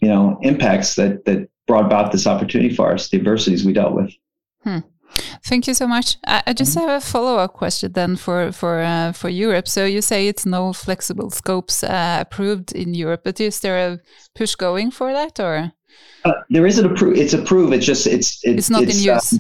you 0.02 0.08
know 0.08 0.40
impacts 0.42 0.96
that 0.96 1.26
that 1.26 1.50
brought 1.68 1.86
about 1.86 2.12
this 2.12 2.26
opportunity 2.26 2.76
for 2.76 2.92
us, 2.94 3.10
the 3.10 3.18
adversities 3.18 3.64
we 3.66 3.74
dealt 3.74 3.94
with. 3.94 4.12
Hmm. 4.64 4.80
Thank 5.44 5.68
you 5.68 5.74
so 5.74 5.88
much. 5.88 6.18
I, 6.26 6.44
I 6.48 6.54
just 6.54 6.78
mm-hmm. 6.78 6.88
have 6.88 7.02
a 7.02 7.06
follow-up 7.06 7.54
question 7.54 7.94
then 7.94 8.16
for 8.16 8.52
for 8.52 8.82
uh, 8.82 9.12
for 9.12 9.30
Europe. 9.30 9.68
So 9.68 9.86
you 9.86 10.02
say 10.02 10.28
it's 10.28 10.46
no 10.46 10.74
flexible 10.74 11.30
scopes 11.30 11.84
uh, 11.84 12.18
approved 12.22 12.72
in 12.74 12.94
Europe, 12.94 13.22
but 13.24 13.40
is 13.40 13.60
there 13.60 13.78
a 13.78 14.00
push 14.36 14.56
going 14.56 14.92
for 14.92 15.12
that 15.14 15.40
or? 15.40 15.72
Uh, 16.24 16.34
there 16.50 16.68
is 16.68 16.78
an 16.80 16.86
approved. 16.86 17.18
It's 17.18 17.34
approved. 17.34 17.74
It's 17.74 17.86
just 17.86 18.06
it's 18.06 18.40
it's, 18.44 18.60
it's 18.60 18.70
not 18.70 18.84
it's, 18.84 18.98
in 18.98 19.14
use. 19.14 19.34
Um, 19.34 19.40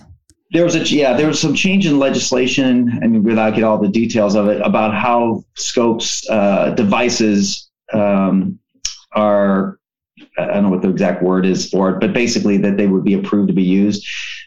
there 0.51 0.63
was 0.63 0.75
a 0.75 0.79
yeah 0.79 1.13
there 1.13 1.27
was 1.27 1.39
some 1.39 1.53
change 1.53 1.85
in 1.85 1.99
legislation 1.99 2.99
i 3.03 3.07
mean 3.07 3.23
without 3.23 3.55
get 3.55 3.63
all 3.63 3.77
the 3.77 3.89
details 3.89 4.35
of 4.35 4.47
it 4.47 4.62
about 4.62 4.93
how 4.93 5.43
scopes 5.55 6.27
uh, 6.29 6.71
devices 6.71 7.69
um, 7.93 8.59
are 9.13 9.79
i 10.38 10.45
don't 10.45 10.63
know 10.63 10.69
what 10.69 10.81
the 10.81 10.89
exact 10.89 11.23
word 11.23 11.45
is 11.45 11.69
for 11.69 11.91
it 11.91 11.99
but 11.99 12.13
basically 12.13 12.57
that 12.57 12.77
they 12.77 12.88
would 12.88 13.03
be 13.03 13.13
approved 13.13 13.47
to 13.47 13.53
be 13.53 13.63
used 13.63 14.05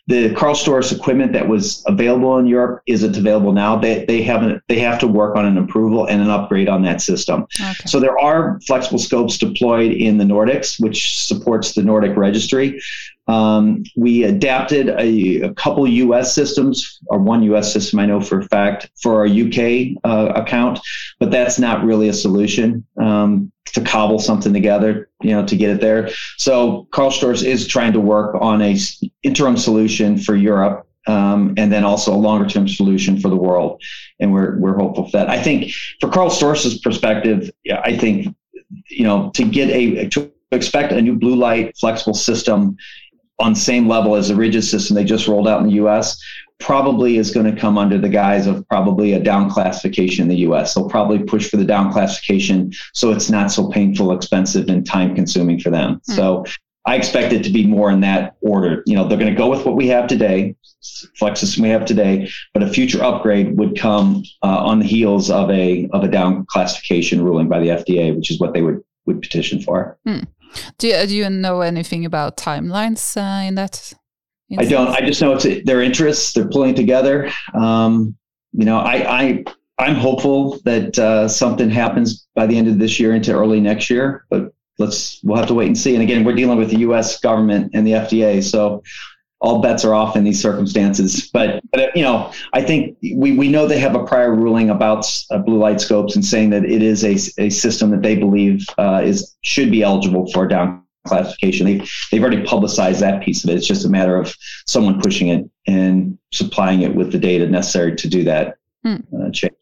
the 0.08 0.34
Karl 0.34 0.54
Storz 0.54 0.94
equipment 0.94 1.32
that 1.32 1.46
was 1.46 1.84
available 1.86 2.36
in 2.38 2.46
Europe 2.46 2.82
isn't 2.86 3.16
available 3.16 3.52
now. 3.52 3.76
They, 3.76 4.04
they 4.04 4.20
haven't 4.22 4.60
they 4.68 4.80
have 4.80 4.98
to 4.98 5.06
work 5.06 5.36
on 5.36 5.44
an 5.44 5.56
approval 5.58 6.06
and 6.06 6.20
an 6.20 6.28
upgrade 6.28 6.68
on 6.68 6.82
that 6.82 7.00
system. 7.00 7.46
Okay. 7.60 7.72
So 7.86 8.00
there 8.00 8.18
are 8.18 8.60
flexible 8.66 8.98
scopes 8.98 9.38
deployed 9.38 9.92
in 9.92 10.18
the 10.18 10.24
Nordics, 10.24 10.80
which 10.80 11.24
supports 11.24 11.74
the 11.74 11.82
Nordic 11.82 12.16
registry. 12.16 12.80
Um, 13.28 13.84
we 13.96 14.24
adapted 14.24 14.88
a, 14.88 15.42
a, 15.42 15.54
couple 15.54 15.86
U.S. 15.86 16.34
systems, 16.34 16.98
or 17.06 17.18
one 17.18 17.42
U.S. 17.44 17.72
system 17.72 18.00
I 18.00 18.06
know 18.06 18.20
for 18.20 18.40
a 18.40 18.44
fact, 18.48 18.90
for 19.00 19.16
our 19.16 19.26
U.K. 19.26 19.96
Uh, 20.02 20.32
account, 20.34 20.80
but 21.20 21.30
that's 21.30 21.58
not 21.58 21.84
really 21.84 22.08
a 22.08 22.12
solution 22.12 22.84
um, 23.00 23.52
to 23.66 23.80
cobble 23.80 24.18
something 24.18 24.52
together, 24.52 25.08
you 25.22 25.30
know, 25.30 25.46
to 25.46 25.56
get 25.56 25.70
it 25.70 25.80
there. 25.80 26.10
So 26.36 26.88
Karl 26.90 27.10
Storz 27.10 27.44
is 27.44 27.66
trying 27.66 27.92
to 27.92 28.00
work 28.00 28.36
on 28.40 28.60
a 28.60 28.76
interim 29.22 29.56
solution 29.56 30.18
for 30.18 30.34
Europe. 30.34 30.86
Um, 31.08 31.54
and 31.56 31.72
then 31.72 31.82
also 31.82 32.14
a 32.14 32.16
longer 32.16 32.48
term 32.48 32.68
solution 32.68 33.18
for 33.18 33.28
the 33.28 33.34
world. 33.34 33.82
And 34.20 34.32
we're, 34.32 34.56
we're 34.58 34.76
hopeful 34.76 35.06
for 35.06 35.16
that. 35.16 35.28
I 35.28 35.42
think 35.42 35.72
for 36.00 36.08
Karl 36.08 36.30
Storz's 36.30 36.78
perspective, 36.78 37.50
I 37.68 37.96
think, 37.96 38.36
you 38.88 39.02
know, 39.02 39.30
to 39.30 39.42
get 39.42 39.68
a, 39.70 40.08
to 40.10 40.32
expect 40.52 40.92
a 40.92 41.02
new 41.02 41.16
blue 41.16 41.34
light 41.34 41.76
flexible 41.76 42.14
system 42.14 42.76
on 43.42 43.54
same 43.54 43.88
level 43.88 44.14
as 44.14 44.28
the 44.28 44.36
rigid 44.36 44.64
system 44.64 44.94
they 44.94 45.04
just 45.04 45.26
rolled 45.26 45.48
out 45.48 45.60
in 45.60 45.66
the 45.66 45.74
US 45.74 46.22
probably 46.60 47.16
is 47.16 47.32
going 47.32 47.52
to 47.52 47.60
come 47.60 47.76
under 47.76 47.98
the 47.98 48.08
guise 48.08 48.46
of 48.46 48.66
probably 48.68 49.14
a 49.14 49.20
down 49.20 49.50
classification 49.50 50.22
in 50.22 50.28
the 50.28 50.42
US. 50.48 50.74
They'll 50.74 50.88
probably 50.88 51.18
push 51.18 51.50
for 51.50 51.56
the 51.56 51.64
down 51.64 51.92
classification 51.92 52.72
so 52.94 53.10
it's 53.10 53.28
not 53.28 53.50
so 53.50 53.68
painful, 53.68 54.12
expensive, 54.12 54.68
and 54.68 54.86
time 54.86 55.16
consuming 55.16 55.58
for 55.58 55.70
them. 55.70 56.00
Mm. 56.08 56.14
So 56.14 56.44
I 56.86 56.94
expect 56.96 57.32
it 57.32 57.42
to 57.44 57.50
be 57.50 57.66
more 57.66 57.90
in 57.90 58.00
that 58.00 58.36
order. 58.42 58.84
You 58.86 58.94
know, 58.94 59.08
they're 59.08 59.18
going 59.18 59.32
to 59.32 59.36
go 59.36 59.50
with 59.50 59.66
what 59.66 59.74
we 59.74 59.88
have 59.88 60.06
today, 60.06 60.54
flex 61.16 61.40
system 61.40 61.64
we 61.64 61.70
have 61.70 61.84
today, 61.84 62.30
but 62.54 62.62
a 62.62 62.68
future 62.68 63.02
upgrade 63.02 63.56
would 63.58 63.76
come 63.76 64.22
uh, 64.42 64.64
on 64.64 64.78
the 64.78 64.86
heels 64.86 65.30
of 65.30 65.50
a 65.50 65.88
of 65.92 66.04
a 66.04 66.08
down 66.08 66.46
classification 66.46 67.24
ruling 67.24 67.48
by 67.48 67.58
the 67.58 67.68
FDA, 67.68 68.14
which 68.14 68.30
is 68.30 68.38
what 68.38 68.52
they 68.52 68.62
would 68.62 68.82
would 69.06 69.20
petition 69.20 69.60
for. 69.60 69.98
Mm. 70.06 70.26
Do 70.78 70.88
you, 70.88 71.06
do 71.06 71.16
you 71.16 71.30
know 71.30 71.60
anything 71.60 72.04
about 72.04 72.36
timelines 72.36 73.16
uh, 73.16 73.46
in 73.46 73.54
that? 73.56 73.92
Instance? 74.50 74.58
I 74.58 74.64
don't. 74.70 74.88
I 74.88 75.06
just 75.06 75.22
know 75.22 75.32
it's 75.32 75.46
their 75.64 75.80
interests. 75.80 76.32
They're 76.32 76.48
pulling 76.48 76.74
together. 76.74 77.30
Um, 77.54 78.16
you 78.52 78.66
know, 78.66 78.78
I, 78.78 79.22
I 79.22 79.44
I'm 79.78 79.94
hopeful 79.94 80.58
that 80.64 80.98
uh, 80.98 81.26
something 81.28 81.70
happens 81.70 82.26
by 82.34 82.46
the 82.46 82.56
end 82.56 82.68
of 82.68 82.78
this 82.78 83.00
year 83.00 83.14
into 83.14 83.32
early 83.32 83.60
next 83.60 83.88
year, 83.88 84.26
but 84.28 84.52
let's 84.78 85.20
we'll 85.22 85.38
have 85.38 85.48
to 85.48 85.54
wait 85.54 85.68
and 85.68 85.78
see. 85.78 85.94
And 85.94 86.02
again, 86.02 86.24
we're 86.24 86.34
dealing 86.34 86.58
with 86.58 86.70
the 86.70 86.80
U.S. 86.80 87.18
government 87.20 87.70
and 87.74 87.86
the 87.86 87.92
FDA, 87.92 88.42
so 88.42 88.82
all 89.42 89.60
bets 89.60 89.84
are 89.84 89.92
off 89.92 90.16
in 90.16 90.24
these 90.24 90.40
circumstances. 90.40 91.28
But, 91.32 91.62
but 91.72 91.94
you 91.96 92.02
know, 92.02 92.32
I 92.52 92.62
think 92.62 92.96
we, 93.02 93.36
we 93.36 93.48
know 93.48 93.66
they 93.66 93.80
have 93.80 93.96
a 93.96 94.06
prior 94.06 94.34
ruling 94.34 94.70
about 94.70 95.04
uh, 95.30 95.38
blue 95.38 95.58
light 95.58 95.80
scopes 95.80 96.14
and 96.14 96.24
saying 96.24 96.50
that 96.50 96.64
it 96.64 96.80
is 96.80 97.04
a, 97.04 97.42
a 97.42 97.50
system 97.50 97.90
that 97.90 98.02
they 98.02 98.14
believe 98.14 98.64
uh, 98.78 99.02
is 99.04 99.36
should 99.42 99.70
be 99.70 99.82
eligible 99.82 100.30
for 100.32 100.46
down 100.46 100.84
classification. 101.06 101.66
They 101.66 101.86
they've 102.10 102.22
already 102.22 102.44
publicized 102.44 103.00
that 103.00 103.22
piece 103.22 103.42
of 103.42 103.50
it. 103.50 103.56
It's 103.56 103.66
just 103.66 103.84
a 103.84 103.88
matter 103.88 104.16
of 104.16 104.34
someone 104.66 105.00
pushing 105.00 105.28
it 105.28 105.50
and 105.66 106.16
supplying 106.32 106.82
it 106.82 106.94
with 106.94 107.10
the 107.10 107.18
data 107.18 107.46
necessary 107.48 107.96
to 107.96 108.08
do 108.08 108.22
that 108.24 108.58
hmm. 108.84 108.96
uh, 109.20 109.30
change. 109.30 109.54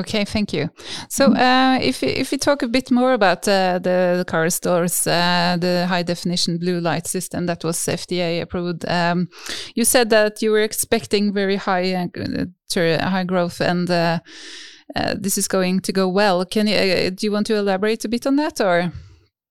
Okay, 0.00 0.24
thank 0.24 0.52
you. 0.52 0.70
So, 1.08 1.28
mm-hmm. 1.28 1.36
uh, 1.36 1.78
if 1.82 2.02
if 2.02 2.30
we 2.30 2.38
talk 2.38 2.62
a 2.62 2.68
bit 2.68 2.90
more 2.90 3.12
about 3.12 3.46
uh, 3.46 3.78
the, 3.78 4.14
the 4.18 4.24
Karl 4.26 4.50
Storz, 4.50 5.06
uh, 5.06 5.58
the 5.58 5.86
high 5.86 6.02
definition 6.02 6.58
blue 6.58 6.80
light 6.80 7.06
system 7.06 7.46
that 7.46 7.64
was 7.64 7.76
FDA 7.76 8.40
approved, 8.40 8.86
um, 8.88 9.28
you 9.74 9.84
said 9.84 10.08
that 10.10 10.40
you 10.42 10.52
were 10.52 10.62
expecting 10.62 11.34
very 11.34 11.56
high 11.56 11.92
uh, 11.94 13.08
high 13.10 13.24
growth, 13.24 13.60
and 13.60 13.90
uh, 13.90 14.20
uh, 14.96 15.14
this 15.18 15.36
is 15.36 15.48
going 15.48 15.80
to 15.80 15.92
go 15.92 16.08
well. 16.08 16.46
Can 16.46 16.66
you 16.66 17.10
do 17.10 17.26
you 17.26 17.32
want 17.32 17.46
to 17.48 17.56
elaborate 17.56 18.04
a 18.04 18.08
bit 18.08 18.26
on 18.26 18.36
that, 18.36 18.60
or? 18.60 18.92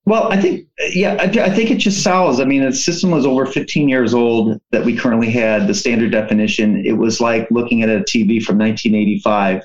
Well, 0.06 0.32
I 0.34 0.42
think, 0.42 0.68
yeah, 0.92 1.18
I, 1.20 1.26
I, 1.26 1.50
think 1.52 1.70
it 1.70 1.78
just 1.78 2.02
sells. 2.02 2.40
I 2.40 2.46
mean, 2.46 2.64
the 2.64 2.74
system 2.74 3.12
was 3.12 3.28
over 3.28 3.46
15 3.46 3.88
years 3.88 4.16
old 4.16 4.60
that 4.72 4.84
we 4.84 4.98
currently 4.98 5.30
had, 5.30 5.68
the 5.68 5.76
standard 5.76 6.12
definition. 6.12 6.84
It 6.84 6.94
was 6.94 7.22
like 7.22 7.48
looking 7.52 7.84
at 7.84 7.90
a 7.90 8.00
TV 8.00 8.42
from 8.42 8.58
1985 8.58 9.64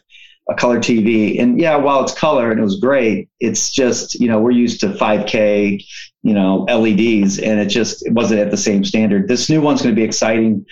a 0.49 0.55
color 0.55 0.79
TV. 0.79 1.41
And 1.41 1.59
yeah, 1.59 1.77
while 1.77 2.03
it's 2.03 2.13
color 2.13 2.51
and 2.51 2.61
it 2.61 2.63
was 2.63 2.79
great, 2.79 3.29
it's 3.41 3.71
just, 3.71 4.15
you 4.21 4.29
know, 4.29 4.41
we're 4.41 4.51
used 4.51 4.81
to 4.81 4.89
5K, 4.89 5.85
you 6.23 6.35
know, 6.35 6.65
LEDs, 6.65 7.39
and 7.39 7.61
it 7.61 7.67
just 7.67 8.07
it 8.07 8.13
wasn't 8.13 8.41
at 8.41 8.51
the 8.51 8.57
same 8.57 8.85
standard. 8.85 9.29
This 9.29 9.49
new 9.49 9.61
one's 9.61 9.83
going 9.83 9.95
to 9.95 9.99
be 9.99 10.05
exciting 10.05 10.67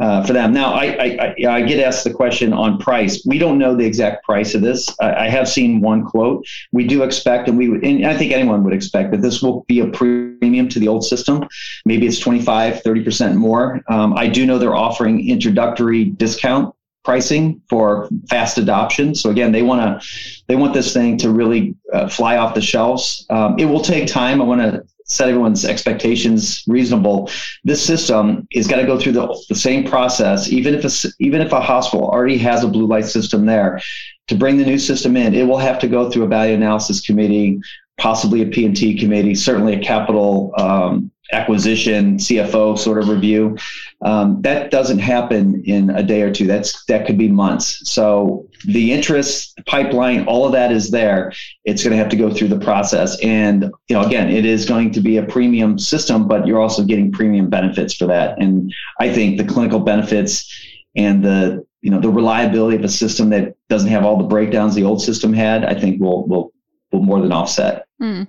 uh, 0.00 0.24
for 0.24 0.32
them. 0.32 0.52
Now, 0.52 0.72
I, 0.72 0.84
I, 0.84 1.34
I, 1.44 1.56
I, 1.56 1.62
get 1.62 1.80
asked 1.80 2.04
the 2.04 2.12
question 2.12 2.52
on 2.52 2.78
price. 2.78 3.24
We 3.26 3.38
don't 3.38 3.58
know 3.58 3.74
the 3.74 3.84
exact 3.84 4.24
price 4.24 4.54
of 4.54 4.62
this. 4.62 4.88
I, 5.00 5.26
I 5.26 5.28
have 5.28 5.48
seen 5.48 5.80
one 5.80 6.04
quote. 6.04 6.46
We 6.72 6.86
do 6.86 7.02
expect, 7.02 7.48
and 7.48 7.58
we 7.58 7.66
and 7.66 8.06
I 8.06 8.16
think 8.16 8.32
anyone 8.32 8.62
would 8.64 8.72
expect 8.72 9.10
that 9.10 9.22
this 9.22 9.42
will 9.42 9.64
be 9.64 9.80
a 9.80 9.88
premium 9.88 10.68
to 10.68 10.78
the 10.78 10.88
old 10.88 11.04
system. 11.04 11.48
Maybe 11.84 12.06
it's 12.06 12.20
25, 12.20 12.82
30% 12.82 13.34
more. 13.34 13.82
Um, 13.88 14.14
I 14.16 14.28
do 14.28 14.46
know 14.46 14.58
they're 14.58 14.76
offering 14.76 15.28
introductory 15.28 16.04
discount 16.04 16.74
pricing 17.08 17.58
for 17.70 18.06
fast 18.28 18.58
adoption. 18.58 19.14
So 19.14 19.30
again, 19.30 19.50
they 19.50 19.62
want 19.62 19.80
to 19.80 20.06
they 20.46 20.56
want 20.56 20.74
this 20.74 20.92
thing 20.92 21.16
to 21.22 21.30
really 21.30 21.74
uh, 21.90 22.06
fly 22.06 22.36
off 22.36 22.54
the 22.54 22.60
shelves. 22.60 23.24
Um, 23.30 23.58
it 23.58 23.64
will 23.64 23.80
take 23.80 24.06
time. 24.06 24.42
I 24.42 24.44
want 24.44 24.60
to 24.60 24.84
set 25.06 25.30
everyone's 25.30 25.64
expectations 25.64 26.62
reasonable. 26.66 27.30
This 27.64 27.82
system 27.82 28.46
is 28.52 28.68
got 28.68 28.76
to 28.76 28.84
go 28.84 29.00
through 29.00 29.12
the, 29.12 29.26
the 29.48 29.54
same 29.54 29.88
process, 29.88 30.52
even 30.52 30.74
if 30.74 30.84
a, 30.84 31.08
even 31.18 31.40
if 31.40 31.50
a 31.50 31.62
hospital 31.62 32.10
already 32.10 32.36
has 32.36 32.62
a 32.62 32.68
blue 32.68 32.86
light 32.86 33.06
system 33.06 33.46
there. 33.46 33.80
To 34.26 34.34
bring 34.34 34.58
the 34.58 34.66
new 34.66 34.78
system 34.78 35.16
in, 35.16 35.34
it 35.34 35.44
will 35.44 35.56
have 35.56 35.78
to 35.78 35.88
go 35.88 36.10
through 36.10 36.24
a 36.24 36.28
value 36.28 36.54
analysis 36.54 37.00
committee, 37.00 37.58
possibly 37.96 38.42
a 38.42 38.46
P&T 38.46 38.98
committee, 38.98 39.34
certainly 39.34 39.72
a 39.72 39.82
capital 39.82 40.52
um, 40.58 41.10
acquisition 41.32 42.16
CFO 42.16 42.78
sort 42.78 42.98
of 42.98 43.08
review. 43.08 43.56
Um, 44.02 44.40
that 44.42 44.70
doesn't 44.70 44.98
happen 44.98 45.62
in 45.64 45.90
a 45.90 46.02
day 46.02 46.22
or 46.22 46.32
two. 46.32 46.46
That's 46.46 46.84
that 46.86 47.06
could 47.06 47.18
be 47.18 47.28
months. 47.28 47.88
So 47.90 48.48
the 48.64 48.92
interest 48.92 49.60
pipeline, 49.66 50.26
all 50.26 50.46
of 50.46 50.52
that 50.52 50.72
is 50.72 50.90
there. 50.90 51.32
It's 51.64 51.82
going 51.82 51.92
to 51.92 51.98
have 51.98 52.08
to 52.10 52.16
go 52.16 52.32
through 52.32 52.48
the 52.48 52.58
process, 52.58 53.20
and 53.22 53.64
you 53.88 53.96
know, 53.96 54.04
again, 54.04 54.30
it 54.30 54.46
is 54.46 54.64
going 54.64 54.92
to 54.92 55.00
be 55.00 55.18
a 55.18 55.22
premium 55.22 55.78
system, 55.78 56.26
but 56.28 56.46
you're 56.46 56.60
also 56.60 56.84
getting 56.84 57.12
premium 57.12 57.50
benefits 57.50 57.94
for 57.94 58.06
that. 58.06 58.40
And 58.40 58.72
I 59.00 59.12
think 59.12 59.38
the 59.38 59.44
clinical 59.44 59.80
benefits 59.80 60.50
and 60.96 61.24
the 61.24 61.66
you 61.82 61.90
know 61.90 62.00
the 62.00 62.10
reliability 62.10 62.76
of 62.76 62.84
a 62.84 62.88
system 62.88 63.30
that 63.30 63.54
doesn't 63.68 63.90
have 63.90 64.04
all 64.04 64.16
the 64.16 64.24
breakdowns 64.24 64.74
the 64.74 64.84
old 64.84 65.02
system 65.02 65.32
had, 65.32 65.64
I 65.64 65.74
think 65.74 66.00
will 66.00 66.26
will 66.26 66.52
will 66.92 67.02
more 67.02 67.20
than 67.20 67.32
offset. 67.32 67.86
Mm. 68.00 68.28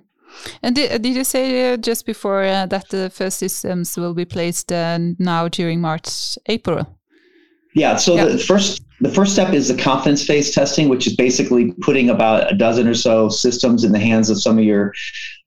And 0.63 0.75
did, 0.75 1.01
did 1.01 1.15
you 1.15 1.23
say 1.23 1.73
uh, 1.73 1.77
just 1.77 2.05
before 2.05 2.43
uh, 2.43 2.65
that 2.67 2.89
the 2.89 3.09
first 3.09 3.39
systems 3.39 3.97
will 3.97 4.13
be 4.13 4.25
placed 4.25 4.71
uh, 4.71 4.99
now 5.17 5.47
during 5.47 5.81
March, 5.81 6.37
April? 6.47 6.97
Yeah. 7.75 7.97
So 7.97 8.15
yeah. 8.15 8.25
the 8.25 8.37
first 8.37 8.81
the 9.01 9.09
first 9.09 9.33
step 9.33 9.53
is 9.53 9.69
the 9.69 9.81
confidence 9.81 10.25
phase 10.25 10.53
testing, 10.53 10.89
which 10.89 11.07
is 11.07 11.15
basically 11.15 11.71
putting 11.81 12.09
about 12.09 12.51
a 12.51 12.55
dozen 12.55 12.87
or 12.87 12.93
so 12.93 13.29
systems 13.29 13.83
in 13.83 13.91
the 13.91 13.99
hands 13.99 14.29
of 14.29 14.41
some 14.41 14.57
of 14.57 14.63
your 14.63 14.93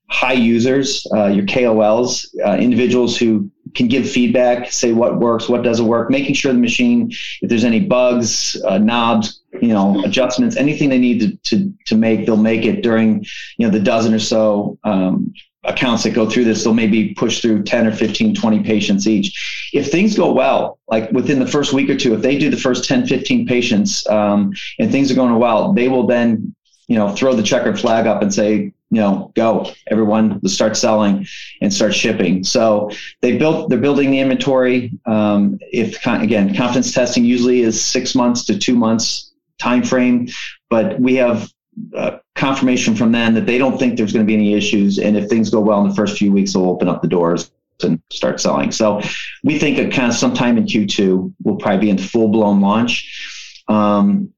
high 0.09 0.33
users, 0.33 1.05
uh, 1.13 1.27
your 1.27 1.45
KOLs, 1.45 2.27
uh, 2.45 2.55
individuals 2.55 3.17
who 3.17 3.49
can 3.75 3.87
give 3.87 4.09
feedback, 4.09 4.71
say 4.71 4.93
what 4.93 5.19
works, 5.19 5.49
what 5.49 5.63
doesn't 5.63 5.87
work, 5.87 6.09
making 6.09 6.35
sure 6.35 6.53
the 6.53 6.59
machine, 6.59 7.09
if 7.41 7.49
there's 7.49 7.63
any 7.63 7.79
bugs, 7.79 8.61
uh, 8.67 8.77
knobs, 8.77 9.41
you 9.61 9.69
know, 9.69 10.03
adjustments, 10.03 10.55
anything 10.55 10.89
they 10.89 10.97
need 10.97 11.19
to, 11.19 11.37
to, 11.57 11.73
to 11.87 11.95
make, 11.95 12.25
they'll 12.25 12.37
make 12.37 12.65
it 12.65 12.81
during, 12.81 13.23
you 13.57 13.65
know, 13.65 13.71
the 13.71 13.79
dozen 13.79 14.13
or 14.13 14.19
so 14.19 14.77
um, 14.83 15.33
accounts 15.63 16.03
that 16.03 16.11
go 16.11 16.29
through 16.29 16.45
this. 16.45 16.63
They'll 16.63 16.73
maybe 16.73 17.13
push 17.13 17.41
through 17.41 17.63
10 17.63 17.87
or 17.87 17.91
15, 17.91 18.35
20 18.35 18.63
patients 18.63 19.07
each. 19.07 19.69
If 19.73 19.91
things 19.91 20.17
go 20.17 20.33
well, 20.33 20.79
like 20.87 21.11
within 21.11 21.39
the 21.39 21.47
first 21.47 21.73
week 21.73 21.89
or 21.89 21.95
two, 21.95 22.13
if 22.13 22.21
they 22.21 22.37
do 22.37 22.49
the 22.49 22.57
first 22.57 22.85
10, 22.85 23.07
15 23.07 23.47
patients 23.47 24.07
um, 24.09 24.51
and 24.79 24.91
things 24.91 25.11
are 25.11 25.15
going 25.15 25.37
well, 25.37 25.73
they 25.73 25.87
will 25.87 26.07
then, 26.07 26.55
you 26.87 26.97
know, 26.97 27.15
throw 27.15 27.33
the 27.33 27.43
checkered 27.43 27.79
flag 27.79 28.07
up 28.07 28.21
and 28.21 28.33
say, 28.33 28.73
you 28.89 29.01
know, 29.01 29.31
go 29.35 29.71
everyone 29.87 30.39
to 30.41 30.49
start 30.49 30.77
selling 30.77 31.25
and 31.61 31.73
start 31.73 31.95
shipping. 31.95 32.43
So 32.43 32.91
they 33.21 33.37
built, 33.37 33.69
they're 33.69 33.79
building 33.79 34.11
the 34.11 34.19
inventory. 34.19 34.91
Um, 35.05 35.57
if 35.61 36.05
again, 36.05 36.53
confidence 36.53 36.93
testing 36.93 37.25
usually 37.25 37.61
is 37.61 37.83
six 37.83 38.13
months 38.13 38.45
to 38.45 38.59
two 38.59 38.75
months 38.75 39.32
time 39.59 39.83
frame, 39.83 40.27
but 40.69 40.99
we 40.99 41.15
have 41.15 41.51
uh, 41.95 42.17
confirmation 42.35 42.95
from 42.95 43.11
them 43.11 43.33
that 43.33 43.45
they 43.45 43.57
don't 43.57 43.77
think 43.77 43.97
there's 43.97 44.13
going 44.13 44.25
to 44.25 44.27
be 44.27 44.35
any 44.35 44.53
issues. 44.53 44.99
And 44.99 45.17
if 45.17 45.29
things 45.29 45.49
go 45.49 45.59
well 45.59 45.81
in 45.81 45.89
the 45.89 45.95
first 45.95 46.17
few 46.17 46.31
weeks, 46.31 46.53
they'll 46.53 46.69
open 46.69 46.87
up 46.87 47.01
the 47.01 47.07
doors 47.07 47.51
and 47.81 48.01
start 48.11 48.39
selling. 48.39 48.71
So 48.71 49.01
we 49.43 49.57
think 49.57 49.77
at 49.79 49.91
kind 49.91 50.09
of 50.09 50.15
sometime 50.15 50.57
in 50.57 50.65
Q2, 50.65 51.33
we'll 51.43 51.55
probably 51.57 51.79
be 51.79 51.89
in 51.89 51.97
full 51.97 52.29
blown 52.29 52.61
launch. 52.61 53.63
Um, 53.67 54.31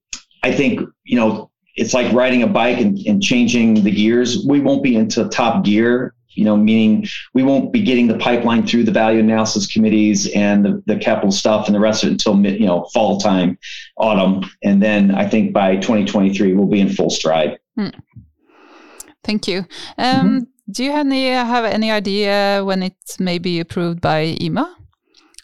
I 0.43 0.51
think, 0.51 0.81
you 1.03 1.17
know, 1.17 1.51
it's 1.75 1.93
like 1.93 2.13
riding 2.13 2.43
a 2.43 2.47
bike 2.47 2.79
and, 2.79 2.97
and 2.99 3.21
changing 3.21 3.83
the 3.83 3.91
gears. 3.91 4.45
We 4.47 4.61
won't 4.61 4.83
be 4.83 4.95
into 4.95 5.27
top 5.27 5.65
gear 5.65 6.13
you 6.35 6.43
know, 6.43 6.55
meaning 6.55 7.07
we 7.33 7.43
won't 7.43 7.71
be 7.71 7.81
getting 7.81 8.07
the 8.07 8.17
pipeline 8.17 8.65
through 8.65 8.83
the 8.83 8.91
value 8.91 9.19
analysis 9.19 9.67
committees 9.67 10.27
and 10.33 10.65
the, 10.65 10.83
the 10.85 10.97
capital 10.97 11.31
stuff 11.31 11.67
and 11.67 11.75
the 11.75 11.79
rest 11.79 12.03
of 12.03 12.09
it 12.09 12.13
until 12.13 12.35
mid, 12.35 12.59
you 12.59 12.65
know, 12.65 12.85
fall 12.93 13.19
time, 13.19 13.57
autumn. 13.97 14.43
And 14.63 14.81
then 14.81 15.13
I 15.15 15.27
think 15.27 15.53
by 15.53 15.75
2023, 15.77 16.53
we'll 16.53 16.67
be 16.67 16.81
in 16.81 16.89
full 16.89 17.09
stride. 17.09 17.59
Hmm. 17.75 17.89
Thank 19.23 19.47
you. 19.47 19.59
Um, 19.97 20.05
mm-hmm. 20.05 20.39
Do 20.71 20.83
you 20.83 20.91
have 20.91 21.05
any, 21.05 21.29
have 21.29 21.65
any 21.65 21.91
idea 21.91 22.63
when 22.63 22.83
it 22.83 22.95
may 23.19 23.37
be 23.37 23.59
approved 23.59 24.01
by 24.01 24.35
EMA? 24.41 24.75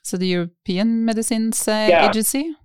So 0.04 0.18
the 0.18 0.28
European 0.28 1.06
Medicines 1.06 1.68
uh, 1.68 1.88
yeah. 1.90 2.10
Agency? 2.10 2.56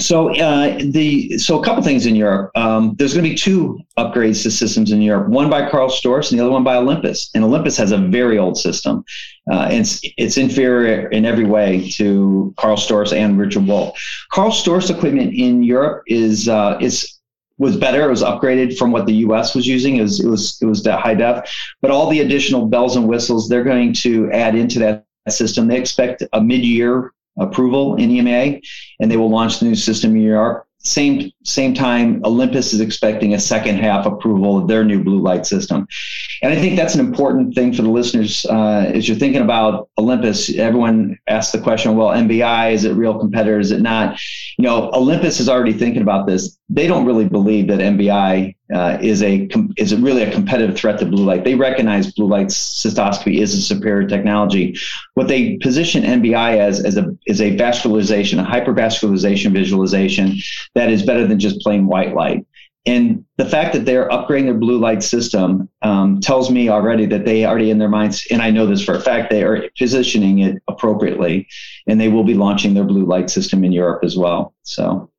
So 0.00 0.34
uh, 0.36 0.78
the 0.82 1.38
so 1.38 1.60
a 1.60 1.64
couple 1.64 1.82
things 1.82 2.06
in 2.06 2.16
Europe. 2.16 2.50
Um, 2.54 2.94
there's 2.98 3.12
going 3.12 3.24
to 3.24 3.30
be 3.30 3.36
two 3.36 3.78
upgrades 3.98 4.42
to 4.42 4.50
systems 4.50 4.92
in 4.92 5.02
Europe. 5.02 5.28
One 5.28 5.50
by 5.50 5.68
Karl 5.68 5.90
Storz 5.90 6.30
and 6.30 6.38
the 6.38 6.44
other 6.44 6.52
one 6.52 6.64
by 6.64 6.76
Olympus. 6.76 7.30
And 7.34 7.44
Olympus 7.44 7.76
has 7.76 7.92
a 7.92 7.98
very 7.98 8.38
old 8.38 8.56
system. 8.56 9.04
Uh, 9.50 9.68
it's 9.70 10.00
it's 10.16 10.36
inferior 10.36 11.08
in 11.08 11.24
every 11.24 11.44
way 11.44 11.90
to 11.90 12.54
Karl 12.56 12.76
Storz 12.76 13.12
and 13.16 13.38
Richard 13.38 13.66
Wolf. 13.66 14.00
Karl 14.32 14.50
Storz 14.50 14.90
equipment 14.90 15.34
in 15.34 15.62
Europe 15.62 16.02
is 16.06 16.48
uh, 16.48 16.78
is 16.80 17.20
was 17.58 17.76
better. 17.76 18.06
It 18.06 18.10
was 18.10 18.22
upgraded 18.22 18.78
from 18.78 18.90
what 18.90 19.06
the 19.06 19.14
U.S. 19.16 19.54
was 19.54 19.66
using. 19.66 19.96
It 19.96 20.02
was 20.02 20.20
it 20.20 20.28
was 20.28 20.58
it 20.62 20.66
was 20.66 20.86
high 20.86 21.14
def, 21.14 21.48
but 21.82 21.90
all 21.90 22.08
the 22.08 22.20
additional 22.20 22.66
bells 22.66 22.96
and 22.96 23.06
whistles 23.06 23.48
they're 23.48 23.64
going 23.64 23.92
to 23.94 24.30
add 24.32 24.54
into 24.54 24.78
that 24.78 25.04
system. 25.28 25.68
They 25.68 25.78
expect 25.78 26.22
a 26.32 26.40
mid-year 26.40 27.12
approval 27.38 27.96
in 27.96 28.10
EMA, 28.10 28.60
and 29.00 29.10
they 29.10 29.16
will 29.16 29.30
launch 29.30 29.60
the 29.60 29.66
new 29.66 29.74
system 29.74 30.16
in 30.16 30.22
Europe. 30.22 30.66
Same 30.82 31.30
same 31.44 31.74
time, 31.74 32.22
Olympus 32.24 32.72
is 32.72 32.80
expecting 32.80 33.34
a 33.34 33.38
second 33.38 33.76
half 33.76 34.06
approval 34.06 34.56
of 34.56 34.66
their 34.66 34.82
new 34.82 35.04
blue 35.04 35.20
light 35.20 35.44
system, 35.44 35.86
and 36.42 36.54
I 36.54 36.56
think 36.56 36.76
that's 36.76 36.94
an 36.94 37.00
important 37.00 37.54
thing 37.54 37.74
for 37.74 37.82
the 37.82 37.90
listeners 37.90 38.46
uh, 38.46 38.90
as 38.94 39.06
you're 39.06 39.18
thinking 39.18 39.42
about 39.42 39.90
Olympus. 39.98 40.54
Everyone 40.56 41.18
asks 41.28 41.52
the 41.52 41.60
question, 41.60 41.96
"Well, 41.96 42.08
NBI 42.08 42.72
is 42.72 42.84
it 42.84 42.94
real 42.94 43.18
competitor? 43.18 43.58
Is 43.58 43.72
it 43.72 43.82
not?" 43.82 44.18
You 44.56 44.64
know, 44.64 44.90
Olympus 44.92 45.38
is 45.38 45.50
already 45.50 45.74
thinking 45.74 46.00
about 46.00 46.26
this. 46.26 46.56
They 46.70 46.86
don't 46.86 47.04
really 47.04 47.28
believe 47.28 47.68
that 47.68 47.80
NBI 47.80 48.54
uh, 48.74 48.98
is 49.00 49.22
a 49.22 49.48
is 49.76 49.92
a 49.92 49.96
really 49.96 50.22
a 50.22 50.32
competitive 50.32 50.76
threat 50.76 50.98
to 50.98 51.06
blue 51.06 51.24
light. 51.24 51.44
They 51.44 51.54
recognize 51.54 52.12
blue 52.12 52.28
light 52.28 52.48
cystoscopy 52.48 53.38
is 53.38 53.54
a 53.54 53.60
superior 53.60 54.08
technology. 54.08 54.76
What 55.14 55.28
they 55.28 55.56
position 55.58 56.02
NBI 56.02 56.58
as 56.58 56.84
as 56.84 56.96
a 56.96 57.16
is 57.26 57.40
a 57.40 57.56
vascularization, 57.56 58.40
a 58.40 58.48
hypervascularization 58.48 59.52
visualization 59.52 60.36
that 60.74 60.90
is 60.90 61.02
better 61.02 61.26
than 61.26 61.38
just 61.38 61.60
plain 61.60 61.86
white 61.86 62.14
light. 62.14 62.46
And 62.86 63.26
the 63.36 63.44
fact 63.44 63.74
that 63.74 63.84
they're 63.84 64.08
upgrading 64.08 64.44
their 64.44 64.54
blue 64.54 64.78
light 64.78 65.02
system 65.02 65.68
um, 65.82 66.20
tells 66.20 66.50
me 66.50 66.70
already 66.70 67.04
that 67.06 67.26
they 67.26 67.44
already 67.44 67.70
in 67.70 67.78
their 67.78 67.90
minds, 67.90 68.26
and 68.30 68.40
I 68.40 68.50
know 68.50 68.66
this 68.66 68.82
for 68.82 68.94
a 68.94 69.00
fact, 69.00 69.30
they 69.30 69.42
are 69.42 69.68
positioning 69.78 70.38
it 70.38 70.62
appropriately, 70.66 71.46
and 71.86 72.00
they 72.00 72.08
will 72.08 72.24
be 72.24 72.34
launching 72.34 72.72
their 72.72 72.84
blue 72.84 73.04
light 73.04 73.28
system 73.28 73.64
in 73.64 73.72
Europe 73.72 74.02
as 74.02 74.16
well. 74.16 74.54
So, 74.62 75.10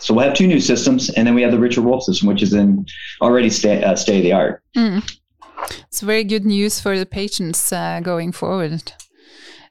so 0.00 0.14
we'll 0.14 0.24
have 0.24 0.34
two 0.34 0.46
new 0.46 0.60
systems, 0.60 1.10
and 1.10 1.26
then 1.26 1.34
we 1.34 1.42
have 1.42 1.52
the 1.52 1.58
Richard 1.58 1.84
Wolf 1.84 2.02
system, 2.04 2.28
which 2.28 2.42
is 2.42 2.52
in 2.52 2.86
already 3.20 3.50
sta- 3.50 3.82
uh, 3.82 3.96
state 3.96 4.18
of 4.18 4.22
the 4.22 4.32
art. 4.32 4.62
Mm. 4.76 5.02
It's 5.88 6.00
very 6.00 6.24
good 6.24 6.44
news 6.44 6.80
for 6.80 6.98
the 6.98 7.06
patients 7.06 7.72
uh, 7.72 8.00
going 8.00 8.32
forward. 8.32 8.92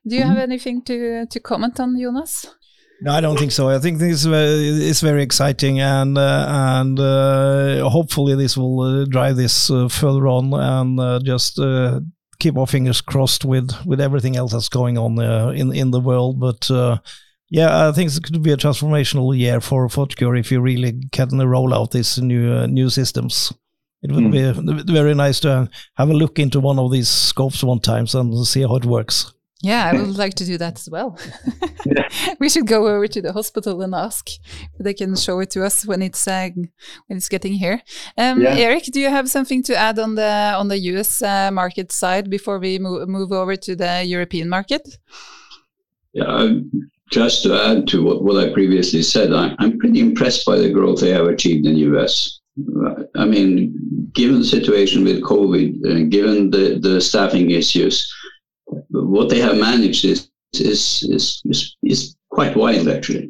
Do 0.07 0.15
you 0.15 0.21
mm 0.21 0.27
-hmm. 0.27 0.35
have 0.35 0.43
anything 0.43 0.83
to 0.83 1.25
to 1.29 1.39
comment 1.39 1.79
on, 1.79 1.97
Jonas? 1.99 2.55
No, 3.01 3.11
I 3.11 3.21
don't 3.21 3.37
think 3.37 3.51
so. 3.51 3.69
I 3.69 3.79
think 3.79 3.99
this 3.99 4.25
is 4.25 5.01
very 5.01 5.21
exciting, 5.21 5.81
and 5.81 6.17
uh, 6.17 6.45
and 6.47 6.99
uh, 6.99 7.89
hopefully 7.89 8.35
this 8.35 8.55
will 8.55 8.79
uh, 8.81 9.05
drive 9.05 9.35
this 9.35 9.69
uh, 9.69 9.89
further 9.89 10.27
on, 10.27 10.53
and 10.53 10.99
uh, 10.99 11.19
just 11.19 11.59
uh, 11.59 11.99
keep 12.39 12.57
our 12.57 12.67
fingers 12.67 13.01
crossed 13.01 13.43
with 13.43 13.71
with 13.85 13.99
everything 13.99 14.37
else 14.37 14.53
that's 14.53 14.69
going 14.69 14.97
on 14.97 15.19
in 15.55 15.73
in 15.73 15.91
the 15.91 15.99
world. 15.99 16.39
But 16.39 16.69
yeah, 17.49 17.87
I 17.87 17.91
think 17.91 18.11
it 18.11 18.23
could 18.23 18.41
be 18.41 18.51
a 18.51 18.57
transformational 18.57 19.37
year 19.37 19.61
for 19.61 19.87
Photocure 19.87 20.39
if 20.39 20.51
you 20.51 20.61
really 20.61 20.99
can 21.11 21.37
roll 21.37 21.73
out 21.73 21.91
these 21.91 22.17
new 22.19 22.67
new 22.67 22.89
systems. 22.89 23.53
It 24.01 24.11
would 24.11 24.25
mm. 24.25 24.85
be 24.85 24.93
very 24.93 25.15
nice 25.15 25.39
to 25.41 25.69
have 25.95 26.09
a 26.09 26.13
look 26.13 26.37
into 26.37 26.59
one 26.59 26.77
of 26.77 26.91
these 26.91 27.09
scopes 27.09 27.63
one 27.63 27.79
time 27.79 28.05
and 28.13 28.45
see 28.45 28.61
how 28.61 28.75
it 28.75 28.85
works. 28.85 29.33
Yeah, 29.61 29.89
I 29.89 29.93
would 29.93 30.17
like 30.23 30.35
to 30.35 30.45
do 30.45 30.57
that 30.57 30.77
as 30.77 30.89
well. 30.91 31.17
we 32.39 32.49
should 32.49 32.67
go 32.67 32.87
over 32.87 33.07
to 33.07 33.21
the 33.21 33.33
hospital 33.33 33.81
and 33.81 33.95
ask. 33.95 34.29
if 34.29 34.79
They 34.79 34.93
can 34.93 35.15
show 35.15 35.39
it 35.39 35.49
to 35.51 35.65
us 35.65 35.85
when 35.85 36.01
it's 36.01 36.27
uh, 36.27 36.49
when 37.07 37.17
it's 37.17 37.29
getting 37.29 37.53
here. 37.53 37.81
Um, 38.17 38.41
yeah. 38.41 38.55
Erik, 38.55 38.83
do 38.85 38.99
you 38.99 39.09
have 39.09 39.29
something 39.29 39.63
to 39.63 39.75
add 39.75 39.97
on 39.97 40.15
the 40.15 40.53
on 40.57 40.67
the 40.67 40.77
US 40.93 41.21
uh, 41.21 41.49
market 41.51 41.91
side 41.91 42.29
before 42.29 42.59
we 42.59 42.79
move, 42.79 43.07
move 43.07 43.31
over 43.31 43.55
to 43.55 43.75
the 43.75 44.03
European 44.03 44.49
market? 44.49 44.99
Yeah, 46.13 46.59
just 47.11 47.43
to 47.43 47.53
add 47.53 47.87
to 47.87 48.03
what, 48.03 48.23
what 48.23 48.43
I 48.43 48.53
previously 48.53 49.03
said, 49.03 49.33
I, 49.33 49.55
I'm 49.59 49.77
pretty 49.77 49.99
impressed 49.99 50.45
by 50.45 50.57
the 50.57 50.69
growth 50.69 51.01
they 51.01 51.11
have 51.11 51.27
achieved 51.27 51.65
in 51.65 51.73
the 51.75 51.97
US. 51.97 52.39
I 53.15 53.25
mean, 53.25 54.09
given 54.13 54.39
the 54.39 54.45
situation 54.45 55.03
with 55.03 55.21
COVID, 55.21 55.85
uh, 55.85 56.09
given 56.09 56.49
the, 56.49 56.79
the 56.79 57.01
staffing 57.01 57.51
issues, 57.51 58.11
what 58.89 59.29
they 59.29 59.39
have 59.39 59.57
managed 59.57 60.05
is 60.05 60.29
is 60.53 61.03
is 61.09 61.41
is, 61.45 61.75
is 61.83 62.15
quite 62.29 62.55
wild 62.55 62.87
actually. 62.87 63.29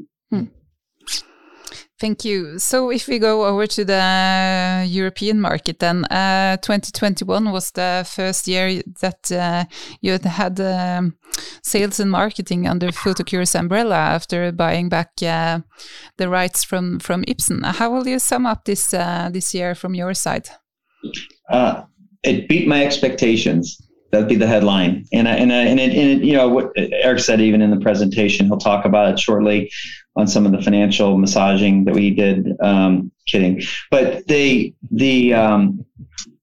Thank 2.05 2.23
you. 2.23 2.59
So, 2.59 2.91
if 2.91 3.07
we 3.07 3.17
go 3.17 3.45
over 3.45 3.65
to 3.65 3.83
the 3.83 4.85
European 4.87 5.41
market, 5.41 5.79
then 5.79 6.05
uh, 6.05 6.57
2021 6.57 7.51
was 7.51 7.71
the 7.71 8.05
first 8.07 8.47
year 8.47 8.83
that 9.01 9.31
uh, 9.31 9.65
you 10.01 10.19
had 10.23 10.59
um, 10.59 11.15
sales 11.63 11.99
and 11.99 12.11
marketing 12.11 12.67
under 12.67 12.91
Photocure's 12.91 13.55
umbrella 13.55 13.95
after 13.95 14.51
buying 14.51 14.87
back 14.87 15.13
uh, 15.23 15.61
the 16.17 16.29
rights 16.29 16.63
from 16.63 16.99
from 16.99 17.23
Ipsen. 17.23 17.65
How 17.65 17.89
will 17.89 18.07
you 18.07 18.19
sum 18.19 18.45
up 18.45 18.65
this 18.65 18.93
uh, 18.93 19.31
this 19.33 19.55
year 19.55 19.73
from 19.73 19.95
your 19.95 20.13
side? 20.13 20.47
Uh, 21.49 21.85
it 22.21 22.47
beat 22.47 22.67
my 22.67 22.85
expectations. 22.85 23.81
That'd 24.16 24.30
be 24.30 24.36
the 24.36 24.47
headline. 24.47 25.05
And 25.11 25.28
and 25.28 25.51
and, 25.51 25.78
and 25.78 26.26
you 26.26 26.34
know 26.34 26.47
what 26.47 26.72
Erik 26.78 27.20
said 27.20 27.41
even 27.41 27.61
in 27.61 27.70
the 27.70 27.80
presentation, 27.80 28.45
he'll 28.45 28.57
talk 28.57 28.86
about 28.86 29.11
it 29.11 29.20
shortly 29.20 29.70
on 30.16 30.26
some 30.26 30.45
of 30.45 30.53
the 30.53 30.61
financial 30.61 31.18
massaging 31.18 31.84
that 31.84 31.93
we 31.93 32.11
did. 32.11 32.55
Um, 32.61 33.11
kidding, 33.28 33.61
but 33.91 34.26
they 34.28 34.74
the 34.89 35.34
um, 35.34 35.86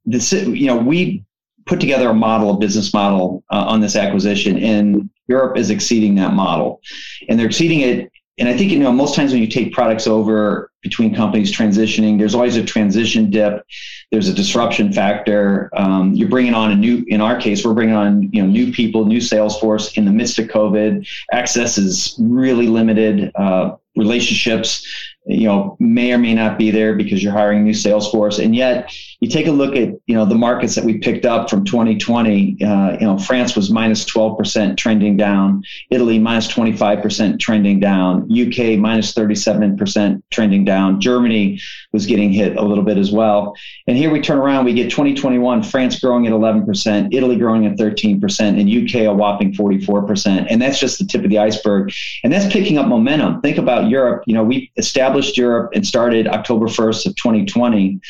you 0.04 0.66
know 0.66 0.76
we 0.76 1.24
put 1.64 1.80
together 1.80 2.10
a 2.10 2.14
model, 2.14 2.50
a 2.50 2.58
business 2.58 2.92
model 2.92 3.42
uh, 3.50 3.64
on 3.68 3.80
this 3.80 3.96
acquisition, 3.96 4.58
and 4.58 5.08
Europe 5.28 5.56
is 5.56 5.70
exceeding 5.70 6.14
that 6.16 6.34
model, 6.34 6.82
and 7.30 7.38
they're 7.38 7.46
exceeding 7.46 7.80
it. 7.80 8.12
And 8.38 8.50
I 8.50 8.56
think 8.56 8.70
you 8.70 8.80
know 8.80 8.92
most 8.92 9.14
times 9.14 9.32
when 9.32 9.40
you 9.40 9.48
take 9.48 9.72
products 9.72 10.06
over 10.06 10.71
between 10.82 11.14
companies 11.14 11.56
transitioning, 11.56 12.18
there's 12.18 12.34
always 12.34 12.56
a 12.56 12.64
transition 12.64 13.30
dip 13.30 13.64
there's 14.12 14.28
a 14.28 14.34
disruption 14.34 14.92
factor. 14.92 15.70
Um, 15.72 16.12
you're 16.12 16.28
bringing 16.28 16.52
on 16.52 16.70
a 16.70 16.76
new, 16.76 17.02
in 17.08 17.22
our 17.22 17.40
case, 17.40 17.64
we're 17.64 17.72
bringing 17.72 17.94
on 17.94 18.30
you 18.30 18.42
know 18.42 18.48
new 18.48 18.70
people, 18.70 19.06
new 19.06 19.22
sales 19.22 19.58
force 19.58 19.96
in 19.96 20.04
the 20.04 20.12
midst 20.12 20.38
of 20.38 20.48
COVID. 20.48 21.08
Access 21.32 21.78
is 21.78 22.14
really 22.20 22.68
limited. 22.68 23.32
Uh, 23.34 23.76
relationships 23.94 24.86
you 25.26 25.46
know 25.46 25.76
may 25.78 26.14
or 26.14 26.18
may 26.18 26.32
not 26.32 26.58
be 26.58 26.70
there 26.70 26.94
because 26.94 27.22
you're 27.22 27.32
hiring 27.32 27.62
new 27.62 27.74
sales 27.74 28.10
force 28.10 28.38
and 28.38 28.56
yet 28.56 28.90
you 29.22 29.28
take 29.28 29.46
a 29.46 29.50
look 29.50 29.74
at 29.74 29.88
you 30.06 30.14
know 30.14 30.24
the 30.24 30.34
markets 30.34 30.74
that 30.74 30.84
we 30.84 30.98
picked 30.98 31.24
up 31.24 31.48
from 31.48 31.64
2020 31.64 32.62
uh, 32.62 32.92
you 33.00 33.06
know 33.06 33.16
france 33.18 33.56
was 33.56 33.70
minus 33.70 34.04
12% 34.04 34.76
trending 34.76 35.16
down 35.16 35.62
italy 35.90 36.18
minus 36.18 36.48
25% 36.48 37.40
trending 37.40 37.80
down 37.80 38.22
uk 38.24 38.78
minus 38.78 39.14
37% 39.14 40.22
trending 40.30 40.64
down 40.64 41.00
germany 41.00 41.60
was 41.92 42.06
getting 42.06 42.32
hit 42.32 42.56
a 42.56 42.62
little 42.62 42.84
bit 42.84 42.98
as 42.98 43.12
well. 43.12 43.54
And 43.86 43.96
here 43.96 44.10
we 44.10 44.20
turn 44.20 44.38
around 44.38 44.64
we 44.64 44.74
get 44.74 44.90
2021 44.90 45.62
france 45.62 45.98
growing 46.00 46.26
at 46.26 46.32
11% 46.32 47.14
italy 47.14 47.36
growing 47.36 47.66
at 47.66 47.76
13% 47.76 48.40
and 48.40 48.88
uk 48.88 48.94
a 48.94 49.14
whopping 49.14 49.52
44% 49.52 50.46
and 50.50 50.60
that's 50.60 50.78
just 50.78 50.98
the 50.98 51.04
tip 51.04 51.24
of 51.24 51.30
the 51.30 51.38
iceberg. 51.38 51.92
And 52.24 52.32
that's 52.32 52.52
picking 52.52 52.76
up 52.76 52.86
momentum. 52.86 53.40
Think 53.40 53.58
about 53.58 53.88
europe. 53.88 54.24
You 54.26 54.34
know 54.34 54.44
we 54.44 54.70
established 54.76 55.22
established 55.22 55.36
Europe 55.36 55.72
and 55.74 55.86
started 55.86 56.26
October 56.28 56.66
1st 56.66 57.06
of 57.06 57.16
2020. 57.16 58.00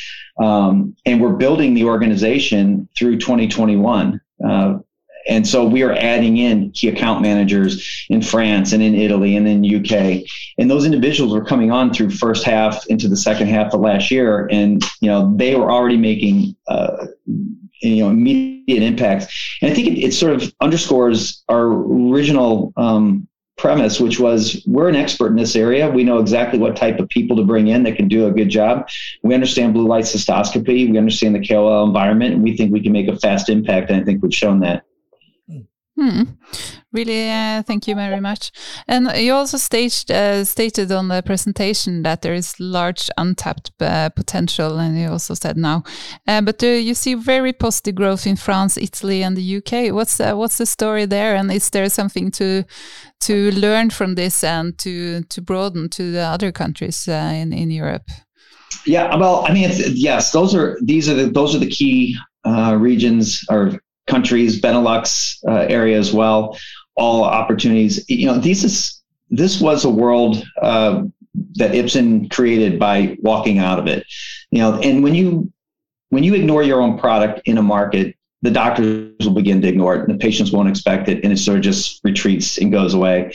Um, 0.43 0.97
and 1.07 1.21
we're 1.21 1.35
building 1.35 1.75
the 1.75 1.85
organization 1.85 2.89
through 2.97 3.19
2021. 3.19 4.21
Uh, 4.45 4.79
and 5.29 5.47
so 5.47 5.65
we 5.65 5.83
are 5.83 5.93
adding 5.93 6.37
in 6.39 6.73
key 6.73 6.89
account 6.89 7.23
managers 7.23 8.05
in 8.09 8.23
France 8.23 8.73
and 8.73 8.83
in 8.83 8.95
Italy 8.95 9.37
and 9.37 9.47
in 9.47 9.65
UK. 9.65 10.25
And 10.59 10.69
those 10.69 10.85
individuals 10.85 11.33
were 11.33 11.45
coming 11.45 11.71
on 11.71 11.93
through 11.95 12.11
first 12.11 12.45
half 12.45 12.85
into 12.89 13.09
the 13.09 13.17
second 13.17 13.47
half 13.47 13.73
of 13.73 13.81
last 13.81 14.11
year. 14.11 14.49
And, 14.51 14.83
you 15.01 15.09
know, 15.09 15.33
they 15.37 15.55
were 15.55 15.71
already 15.71 15.97
making, 15.97 16.57
uh, 16.67 17.07
you 17.27 18.03
know, 18.03 18.11
immediate 18.11 18.83
impacts. 18.83 19.59
And 19.63 19.71
I 19.71 19.75
think 19.75 19.87
it, 19.89 20.01
it 20.01 20.13
sort 20.13 20.33
of 20.33 20.53
underscores 20.61 21.45
our 21.49 21.67
original 21.67 22.73
um, 22.77 23.29
premise, 23.63 24.01
which 24.01 24.19
was 24.19 24.61
we're 24.67 24.89
an 24.89 24.97
expert 24.97 25.29
in 25.29 25.37
this 25.37 25.55
area. 25.55 25.89
We 25.89 26.03
know 26.03 26.19
exactly 26.19 26.59
what 26.59 26.75
type 26.75 26.99
of 26.99 27.09
people 27.09 27.37
to 27.37 27.45
bring 27.45 27.69
in 27.69 27.85
that 27.85 27.95
can 27.95 28.09
do 28.09 28.27
a 28.27 28.31
good 28.33 28.49
job. 28.49 28.89
We 29.23 29.35
understand 29.35 29.73
blue 29.73 29.87
light 29.87 30.05
cystoscopy. 30.05 30.91
We 30.91 30.99
understand 30.99 31.37
the 31.37 31.47
KOL 31.47 31.87
environment, 31.87 32.35
and 32.35 32.43
we 32.43 32.57
think 32.57 32.73
we 32.73 32.83
can 32.83 32.93
make 32.93 33.07
a 33.07 33.17
fast 33.17 33.49
impact. 33.49 33.91
And 33.91 34.01
I 34.01 34.05
think 34.05 34.21
we've 34.21 34.35
shown 34.35 34.59
that. 34.61 34.85
Hmm. 35.99 36.23
Really, 36.91 37.31
uh, 37.31 37.63
thank 37.63 37.87
you 37.87 37.95
very 37.95 38.21
much. 38.21 38.51
And 38.89 39.11
you 39.15 39.35
also 39.35 39.59
staged, 39.59 40.11
uh, 40.11 40.43
stated 40.45 40.91
on 40.91 41.09
the 41.09 41.23
presentation 41.23 42.03
that 42.03 42.23
there 42.23 42.33
is 42.33 42.59
large 42.59 43.11
untapped 43.19 43.73
uh, 43.81 44.09
potential, 44.09 44.79
and 44.79 44.99
you 44.99 45.11
also 45.11 45.35
said 45.35 45.57
now. 45.57 45.85
Uh, 46.27 46.41
but 46.41 46.63
you 46.63 46.95
see 46.95 47.15
very 47.15 47.53
positive 47.53 47.95
growth 47.95 48.27
in 48.27 48.37
France, 48.37 48.79
Italy, 48.79 49.23
and 49.23 49.37
the 49.37 49.57
UK. 49.57 49.93
What's 49.95 50.19
uh, 50.19 50.35
what's 50.35 50.57
the 50.59 50.67
story 50.67 51.05
there? 51.05 51.37
And 51.37 51.53
is 51.53 51.71
there 51.71 51.89
something 51.91 52.31
to 52.33 52.65
to 53.21 53.51
learn 53.53 53.91
from 53.91 54.15
this 54.15 54.43
and 54.43 54.79
to 54.79 55.23
to 55.25 55.43
broaden 55.43 55.91
to 55.91 56.11
the 56.11 56.23
other 56.23 56.53
countries 56.53 57.07
uh, 57.07 57.33
in 57.35 57.53
in 57.53 57.71
Europe? 57.71 58.11
Yeah, 58.87 59.15
well, 59.17 59.45
I 59.47 59.53
mean, 59.53 59.71
yes, 59.95 60.33
those 60.33 60.55
are 60.55 60.79
these 60.83 61.09
are 61.11 61.15
the 61.15 61.31
those 61.31 61.55
are 61.55 61.61
the 61.61 61.71
key 61.71 62.17
regions 62.79 63.45
or 63.51 63.79
countries, 64.07 64.61
Benelux 64.61 65.39
uh, 65.47 65.67
area 65.69 65.99
as 65.99 66.13
well, 66.13 66.59
all 66.97 67.25
opportunities. 67.25 68.05
You 68.09 68.27
know, 68.27 68.39
this 68.39 68.65
is 68.65 69.03
this 69.31 69.61
was 69.61 69.85
a 69.85 69.91
world 69.91 70.45
uh, 70.61 71.05
that 71.55 71.73
Ipsen 71.73 72.31
created 72.31 72.79
by 72.79 73.17
walking 73.21 73.59
out 73.59 73.79
of 73.79 73.87
it. 73.87 74.05
You 74.51 74.59
know, 74.61 74.81
and 74.81 75.03
when 75.03 75.15
you 75.15 75.53
when 76.11 76.25
you 76.25 76.35
ignore 76.35 76.63
your 76.63 76.81
own 76.83 76.99
product 76.99 77.41
in 77.47 77.59
a 77.59 77.63
market, 77.63 78.17
the 78.43 78.51
doctors 78.51 79.15
will 79.21 79.35
begin 79.35 79.63
to 79.63 79.69
ignore 79.69 79.95
it, 79.95 80.09
and 80.09 80.15
the 80.15 80.23
patients 80.23 80.53
won't 80.53 80.69
expect 80.69 81.09
it, 81.09 81.25
and 81.25 81.33
it 81.33 81.39
sort 81.39 81.57
of 81.59 81.65
just 81.65 82.01
retreats 82.05 82.59
and 82.59 82.71
goes 82.73 82.93
away. 82.93 83.35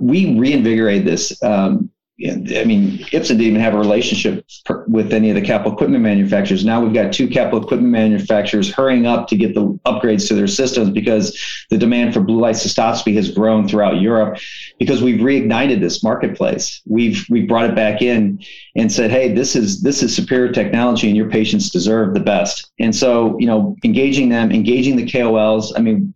We 0.00 0.38
reinvigorate 0.38 1.04
this. 1.04 1.40
Um, 1.42 1.90
I 2.20 2.64
mean, 2.64 2.98
Ipsen 2.98 3.28
didn't 3.28 3.42
even 3.42 3.60
have 3.60 3.74
a 3.74 3.78
relationship 3.78 4.44
per, 4.64 4.84
with 4.88 5.12
any 5.12 5.30
of 5.30 5.36
the 5.36 5.42
capital 5.42 5.72
equipment 5.72 6.02
manufacturers. 6.02 6.64
Now 6.64 6.80
we've 6.80 6.92
got 6.92 7.12
two 7.12 7.28
capital 7.28 7.62
equipment 7.62 7.92
manufacturers 7.92 8.72
hurrying 8.72 9.06
up 9.06 9.28
to 9.28 9.36
get 9.36 9.54
the 9.54 9.66
upgrades 9.86 10.26
to 10.28 10.34
their 10.34 10.48
systems 10.48 10.90
because 10.90 11.38
the 11.70 11.78
demand 11.78 12.14
for 12.14 12.20
blue 12.20 12.40
light 12.40 12.56
cystoscopy 12.56 13.14
has 13.14 13.30
grown 13.30 13.68
throughout 13.68 14.00
Europe 14.00 14.40
because 14.80 15.00
we've 15.00 15.20
reignited 15.20 15.78
this 15.78 16.02
marketplace. 16.02 16.82
We've 16.86 17.24
we've 17.30 17.46
brought 17.46 17.70
it 17.70 17.76
back 17.76 18.02
in 18.02 18.40
and 18.74 18.90
said, 18.90 19.12
hey, 19.12 19.32
this 19.32 19.54
is 19.54 19.82
this 19.82 20.02
is 20.02 20.14
superior 20.14 20.50
technology 20.50 21.06
and 21.06 21.16
your 21.16 21.30
patients 21.30 21.70
deserve 21.70 22.14
the 22.14 22.20
best. 22.20 22.72
And 22.80 22.94
so, 22.94 23.38
you 23.38 23.46
know, 23.46 23.76
engaging 23.84 24.28
them, 24.28 24.50
engaging 24.50 24.96
the 24.96 25.06
KOLs. 25.06 25.72
I 25.76 25.80
mean, 25.80 26.12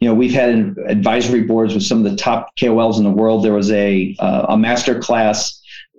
you 0.00 0.08
know, 0.08 0.14
we've 0.14 0.32
had 0.32 0.76
advisory 0.88 1.42
boards 1.42 1.74
with 1.74 1.84
some 1.84 2.04
of 2.04 2.10
the 2.10 2.16
top 2.16 2.56
KOLs 2.56 2.98
in 2.98 3.04
the 3.04 3.10
world. 3.10 3.44
There 3.44 3.52
was 3.52 3.70
a 3.70 4.16
uh, 4.18 4.46
a 4.48 4.56
master 4.56 4.98
class 4.98 5.43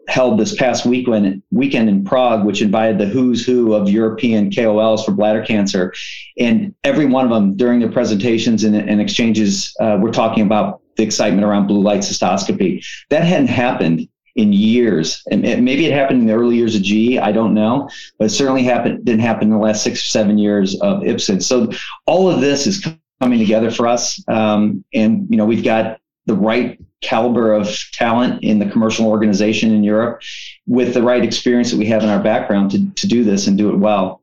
held 0.08 0.40
this 0.40 0.56
past 0.56 0.86
weekend 0.86 1.42
weekend 1.52 1.90
in 1.90 2.04
Prague, 2.04 2.46
which 2.46 2.62
invited 2.62 2.98
the 2.98 3.06
who's 3.06 3.46
who 3.46 3.74
of 3.74 3.90
European 3.90 4.50
KOLs 4.50 5.04
for 5.04 5.12
bladder 5.12 5.44
cancer, 5.44 5.94
and 6.38 6.74
every 6.84 7.06
one 7.06 7.26
of 7.26 7.32
them 7.32 7.56
during 7.56 7.80
their 7.80 7.92
presentations 7.92 8.64
and, 8.64 8.76
and 8.76 9.02
exchanges 9.02 9.76
uh, 9.80 9.98
were 10.00 10.12
talking 10.12 10.46
about 10.46 10.82
the 10.98 11.04
excitement 11.04 11.44
around 11.44 11.68
blue 11.68 11.82
light 11.82 12.02
cystoscopy. 12.02 12.86
That 13.10 13.24
hadn't 13.24 13.48
happened 13.48 14.08
in 14.36 14.52
years, 14.52 15.24
and 15.32 15.42
maybe 15.42 15.86
it 15.86 15.94
happened 15.94 16.22
in 16.22 16.28
the 16.28 16.34
early 16.34 16.58
years 16.58 16.76
of 16.76 16.82
GE. 16.82 17.18
I 17.18 17.32
don't 17.32 17.54
know, 17.54 17.90
but 18.20 18.26
it 18.26 18.30
certainly 18.30 18.64
happened 18.64 19.06
didn't 19.06 19.22
happen 19.22 19.48
in 19.48 19.54
the 19.54 19.58
last 19.60 19.84
six 19.84 20.02
or 20.02 20.10
seven 20.10 20.38
years 20.38 20.80
of 20.82 21.02
Ipsen. 21.02 21.42
So 21.42 21.72
all 22.06 22.30
of 22.30 22.42
this 22.42 22.68
is 22.68 22.86
coming 23.22 23.40
together 23.40 23.72
for 23.72 23.88
us, 23.88 24.22
um, 24.28 24.84
and 24.94 25.28
you 25.30 25.38
know 25.38 25.46
we've 25.46 25.64
got 25.64 26.00
the 26.26 26.36
right 26.36 26.80
caliber 27.02 27.54
of 27.54 27.78
talent 27.94 28.44
in 28.44 28.60
the 28.60 28.66
commercial 28.66 29.08
organization 29.08 29.72
in 29.72 29.84
Europe 29.84 30.22
with 30.66 30.94
the 30.94 31.02
right 31.02 31.24
experience 31.24 31.72
that 31.72 31.78
we 31.78 31.86
have 31.86 32.04
in 32.04 32.10
our 32.10 32.22
background 32.22 32.72
to, 32.72 32.90
to 32.94 33.08
do 33.08 33.24
this 33.24 33.48
and 33.48 33.58
do 33.58 33.70
it 33.70 33.78
well. 33.78 34.22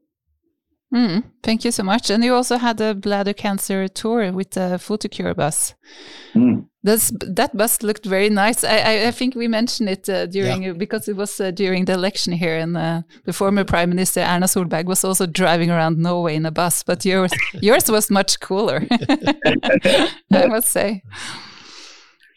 Mm, 0.95 1.25
thank 1.43 1.65
you 1.65 1.71
so 1.71 1.83
much. 1.83 2.11
And 2.11 2.23
you 2.23 2.35
also 2.35 2.59
had 2.59 2.79
a 2.81 2.95
bladder 2.95 3.33
cancer 3.33 3.89
tour 3.89 4.31
with 4.31 4.51
the 4.51 4.79
Photocure 4.79 5.35
bus. 5.35 5.75
Mm. 6.35 6.67
This, 6.83 7.11
that 7.21 7.57
bus 7.57 7.83
looked 7.83 8.05
very 8.05 8.29
nice. 8.29 8.63
I, 8.63 8.77
I, 8.77 9.07
I 9.07 9.11
think 9.11 9.35
we 9.35 9.49
mentioned 9.49 9.89
it 9.89 10.07
uh, 10.09 10.27
during 10.27 10.63
yeah. 10.65 10.73
because 10.73 11.09
it 11.09 11.17
was 11.17 11.41
uh, 11.41 11.51
during 11.51 11.87
the 11.87 11.95
election 11.95 12.33
here, 12.35 12.59
and 12.59 12.77
uh, 12.77 13.03
the 13.25 13.33
former 13.33 13.65
Prime 13.65 13.89
Minister 13.89 14.21
Erna 14.21 14.47
Solberg 14.47 14.87
was 14.87 15.05
also 15.05 15.25
driving 15.25 15.71
around 15.71 15.99
Norway 15.99 16.35
in 16.35 16.45
a 16.45 16.51
bus. 16.51 16.83
But 16.83 17.05
yours 17.05 17.33
yours 17.55 17.89
was 17.89 18.11
much 18.11 18.41
cooler, 18.41 18.87
I 20.33 20.47
must 20.47 20.69
say. 20.69 21.03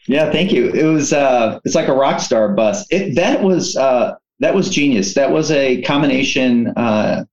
Yeah, 0.08 0.30
thank 0.30 0.52
you. 0.52 0.70
It 0.70 0.84
was 0.84 1.12
uh, 1.12 1.58
it's 1.64 1.74
like 1.74 1.88
a 1.88 1.94
rock 1.94 2.20
star 2.20 2.48
bus. 2.48 2.86
It 2.90 3.14
that 3.16 3.42
was 3.42 3.76
uh, 3.76 4.14
that 4.40 4.54
was 4.54 4.70
genius. 4.70 5.14
That 5.14 5.30
was 5.30 5.50
a 5.50 5.82
combination. 5.82 6.68
Uh, 6.68 7.24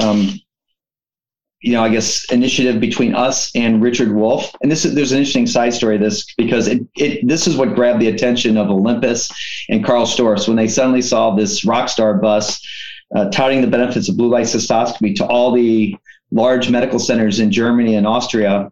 um, 0.00 0.30
you 1.60 1.72
know, 1.72 1.82
I 1.82 1.88
guess 1.88 2.30
initiative 2.30 2.80
between 2.80 3.14
us 3.14 3.50
and 3.56 3.82
Richard 3.82 4.12
Wolf. 4.14 4.54
And 4.62 4.70
this 4.70 4.84
is 4.84 4.94
there's 4.94 5.12
an 5.12 5.18
interesting 5.18 5.46
side 5.46 5.74
story 5.74 5.98
this 5.98 6.32
because 6.34 6.68
it, 6.68 6.86
it 6.94 7.26
this 7.26 7.46
is 7.46 7.56
what 7.56 7.74
grabbed 7.74 8.00
the 8.00 8.08
attention 8.08 8.56
of 8.56 8.70
Olympus 8.70 9.30
and 9.68 9.84
Karl 9.84 10.06
Storz 10.06 10.46
when 10.46 10.56
they 10.56 10.68
suddenly 10.68 11.02
saw 11.02 11.34
this 11.34 11.64
rock 11.64 11.88
star 11.88 12.14
bus 12.14 12.60
uh, 13.14 13.30
touting 13.30 13.62
the 13.62 13.66
benefits 13.66 14.08
of 14.08 14.16
blue 14.16 14.28
light 14.28 14.46
cystoscopy 14.46 15.16
to 15.16 15.26
all 15.26 15.52
the 15.52 15.96
large 16.30 16.70
medical 16.70 16.98
centers 16.98 17.40
in 17.40 17.50
Germany 17.50 17.94
and 17.94 18.06
Austria 18.06 18.70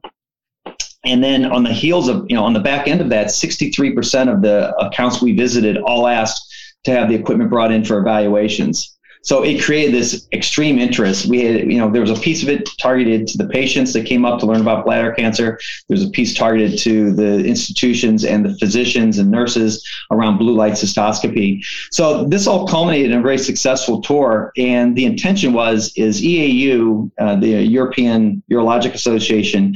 and 1.05 1.23
then 1.23 1.45
on 1.45 1.63
the 1.63 1.73
heels 1.73 2.09
of, 2.09 2.27
you 2.29 2.37
know, 2.37 2.45
on 2.45 2.53
the 2.53 2.61
back 2.61 2.89
end 2.89 3.01
of 3.01 3.11
that, 3.11 3.27
63% 3.29 4.33
of 4.33 4.43
the 4.43 4.75
accounts 4.77 5.21
we 5.21 5.33
visited 5.33 5.77
all 5.79 6.07
asked 6.07 6.53
to 6.85 6.93
have 6.93 7.09
the 7.09 7.15
equipment 7.15 7.51
brought 7.51 7.73
in 7.73 7.85
for 7.85 7.99
evaluations. 7.99 8.94
So 9.25 9.43
it 9.43 9.63
created 9.63 9.95
this 9.95 10.29
extreme 10.33 10.79
interest. 10.79 11.27
We 11.27 11.45
had, 11.45 11.73
you 11.73 11.79
know, 11.79 11.91
there 11.91 12.03
was 12.03 12.11
a 12.11 12.21
piece 12.21 12.43
of 12.43 12.49
it 12.51 12.69
targeted 12.79 13.27
to 13.29 13.39
the 13.39 13.49
patients 13.49 13.93
that 13.95 14.07
came 14.07 14.25
up 14.25 14.39
to 14.41 14.47
learn 14.47 14.61
about 14.61 14.85
bladder 14.85 15.13
cancer. 15.13 15.59
There's 15.89 16.05
a 16.05 16.11
piece 16.11 16.35
targeted 16.35 16.79
to 16.81 17.13
the 17.13 17.45
institutions 17.45 18.25
and 18.25 18.45
the 18.45 18.55
physicians 18.59 19.19
and 19.19 19.31
nurses 19.31 19.85
around 20.11 20.39
blue 20.39 20.55
light 20.55 20.75
cystoscopy. 20.75 21.65
So 21.91 22.25
this 22.25 22.47
all 22.47 22.69
culminated 22.69 23.13
in 23.13 23.19
a 23.19 23.23
very 23.23 23.39
successful 23.39 24.03
tour. 24.03 24.53
And 24.59 24.95
the 24.95 25.07
intention 25.07 25.55
was 25.55 25.93
is 25.97 26.23
EAU, 26.23 27.11
uh, 27.19 27.37
the 27.37 27.63
European 27.65 28.43
Urologic 28.51 28.93
Association, 28.93 29.75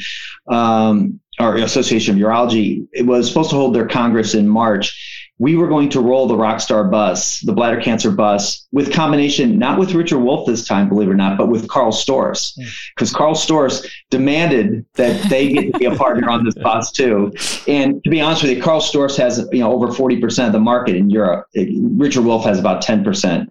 um, 0.49 1.21
or 1.41 1.57
Association 1.57 2.15
of 2.15 2.21
Urology, 2.21 2.87
it 2.93 3.07
was 3.07 3.29
supposed 3.29 3.51
to 3.51 3.57
hold 3.57 3.75
their 3.75 3.87
Congress 3.87 4.35
in 4.35 4.49
March 4.49 5.18
we 5.39 5.57
were 5.57 5.69
going 5.69 5.89
to 5.91 6.01
roll 6.01 6.27
the 6.27 6.35
Rockstar 6.35 6.91
bus, 6.91 7.41
the 7.41 7.53
bladder 7.53 7.81
cancer 7.81 8.11
bus, 8.11 8.67
with 8.73 8.93
combination, 8.93 9.59
not 9.59 9.79
with 9.79 9.95
Richard 9.95 10.19
Wolf 10.19 10.47
this 10.47 10.67
time, 10.67 10.89
believe 10.89 11.09
it 11.09 11.13
or 11.13 11.17
not, 11.17 11.39
but 11.39 11.49
with 11.49 11.69
Karl 11.69 11.93
Storz. 11.93 12.59
Because 12.95 13.11
hmm. 13.11 13.17
Karl 13.17 13.35
Storz 13.35 13.89
demanded 14.11 14.85
that 14.95 15.29
they 15.31 15.53
get 15.53 15.73
to 15.73 15.79
be 15.79 15.85
a 15.85 15.95
partner 15.95 16.29
on 16.29 16.45
this 16.45 16.55
bus 16.55 16.91
too. 16.91 17.33
And 17.69 18.03
to 18.03 18.11
be 18.11 18.21
honest 18.21 18.43
with 18.43 18.57
you, 18.57 18.63
Karl 18.63 18.81
Storz 18.81 19.17
has 19.17 19.49
you 19.53 19.61
know 19.61 19.73
over 19.73 19.89
40% 19.89 20.47
of 20.47 20.53
the 20.53 20.61
market 20.61 20.97
in 20.97 21.09
Europe. 21.09 21.47
Richard 21.55 22.23
Wolf 22.23 22.45
has 22.45 22.59
about 22.59 22.83
10%. 22.83 23.49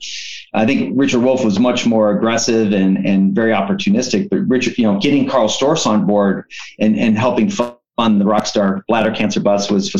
I 0.53 0.65
think 0.65 0.93
Richard 0.95 1.19
Wolf 1.19 1.43
was 1.45 1.59
much 1.59 1.85
more 1.85 2.15
aggressive 2.17 2.73
and, 2.73 2.97
and 3.05 3.33
very 3.33 3.51
opportunistic, 3.51 4.29
but 4.29 4.39
Richard, 4.47 4.77
you 4.77 4.83
know, 4.83 4.99
getting 4.99 5.27
Karl 5.27 5.47
Storz 5.47 5.85
on 5.85 6.05
board 6.05 6.45
and, 6.79 6.97
and 6.97 7.17
helping 7.17 7.49
fund 7.49 7.76
on 7.97 8.19
the 8.19 8.25
Rockstar 8.25 8.81
bladder 8.87 9.11
cancer 9.11 9.39
bus 9.39 9.71
was 9.71 9.93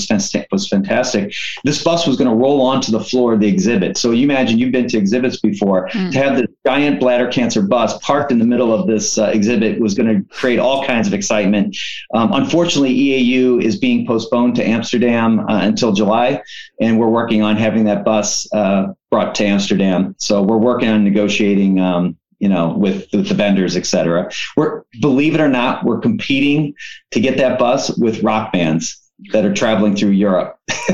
was 0.51 0.67
fantastic. 0.67 1.33
This 1.63 1.83
bus 1.83 2.05
was 2.05 2.15
going 2.15 2.29
to 2.29 2.35
roll 2.35 2.61
onto 2.61 2.91
the 2.91 2.99
floor 2.99 3.33
of 3.33 3.39
the 3.39 3.47
exhibit. 3.47 3.97
So 3.97 4.11
you 4.11 4.23
imagine 4.23 4.59
you've 4.59 4.71
been 4.71 4.87
to 4.89 4.97
exhibits 4.97 5.39
before 5.39 5.89
mm. 5.89 6.11
to 6.11 6.17
have 6.17 6.37
this 6.37 6.47
giant 6.65 6.99
bladder 6.99 7.27
cancer 7.27 7.61
bus 7.61 7.97
parked 7.99 8.31
in 8.31 8.39
the 8.39 8.45
middle 8.45 8.73
of 8.73 8.87
this 8.87 9.17
uh, 9.17 9.25
exhibit 9.25 9.79
was 9.79 9.95
going 9.95 10.07
to 10.07 10.35
create 10.35 10.59
all 10.59 10.85
kinds 10.85 11.07
of 11.07 11.13
excitement. 11.13 11.75
Um, 12.13 12.33
unfortunately, 12.33 12.95
EAU 12.95 13.63
is 13.63 13.77
being 13.77 14.05
postponed 14.05 14.55
to 14.55 14.67
Amsterdam 14.67 15.39
uh, 15.39 15.61
until 15.61 15.91
July, 15.91 16.41
and 16.79 16.99
we're 16.99 17.09
working 17.09 17.41
on 17.41 17.55
having 17.55 17.85
that 17.85 18.05
bus 18.05 18.51
uh, 18.53 18.87
brought 19.09 19.33
to 19.35 19.45
Amsterdam. 19.45 20.15
So 20.19 20.41
we're 20.41 20.57
working 20.57 20.89
on 20.89 21.03
negotiating. 21.03 21.79
Um, 21.79 22.17
you 22.39 22.49
know, 22.49 22.69
with, 22.69 23.07
with 23.13 23.29
the 23.29 23.35
vendors, 23.35 23.75
et 23.75 23.85
cetera. 23.85 24.29
We're, 24.55 24.83
believe 25.01 25.33
it 25.35 25.41
or 25.41 25.49
not, 25.49 25.83
we're 25.83 25.99
competing 25.99 26.75
to 27.11 27.19
get 27.19 27.37
that 27.37 27.57
bus 27.57 27.97
with 27.97 28.23
rock 28.23 28.51
bands 28.51 29.01
that 29.31 29.45
are 29.45 29.53
traveling 29.53 29.95
through 29.95 30.11
Europe. 30.11 30.59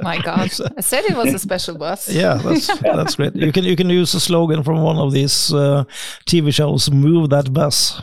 My 0.00 0.18
God, 0.22 0.50
I 0.76 0.80
said 0.80 1.04
it 1.04 1.16
was 1.16 1.34
a 1.34 1.38
special 1.38 1.76
bus. 1.76 2.08
Yeah, 2.18 2.34
that's 2.34 2.66
that's 2.80 3.16
great. 3.16 3.36
You 3.36 3.52
can 3.52 3.64
you 3.64 3.76
can 3.76 3.90
use 3.90 4.14
a 4.14 4.20
slogan 4.20 4.62
from 4.62 4.82
one 4.82 4.96
of 4.96 5.12
these 5.12 5.52
uh, 5.52 5.84
TV 6.26 6.52
shows. 6.52 6.90
Move 6.90 7.30
that 7.30 7.52
bus. 7.52 8.00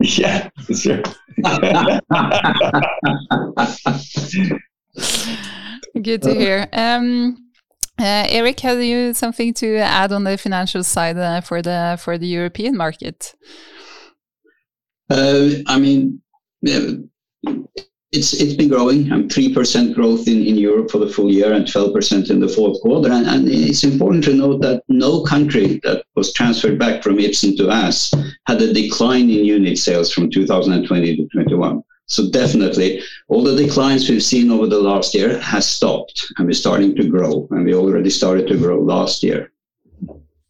Yeah, 0.00 0.50
sure. 0.74 1.02
Good 6.02 6.22
to 6.22 6.34
hear. 6.34 6.68
Um, 6.72 7.43
uh, 7.98 8.26
Erik, 8.28 8.60
have 8.60 8.82
you 8.82 9.14
something 9.14 9.54
to 9.54 9.76
add 9.76 10.12
on 10.12 10.24
the 10.24 10.36
financial 10.36 10.82
side 10.82 11.16
uh, 11.16 11.40
for 11.40 11.62
the 11.62 11.96
for 12.00 12.18
the 12.18 12.26
European 12.26 12.76
market? 12.76 13.34
Uh, 15.10 15.50
I 15.66 15.78
mean, 15.78 16.20
it's 18.14 18.32
it's 18.32 18.54
been 18.54 18.68
growing. 18.68 19.28
Three 19.28 19.52
percent 19.52 19.94
growth 19.94 20.26
in, 20.26 20.44
in 20.44 20.56
Europe 20.56 20.90
for 20.90 20.98
the 20.98 21.08
full 21.08 21.30
year 21.30 21.52
and 21.52 21.70
twelve 21.70 21.92
percent 21.92 22.30
in 22.30 22.40
the 22.40 22.48
fourth 22.48 22.80
quarter. 22.80 23.12
And, 23.12 23.26
and, 23.26 23.48
it's 23.48 23.84
important 23.84 24.24
to 24.24 24.34
note 24.34 24.62
that 24.62 24.82
no 24.88 25.22
country 25.22 25.80
that 25.84 26.04
was 26.16 26.32
transferred 26.32 26.78
back 26.78 27.02
from 27.02 27.18
Ipsen 27.18 27.56
to 27.58 27.68
us 27.68 28.12
had 28.46 28.62
a 28.62 28.72
decline 28.72 29.30
in 29.30 29.44
unit 29.44 29.78
sales 29.78 30.12
from 30.12 30.30
2020 30.30 31.16
to 31.16 31.28
21. 31.28 31.82
So 32.06 32.30
definitely, 32.30 33.02
all 33.28 33.42
the 33.42 33.56
declines 33.56 34.08
we've 34.08 34.22
seen 34.22 34.50
over 34.50 34.66
the 34.66 34.78
last 34.78 35.14
year 35.14 35.38
has 35.40 35.66
stopped, 35.66 36.26
and 36.36 36.46
we're 36.46 36.52
starting 36.52 36.94
to 36.96 37.08
grow, 37.08 37.48
and 37.50 37.64
we 37.64 37.74
already 37.74 38.10
started 38.10 38.46
to 38.48 38.58
grow 38.58 38.80
last 38.80 39.22
year. 39.22 39.52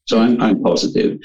So 0.07 0.19
I'm 0.19 0.41
I'm 0.41 0.63
positive. 0.63 1.21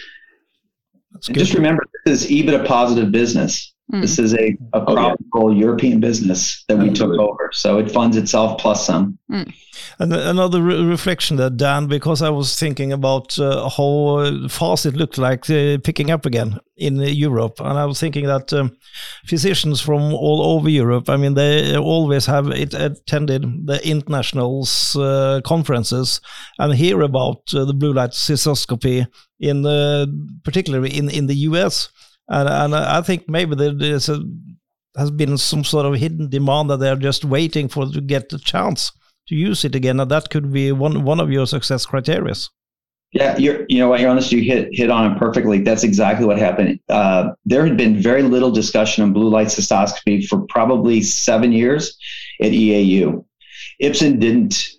Just 1.31 1.53
remember, 1.53 1.83
this 2.05 2.23
is 2.23 2.31
EBITDA 2.31 2.65
positive 2.65 3.11
business. 3.11 3.73
Mm. 3.91 4.01
This 4.01 4.19
is 4.19 4.35
a, 4.35 4.55
a 4.73 4.81
profitable 4.81 5.17
oh, 5.33 5.51
yeah. 5.51 5.61
European 5.61 5.99
business 5.99 6.63
that 6.67 6.77
we 6.77 6.91
took 6.91 7.11
over. 7.11 7.49
So 7.53 7.79
it 7.79 7.89
funds 7.89 8.17
itself 8.17 8.59
plus 8.59 8.85
some. 8.85 9.17
Mm. 9.31 9.51
And 9.97 10.13
another 10.13 10.61
re 10.61 10.83
reflection 10.83 11.37
there, 11.37 11.49
Dan, 11.49 11.87
because 11.87 12.21
I 12.21 12.29
was 12.29 12.57
thinking 12.57 12.93
about 12.93 13.39
uh, 13.39 13.67
how 13.69 14.47
fast 14.47 14.85
it 14.85 14.95
looked 14.95 15.17
like 15.17 15.49
uh, 15.49 15.77
picking 15.83 16.11
up 16.11 16.25
again 16.25 16.59
in 16.77 16.97
Europe. 16.97 17.59
And 17.59 17.79
I 17.79 17.85
was 17.85 17.99
thinking 17.99 18.25
that 18.25 18.53
um, 18.53 18.77
physicians 19.25 19.81
from 19.81 20.13
all 20.13 20.41
over 20.41 20.69
Europe, 20.69 21.09
I 21.09 21.17
mean, 21.17 21.33
they 21.33 21.75
always 21.75 22.27
have 22.27 22.47
it 22.49 22.73
attended 22.73 23.43
the 23.65 23.85
internationals 23.87 24.95
uh, 24.95 25.41
conferences 25.43 26.21
and 26.59 26.73
hear 26.75 27.01
about 27.01 27.41
uh, 27.53 27.65
the 27.65 27.73
blue 27.73 27.93
light 27.93 28.11
cystoscopy 28.11 29.07
in 29.39 29.63
particularly 30.43 30.95
in, 30.95 31.09
in 31.09 31.27
the 31.27 31.35
US 31.49 31.89
and 32.29 32.49
and 32.49 32.75
I 32.75 33.01
think 33.01 33.27
maybe 33.27 33.55
there's 33.55 34.09
a, 34.09 34.21
has 34.97 35.11
been 35.11 35.37
some 35.37 35.63
sort 35.63 35.85
of 35.85 35.95
hidden 35.95 36.29
demand 36.29 36.69
that 36.69 36.79
they're 36.79 36.95
just 36.95 37.25
waiting 37.25 37.67
for 37.67 37.85
to 37.85 38.01
get 38.01 38.29
the 38.29 38.39
chance 38.39 38.91
to 39.27 39.35
use 39.35 39.65
it 39.65 39.75
again, 39.75 39.99
and 39.99 40.11
that 40.11 40.29
could 40.29 40.51
be 40.51 40.71
one 40.71 41.03
one 41.03 41.19
of 41.19 41.31
your 41.31 41.45
success 41.45 41.85
criteria. 41.85 42.35
Yeah, 43.11 43.37
you're, 43.37 43.65
you 43.69 43.79
know 43.79 43.89
what, 43.89 43.99
you're 43.99 44.09
honest, 44.09 44.31
you 44.31 44.43
hit 44.43 44.69
hit 44.71 44.91
on 44.91 45.11
it 45.11 45.17
perfectly. 45.17 45.59
That's 45.61 45.83
exactly 45.83 46.25
what 46.27 46.37
happened. 46.37 46.79
Uh, 46.89 47.31
there 47.43 47.65
had 47.65 47.75
been 47.75 47.99
very 47.99 48.21
little 48.21 48.51
discussion 48.51 49.03
on 49.03 49.13
blue 49.13 49.29
light 49.29 49.47
cystoscopy 49.47 50.27
for 50.27 50.41
probably 50.47 51.01
seven 51.01 51.51
years 51.51 51.97
at 52.39 52.51
EAU. 52.51 53.25
Ipsen 53.81 54.19
didn't 54.19 54.69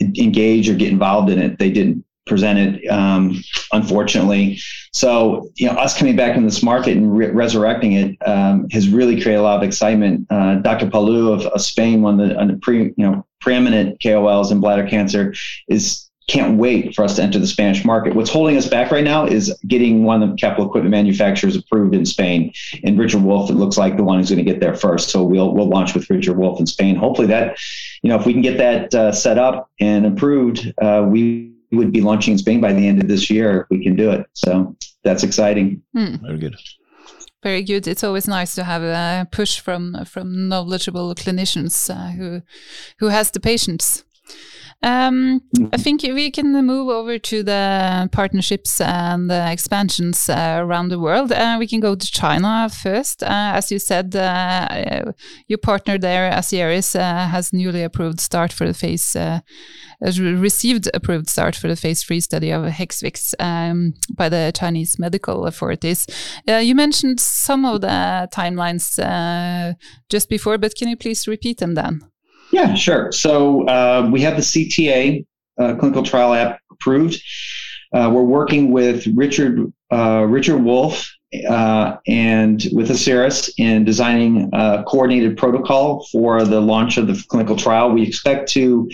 engage 0.00 0.68
or 0.68 0.74
get 0.74 0.92
involved 0.92 1.30
in 1.30 1.40
it. 1.40 1.58
They 1.58 1.70
didn't 1.70 2.04
present 2.30 2.58
it, 2.58 2.88
um, 2.88 3.42
unfortunately. 3.72 4.58
So, 4.92 5.50
you 5.56 5.66
know, 5.66 5.72
us 5.72 5.98
coming 5.98 6.16
back 6.16 6.36
in 6.36 6.44
this 6.44 6.62
market 6.62 6.96
and 6.96 7.14
re- 7.14 7.30
resurrecting 7.30 7.92
it 7.92 8.16
um, 8.26 8.70
has 8.70 8.88
really 8.88 9.20
created 9.20 9.40
a 9.40 9.42
lot 9.42 9.58
of 9.58 9.62
excitement. 9.62 10.26
Uh, 10.30 10.54
Dr. 10.56 10.88
Palou 10.88 11.32
of, 11.32 11.44
of 11.46 11.60
Spain, 11.60 12.00
one 12.00 12.18
of 12.18 12.28
the, 12.28 12.34
the 12.34 12.58
pre, 12.62 12.84
you 12.84 12.94
know, 12.96 13.26
preeminent 13.40 14.00
KOLs 14.00 14.52
in 14.52 14.60
bladder 14.60 14.88
cancer, 14.88 15.34
is 15.68 16.10
can't 16.28 16.58
wait 16.58 16.94
for 16.94 17.04
us 17.04 17.16
to 17.16 17.22
enter 17.22 17.40
the 17.40 17.46
Spanish 17.46 17.84
market. 17.84 18.14
What's 18.14 18.30
holding 18.30 18.56
us 18.56 18.68
back 18.68 18.92
right 18.92 19.02
now 19.02 19.26
is 19.26 19.52
getting 19.66 20.04
one 20.04 20.22
of 20.22 20.30
the 20.30 20.36
capital 20.36 20.66
equipment 20.66 20.92
manufacturers 20.92 21.56
approved 21.56 21.94
in 21.94 22.06
Spain. 22.06 22.52
And 22.84 22.96
Richard 22.96 23.22
Wolf, 23.22 23.50
it 23.50 23.54
looks 23.54 23.76
like 23.76 23.96
the 23.96 24.04
one 24.04 24.18
who's 24.18 24.30
going 24.30 24.44
to 24.44 24.48
get 24.48 24.60
there 24.60 24.76
first. 24.76 25.10
So 25.10 25.24
we'll 25.24 25.52
we'll 25.52 25.68
launch 25.68 25.94
with 25.94 26.08
Richard 26.08 26.38
Wolf 26.38 26.60
in 26.60 26.66
Spain. 26.66 26.94
Hopefully 26.94 27.26
that, 27.28 27.58
you 28.02 28.10
know, 28.10 28.16
if 28.16 28.26
we 28.26 28.32
can 28.32 28.42
get 28.42 28.58
that 28.58 28.94
uh, 28.94 29.10
set 29.10 29.38
up 29.38 29.70
and 29.80 30.06
approved, 30.06 30.72
uh, 30.80 31.04
we 31.08 31.52
would 31.76 31.92
be 31.92 32.00
launching 32.00 32.32
in 32.32 32.38
Spain 32.38 32.60
by 32.60 32.72
the 32.72 32.86
end 32.86 33.00
of 33.00 33.08
this 33.08 33.30
year 33.30 33.60
if 33.62 33.66
we 33.70 33.82
can 33.82 33.96
do 33.96 34.10
it. 34.10 34.26
So 34.34 34.76
that's 35.04 35.22
exciting. 35.22 35.82
Hmm. 35.94 36.16
Very 36.22 36.38
good. 36.38 36.56
Very 37.42 37.62
good. 37.62 37.86
It's 37.86 38.04
always 38.04 38.28
nice 38.28 38.54
to 38.56 38.64
have 38.64 38.82
a 38.82 39.26
push 39.32 39.60
from 39.60 40.04
from 40.04 40.48
knowledgeable 40.48 41.14
clinicians 41.14 41.88
uh, 41.88 42.10
who 42.10 42.42
who 42.98 43.08
has 43.08 43.30
the 43.30 43.40
patients. 43.40 44.04
Um, 44.82 45.42
I 45.74 45.76
think 45.76 46.02
we 46.02 46.30
can 46.30 46.52
move 46.64 46.88
over 46.88 47.18
to 47.18 47.42
the 47.42 48.08
partnerships 48.12 48.80
and 48.80 49.28
the 49.28 49.52
expansions 49.52 50.28
uh, 50.30 50.56
around 50.58 50.88
the 50.88 50.98
world. 50.98 51.32
Uh, 51.32 51.56
we 51.58 51.66
can 51.66 51.80
go 51.80 51.94
to 51.94 52.10
China 52.10 52.70
first. 52.70 53.22
Uh, 53.22 53.52
as 53.54 53.70
you 53.70 53.78
said, 53.78 54.16
uh, 54.16 55.12
your 55.48 55.58
partner 55.58 55.98
there, 55.98 56.30
Asieris, 56.30 56.98
uh, 56.98 57.26
has 57.26 57.52
newly 57.52 57.82
approved 57.82 58.20
start 58.20 58.54
for 58.54 58.66
the 58.66 58.72
phase, 58.72 59.14
uh, 59.14 59.40
received 60.00 60.88
approved 60.94 61.28
start 61.28 61.54
for 61.54 61.68
the 61.68 61.76
phase 61.76 62.02
three 62.02 62.20
study 62.20 62.50
of 62.50 62.64
Hexvix 62.64 63.34
um, 63.38 63.92
by 64.14 64.30
the 64.30 64.50
Chinese 64.56 64.98
medical 64.98 65.44
authorities. 65.44 66.06
you 66.46 66.74
mentioned 66.74 67.20
some 67.20 67.66
of 67.66 67.82
the 67.82 68.28
timelines 68.32 68.96
just 70.08 70.30
before, 70.30 70.56
but 70.56 70.74
can 70.74 70.88
you 70.88 70.96
please 70.96 71.28
repeat 71.28 71.58
them 71.58 71.74
then? 71.74 72.00
Yeah, 72.52 72.74
sure. 72.74 73.12
So 73.12 73.66
uh, 73.66 74.08
we 74.12 74.20
have 74.22 74.36
the 74.36 74.42
CTA 74.42 75.24
uh, 75.58 75.74
clinical 75.76 76.02
trial 76.02 76.34
app 76.34 76.60
approved. 76.70 77.22
Uh, 77.92 78.10
we're 78.12 78.22
working 78.22 78.72
with 78.72 79.06
Richard 79.14 79.72
uh, 79.90 80.24
Richard 80.28 80.58
Wolf 80.58 81.10
uh, 81.48 81.96
and 82.06 82.64
with 82.72 82.90
Asieris 82.90 83.50
in 83.58 83.84
designing 83.84 84.50
a 84.52 84.84
coordinated 84.86 85.36
protocol 85.36 86.06
for 86.10 86.44
the 86.44 86.60
launch 86.60 86.96
of 86.96 87.06
the 87.06 87.24
clinical 87.28 87.56
trial. 87.56 87.90
We 87.90 88.02
expect 88.02 88.50
to, 88.52 88.88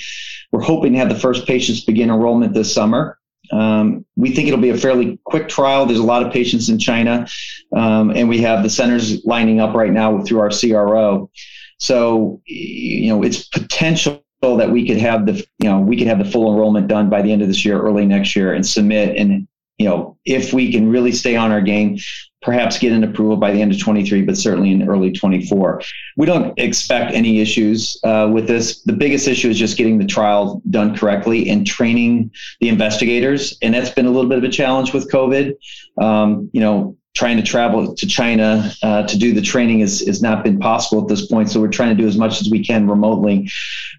we're 0.52 0.62
hoping 0.62 0.92
to 0.92 0.98
have 0.98 1.09
the 1.09 1.18
first 1.18 1.46
patients 1.46 1.84
begin 1.84 2.11
enrollment 2.11 2.54
this 2.54 2.72
summer. 2.72 3.18
Um, 3.52 4.04
we 4.16 4.34
think 4.34 4.48
it'll 4.48 4.61
be 4.61 4.70
a 4.70 4.76
fairly 4.76 5.18
quick 5.24 5.48
trial. 5.48 5.86
There's 5.86 6.00
a 6.00 6.04
lot 6.04 6.26
of 6.26 6.32
patients 6.32 6.68
in 6.68 6.78
China, 6.78 7.26
um, 7.74 8.11
and 8.11 8.28
we 8.28 8.38
have 8.40 8.62
the 8.62 8.70
centers 8.70 9.24
lining 9.24 9.61
up 9.61 9.74
right 9.74 9.92
now 9.92 10.20
through 10.22 10.40
our 10.40 10.50
CRO. 10.50 11.30
So, 11.79 12.41
you 12.47 13.09
know, 13.09 13.22
it's 13.22 13.49
potential 13.49 14.22
that 14.43 14.70
we 14.70 14.87
could 14.87 14.99
have 14.99 15.27
the, 15.27 15.45
you 15.59 15.68
know, 15.68 15.81
we 15.81 15.97
could 15.97 16.07
have 16.07 16.18
the 16.18 16.24
full 16.24 16.53
enrollment 16.53 16.89
done 16.89 17.11
by 17.11 17.22
the 17.22 17.33
end 17.33 17.43
of 17.43 17.49
this 17.49 17.64
year, 17.64 17.81
early 17.81 18.07
next 18.07 18.37
year, 18.37 18.55
and 18.55 18.64
submit. 18.64 19.16
And, 19.16 19.49
you 19.79 19.89
know, 19.89 20.16
if 20.24 20.53
we 20.53 20.72
can 20.72 20.89
really 20.89 21.12
stay 21.12 21.37
on 21.37 21.51
our 21.51 21.61
game, 21.61 21.99
perhaps 22.43 22.79
get 22.79 22.93
an 22.93 23.03
approval 23.03 23.37
by 23.37 23.51
the 23.51 23.61
end 23.61 23.72
of 23.72 23.81
23, 23.81 24.22
but 24.22 24.37
certainly 24.37 24.70
in 24.70 24.89
early 24.89 25.11
24. 25.11 25.83
We 26.16 26.27
don't 26.27 26.57
expect 26.59 27.12
any 27.12 27.41
issues 27.41 27.99
uh, 28.05 28.31
with 28.33 28.47
this. 28.47 28.83
The 28.83 28.93
biggest 28.93 29.27
issue 29.27 29.51
is 29.51 29.59
just 29.59 29.77
getting 29.77 29.99
the 29.99 30.07
trial 30.07 30.62
done 30.70 30.97
correctly 30.97 31.51
and 31.51 31.66
training 31.66 32.31
the 32.61 32.68
investigators. 32.68 33.59
And 33.62 33.74
that's 33.74 33.91
been 33.91 34.07
a 34.07 34.11
little 34.11 34.31
bit 34.31 34.39
of 34.39 34.45
a 34.45 34.49
challenge 34.49 34.95
with 34.95 35.11
COVID. 35.11 35.55
Um, 36.01 36.49
you 36.53 36.61
know, 36.61 36.97
trying 37.16 37.38
to 37.38 37.42
travel 37.42 37.94
to 37.94 38.06
China 38.06 38.70
uh, 38.82 39.02
to 39.06 39.18
do 39.18 39.32
the 39.32 39.40
training 39.40 39.80
has, 39.80 40.00
has 40.00 40.20
not 40.20 40.44
been 40.44 40.58
possible 40.58 41.02
at 41.02 41.08
this 41.08 41.26
point. 41.26 41.50
So 41.50 41.60
we're 41.60 41.68
trying 41.68 41.96
to 41.96 42.00
do 42.00 42.06
as 42.06 42.18
much 42.18 42.42
as 42.42 42.50
we 42.50 42.62
can 42.62 42.86
remotely. 42.86 43.50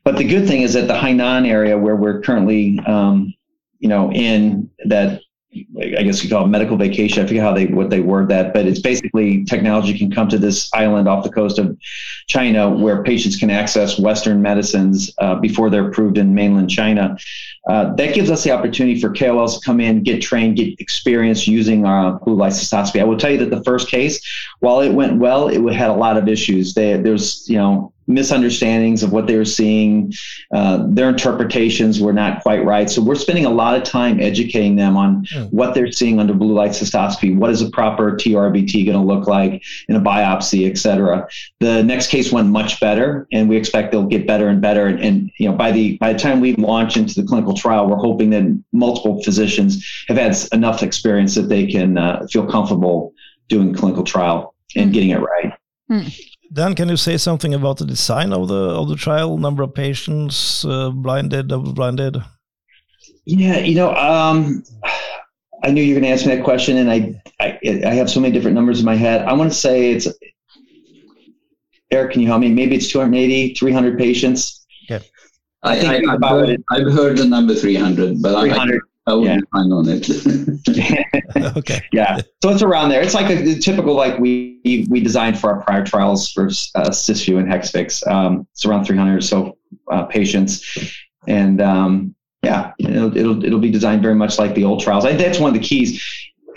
But 0.03 0.17
the 0.17 0.23
good 0.23 0.47
thing 0.47 0.61
is 0.61 0.73
that 0.73 0.87
the 0.87 0.93
Hainan 0.93 1.47
area 1.47 1.77
where 1.77 1.95
we're 1.95 2.21
currently, 2.21 2.79
um, 2.85 3.33
you 3.79 3.89
know, 3.89 4.11
in 4.11 4.69
that 4.85 5.21
I 5.81 6.03
guess 6.03 6.23
you 6.23 6.29
call 6.29 6.45
it 6.45 6.49
medical 6.49 6.77
vacation. 6.77 7.23
I 7.23 7.27
forget 7.27 7.41
how 7.41 7.53
they 7.53 7.65
what 7.67 7.89
they 7.89 7.99
word 7.99 8.27
that, 8.29 8.53
but 8.53 8.67
it's 8.67 8.79
basically 8.79 9.43
technology 9.45 9.97
can 9.97 10.11
come 10.11 10.27
to 10.29 10.37
this 10.37 10.69
island 10.73 11.07
off 11.07 11.23
the 11.23 11.31
coast 11.31 11.57
of 11.57 11.75
China 12.27 12.69
where 12.69 13.01
patients 13.01 13.37
can 13.37 13.49
access 13.49 13.97
Western 13.97 14.41
medicines 14.41 15.11
uh, 15.17 15.35
before 15.35 15.69
they're 15.69 15.87
approved 15.87 16.17
in 16.17 16.35
mainland 16.35 16.69
China. 16.69 17.17
Uh, 17.67 17.93
that 17.95 18.13
gives 18.13 18.31
us 18.31 18.43
the 18.43 18.51
opportunity 18.51 18.99
for 18.99 19.09
KOLs 19.09 19.59
to 19.59 19.65
come 19.65 19.79
in, 19.79 20.03
get 20.03 20.21
trained, 20.21 20.55
get 20.55 20.79
experience 20.79 21.47
using 21.47 21.85
our 21.85 22.19
blue 22.19 22.35
light 22.35 22.53
cystoscopy. 22.53 23.01
I 23.01 23.03
will 23.03 23.17
tell 23.17 23.31
you 23.31 23.37
that 23.39 23.49
the 23.49 23.63
first 23.63 23.89
case, 23.89 24.21
while 24.59 24.79
it 24.81 24.93
went 24.93 25.17
well, 25.17 25.49
it 25.49 25.61
had 25.73 25.89
a 25.89 25.93
lot 25.93 26.17
of 26.17 26.27
issues. 26.27 26.73
They, 26.73 26.97
there's 26.97 27.47
you 27.49 27.57
know 27.57 27.93
misunderstandings 28.07 29.03
of 29.03 29.11
what 29.11 29.27
they 29.27 29.35
were 29.35 29.45
seeing. 29.45 30.13
Uh, 30.53 30.85
their 30.87 31.09
interpretations 31.09 31.99
were 31.99 32.13
not 32.13 32.41
quite 32.41 32.63
right. 32.63 32.89
So 32.89 33.01
we're 33.01 33.15
spending 33.15 33.45
a 33.45 33.49
lot 33.49 33.75
of 33.75 33.83
time 33.83 34.19
educating 34.19 34.75
them 34.75 34.95
on 34.95 35.25
mm. 35.25 35.51
what 35.51 35.75
they're 35.75 35.91
seeing 35.91 36.19
under 36.19 36.33
blue 36.33 36.53
light 36.53 36.71
cystoscopy. 36.71 37.35
What 37.35 37.49
is 37.49 37.61
a 37.61 37.69
proper 37.69 38.13
TURBT 38.13 38.85
going 38.85 38.97
to 38.97 39.03
look 39.03 39.27
like 39.27 39.61
in 39.89 39.95
a 39.95 40.01
biopsy, 40.01 40.69
et 40.69 40.77
cetera. 40.77 41.27
The 41.59 41.83
next 41.83 42.07
case 42.07 42.31
went 42.31 42.47
much 42.47 42.79
better, 42.79 43.27
and 43.31 43.49
we 43.49 43.57
expect 43.57 43.91
they'll 43.91 44.05
get 44.05 44.25
better 44.25 44.47
and 44.47 44.61
better. 44.61 44.87
And, 44.87 44.99
and 45.03 45.31
you 45.37 45.49
know, 45.49 45.55
by 45.55 45.71
the 45.71 45.97
by 45.97 46.13
the 46.13 46.19
time 46.19 46.39
we 46.39 46.55
launch 46.55 46.95
into 46.95 47.19
the 47.19 47.27
clinical 47.27 47.53
trial, 47.57 47.87
we're 47.87 47.97
hoping 47.97 48.29
that 48.31 48.63
multiple 48.71 49.21
physicians 49.23 49.85
have 50.07 50.17
had 50.17 50.35
enough 50.53 50.83
experience 50.83 51.35
that 51.35 51.49
they 51.49 51.67
can 51.67 51.97
uh, 51.97 52.25
feel 52.31 52.45
comfortable 52.45 53.13
doing 53.49 53.73
clinical 53.73 54.03
trial 54.03 54.55
and 54.75 54.89
mm. 54.89 54.93
getting 54.93 55.09
it 55.09 55.19
right. 55.19 55.53
Mm. 55.89 56.19
Dan, 56.53 56.75
can 56.75 56.87
you 56.89 56.97
say 56.97 57.17
something 57.17 57.53
about 57.53 57.77
the 57.77 57.85
design 57.85 58.31
of 58.31 58.47
the 58.47 58.55
of 58.55 58.87
the 58.87 58.95
trial? 58.95 59.37
Number 59.37 59.63
of 59.63 59.73
patients, 59.73 60.63
uh, 60.63 60.91
blinded, 60.91 61.49
double 61.49 61.73
blinded. 61.73 62.17
Yeah, 63.25 63.57
you 63.57 63.75
know, 63.75 63.93
um, 63.93 64.63
I 65.63 65.71
knew 65.71 65.81
you 65.81 65.95
were 65.95 65.99
going 65.99 66.09
to 66.09 66.15
ask 66.15 66.25
me 66.25 66.35
that 66.35 66.45
question, 66.45 66.77
and 66.77 66.89
I, 66.89 67.21
I, 67.41 67.59
I 67.85 67.93
have 67.95 68.09
so 68.09 68.21
many 68.21 68.33
different 68.33 68.55
numbers 68.55 68.79
in 68.79 68.85
my 68.85 68.95
head. 68.95 69.23
I 69.23 69.33
want 69.33 69.51
to 69.51 69.57
say 69.57 69.91
it's 69.91 70.07
Erik. 71.91 72.13
Can 72.13 72.21
you 72.21 72.27
help 72.27 72.39
me? 72.39 72.49
Maybe 72.49 72.75
it's 72.75 72.87
280, 72.87 73.55
300 73.55 73.97
patients. 73.97 74.56
Yeah, 75.75 75.91
I, 75.91 75.95
I, 75.95 75.97
I 75.97 76.11
have 76.11 76.21
heard, 76.21 76.63
I've 76.71 76.93
heard 76.93 77.17
the 77.17 77.25
number 77.25 77.53
300, 77.53 78.21
but 78.21 78.39
300. 78.39 78.81
I 79.07 79.13
will 79.13 79.25
yeah. 79.25 79.37
find 79.53 79.73
on 79.73 79.85
it. 79.87 80.09
okay. 81.57 81.81
Yeah. 81.93 82.19
So 82.43 82.49
it's 82.49 82.61
around 82.61 82.89
there. 82.89 83.01
It's 83.01 83.13
like 83.13 83.29
a, 83.29 83.51
a, 83.51 83.55
typical 83.55 83.95
like 83.95 84.19
we 84.19 84.85
we 84.89 84.99
designed 84.99 85.39
for 85.39 85.49
our 85.49 85.63
prior 85.63 85.85
trials 85.85 86.29
for 86.29 86.47
uh, 86.47 86.89
Cysview 86.89 87.39
and 87.39 87.47
Hexvix. 87.47 88.05
Um, 88.05 88.45
it's 88.51 88.65
around 88.65 88.85
300 88.85 89.17
or 89.17 89.21
so 89.21 89.57
uh, 89.89 90.03
patients, 90.03 90.93
and 91.25 91.61
um, 91.61 92.15
yeah, 92.43 92.73
it'll, 92.79 93.15
it'll 93.17 93.45
it'll 93.45 93.59
be 93.59 93.71
designed 93.71 94.01
very 94.01 94.15
much 94.15 94.37
like 94.37 94.53
the 94.55 94.65
old 94.65 94.81
trials. 94.81 95.05
I 95.05 95.09
think 95.09 95.21
that's 95.21 95.39
one 95.39 95.55
of 95.55 95.59
the 95.59 95.65
keys. 95.65 96.03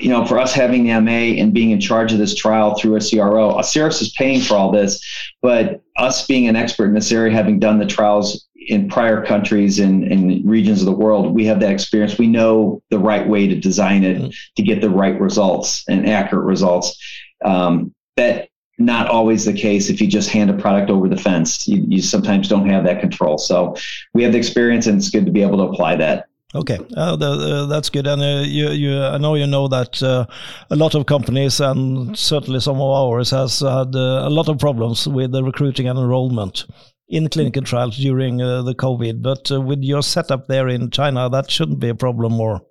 You 0.00 0.08
know, 0.08 0.24
for 0.24 0.38
us 0.38 0.52
having 0.52 0.84
the 0.84 0.98
MA 1.00 1.40
and 1.40 1.52
being 1.52 1.70
in 1.70 1.80
charge 1.80 2.12
of 2.12 2.18
this 2.18 2.34
trial 2.34 2.74
through 2.74 2.96
a 2.96 3.00
CRO, 3.00 3.54
Asieris 3.58 4.00
is 4.00 4.10
paying 4.16 4.40
for 4.40 4.54
all 4.54 4.72
this, 4.72 5.04
but 5.42 5.82
us 5.96 6.26
being 6.26 6.48
an 6.48 6.56
expert 6.56 6.86
in 6.86 6.94
this 6.94 7.12
area, 7.12 7.32
having 7.32 7.60
done 7.60 7.78
the 7.78 7.86
trials 7.86 8.48
in 8.60 8.88
prior 8.88 9.24
countries 9.24 9.78
and, 9.78 10.04
and 10.04 10.48
regions 10.48 10.80
of 10.80 10.86
the 10.86 10.92
world, 10.92 11.34
we 11.34 11.46
have 11.46 11.60
that 11.60 11.72
experience. 11.72 12.18
We 12.18 12.26
know 12.26 12.82
the 12.90 12.98
right 12.98 13.26
way 13.26 13.48
to 13.48 13.58
design 13.58 14.04
it 14.04 14.18
mm-hmm. 14.18 14.30
to 14.56 14.62
get 14.62 14.80
the 14.80 14.90
right 14.90 15.18
results 15.18 15.84
and 15.88 16.08
accurate 16.08 16.44
results. 16.44 16.96
Um, 17.44 17.94
that 18.16 18.50
not 18.78 19.08
always 19.08 19.44
the 19.44 19.52
case 19.52 19.90
if 19.90 20.00
you 20.00 20.06
just 20.06 20.30
hand 20.30 20.50
a 20.50 20.54
product 20.54 20.90
over 20.90 21.08
the 21.08 21.16
fence. 21.16 21.66
You, 21.68 21.84
you 21.86 22.02
sometimes 22.02 22.48
don't 22.48 22.68
have 22.68 22.84
that 22.84 23.00
control. 23.00 23.38
So 23.38 23.76
we 24.14 24.22
have 24.22 24.32
the 24.32 24.38
experience, 24.38 24.86
and 24.86 24.98
it's 24.98 25.10
good 25.10 25.26
to 25.26 25.32
be 25.32 25.42
able 25.42 25.58
to 25.58 25.64
apply 25.64 25.96
that. 25.96 26.26
Okay, 26.52 26.78
uh, 26.96 27.14
the, 27.14 27.26
uh, 27.26 27.66
that's 27.66 27.90
good. 27.90 28.08
And 28.08 28.20
uh, 28.20 28.42
you, 28.44 28.70
you, 28.70 29.00
I 29.00 29.18
know 29.18 29.36
you 29.36 29.46
know 29.46 29.68
that 29.68 30.02
uh, 30.02 30.26
a 30.70 30.76
lot 30.76 30.96
of 30.96 31.06
companies 31.06 31.60
and 31.60 32.18
certainly 32.18 32.58
some 32.58 32.76
of 32.76 32.90
ours 32.90 33.30
has 33.30 33.60
had 33.60 33.94
uh, 33.94 34.26
a 34.26 34.30
lot 34.30 34.48
of 34.48 34.58
problems 34.58 35.06
with 35.06 35.30
the 35.30 35.44
recruiting 35.44 35.86
and 35.86 35.96
enrollment 35.96 36.66
in 37.10 37.28
clinical 37.28 37.62
trials 37.62 37.96
during 37.96 38.40
uh, 38.40 38.62
the 38.62 38.74
COVID. 38.74 39.22
But 39.22 39.50
uh, 39.50 39.60
with 39.60 39.82
your 39.82 40.02
setup 40.02 40.46
there 40.46 40.68
in 40.68 40.90
China, 40.90 41.28
that 41.28 41.50
shouldn't 41.50 41.80
be 41.80 41.88
a 41.88 41.94
problem 41.94 42.32
more. 42.32 42.62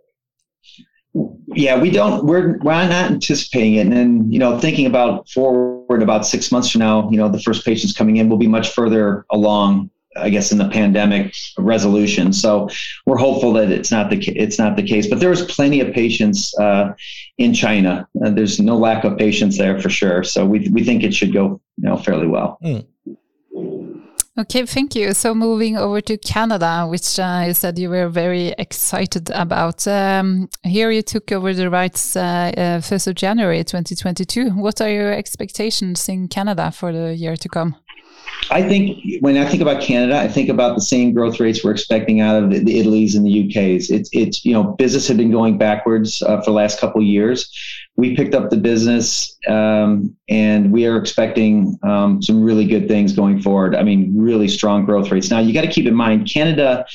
Yeah, 1.48 1.80
we 1.80 1.90
don't. 1.90 2.26
We're 2.26 2.60
we're 2.60 2.88
not 2.88 3.12
anticipating 3.12 3.76
it, 3.76 3.82
and 3.82 3.92
then 3.92 4.32
you 4.32 4.40
know, 4.40 4.60
thinking 4.60 4.86
about 4.86 5.28
forward 5.30 6.04
about 6.04 6.26
six 6.26 6.52
months 6.52 6.72
from 6.72 6.80
now, 6.80 7.10
you 7.10 7.18
know, 7.18 7.30
the 7.30 7.40
first 7.42 7.66
patients 7.66 7.94
coming 7.94 8.18
in 8.18 8.30
will 8.30 8.38
be 8.38 8.48
much 8.48 8.70
further 8.70 9.26
along 9.32 9.90
I 10.18 10.30
guess 10.30 10.52
in 10.52 10.58
the 10.58 10.68
pandemic 10.68 11.34
resolution. 11.58 12.34
So 12.34 12.70
we're 13.06 13.18
hopeful 13.18 13.54
that 13.54 13.72
it's 13.72 13.92
not 13.92 14.10
the 14.10 14.18
it's 14.36 14.58
not 14.58 14.76
the 14.76 14.84
case. 14.84 15.08
But 15.08 15.20
there 15.20 15.30
was 15.30 15.44
plenty 15.44 15.82
of 15.82 15.94
patients 15.94 16.58
uh, 16.58 16.94
in 17.38 17.54
China. 17.54 18.08
Uh, 18.24 18.32
there's 18.32 18.60
no 18.60 18.78
lack 18.78 19.04
of 19.04 19.18
patients 19.18 19.58
there 19.58 19.80
for 19.80 19.90
sure. 19.90 20.24
So 20.24 20.46
we 20.46 20.68
we 20.70 20.84
think 20.84 21.04
it 21.04 21.14
should 21.14 21.34
go 21.34 21.62
you 21.78 21.90
know 21.90 21.98
fairly 21.98 22.28
well. 22.28 22.58
Mm. 22.64 22.86
Okay, 24.40 24.66
thank 24.66 24.96
you. 24.96 25.14
So 25.14 25.36
moving 25.36 25.76
over 25.76 26.00
to 26.00 26.18
Canada, 26.18 26.88
which 26.88 27.20
uh, 27.20 27.44
you 27.48 27.54
said 27.54 27.78
you 27.78 27.90
were 27.90 28.08
very 28.08 28.56
excited 28.58 29.30
about. 29.32 29.86
Um, 29.86 30.48
here 30.64 30.92
you 30.92 31.02
took 31.02 31.34
over 31.34 31.54
the 31.54 31.70
rights 31.70 32.16
uh, 32.16 32.54
uh, 32.56 32.80
1st 32.80 33.08
of 33.08 33.16
January 33.16 33.66
2022. 33.66 34.52
What 34.52 34.80
are 34.80 34.90
your 34.90 35.12
expectations 35.12 36.08
in 36.08 36.30
Canada 36.30 36.72
for 36.72 36.94
the 36.94 37.14
year 37.16 37.36
to 37.36 37.50
come? 37.50 37.76
I 38.52 38.64
think 38.64 39.22
when 39.22 39.38
I 39.38 39.46
think 39.46 39.62
about 39.62 39.82
Canada, 39.82 40.18
I 40.18 40.28
think 40.28 40.50
about 40.50 40.76
the 40.76 40.82
same 40.82 41.14
growth 41.14 41.40
rates 41.40 41.64
we're 41.64 41.72
expecting 41.72 42.20
out 42.22 42.42
of 42.42 42.50
the, 42.50 42.60
the 42.60 42.80
Italy's 42.80 43.16
and 43.16 43.26
the 43.26 43.48
UK's. 43.48 43.92
It's 43.92 44.10
it's 44.12 44.44
you 44.44 44.54
know 44.54 44.64
business 44.64 45.08
had 45.08 45.18
been 45.18 45.32
going 45.32 45.58
backwards 45.58 46.22
uh, 46.24 46.38
for 46.38 46.46
the 46.46 46.56
last 46.56 46.80
couple 46.80 47.02
of 47.02 47.08
years. 47.08 47.54
We 47.96 48.16
picked 48.16 48.34
up 48.34 48.50
the 48.50 48.58
business, 48.58 49.38
um, 49.48 50.16
and 50.30 50.72
we 50.72 50.88
are 50.88 50.98
expecting 50.98 51.78
um, 51.84 52.22
some 52.24 52.42
really 52.44 52.66
good 52.66 52.88
things 52.88 53.14
going 53.14 53.42
forward. 53.42 53.76
I 53.76 53.84
mean, 53.84 54.14
really 54.18 54.48
strong 54.48 54.86
growth 54.86 55.12
rates. 55.12 55.30
Now 55.30 55.40
you 55.40 55.54
got 55.54 55.62
to 55.62 55.72
keep 55.72 55.86
in 55.86 55.96
mind 55.96 56.30
Canada 56.32 56.86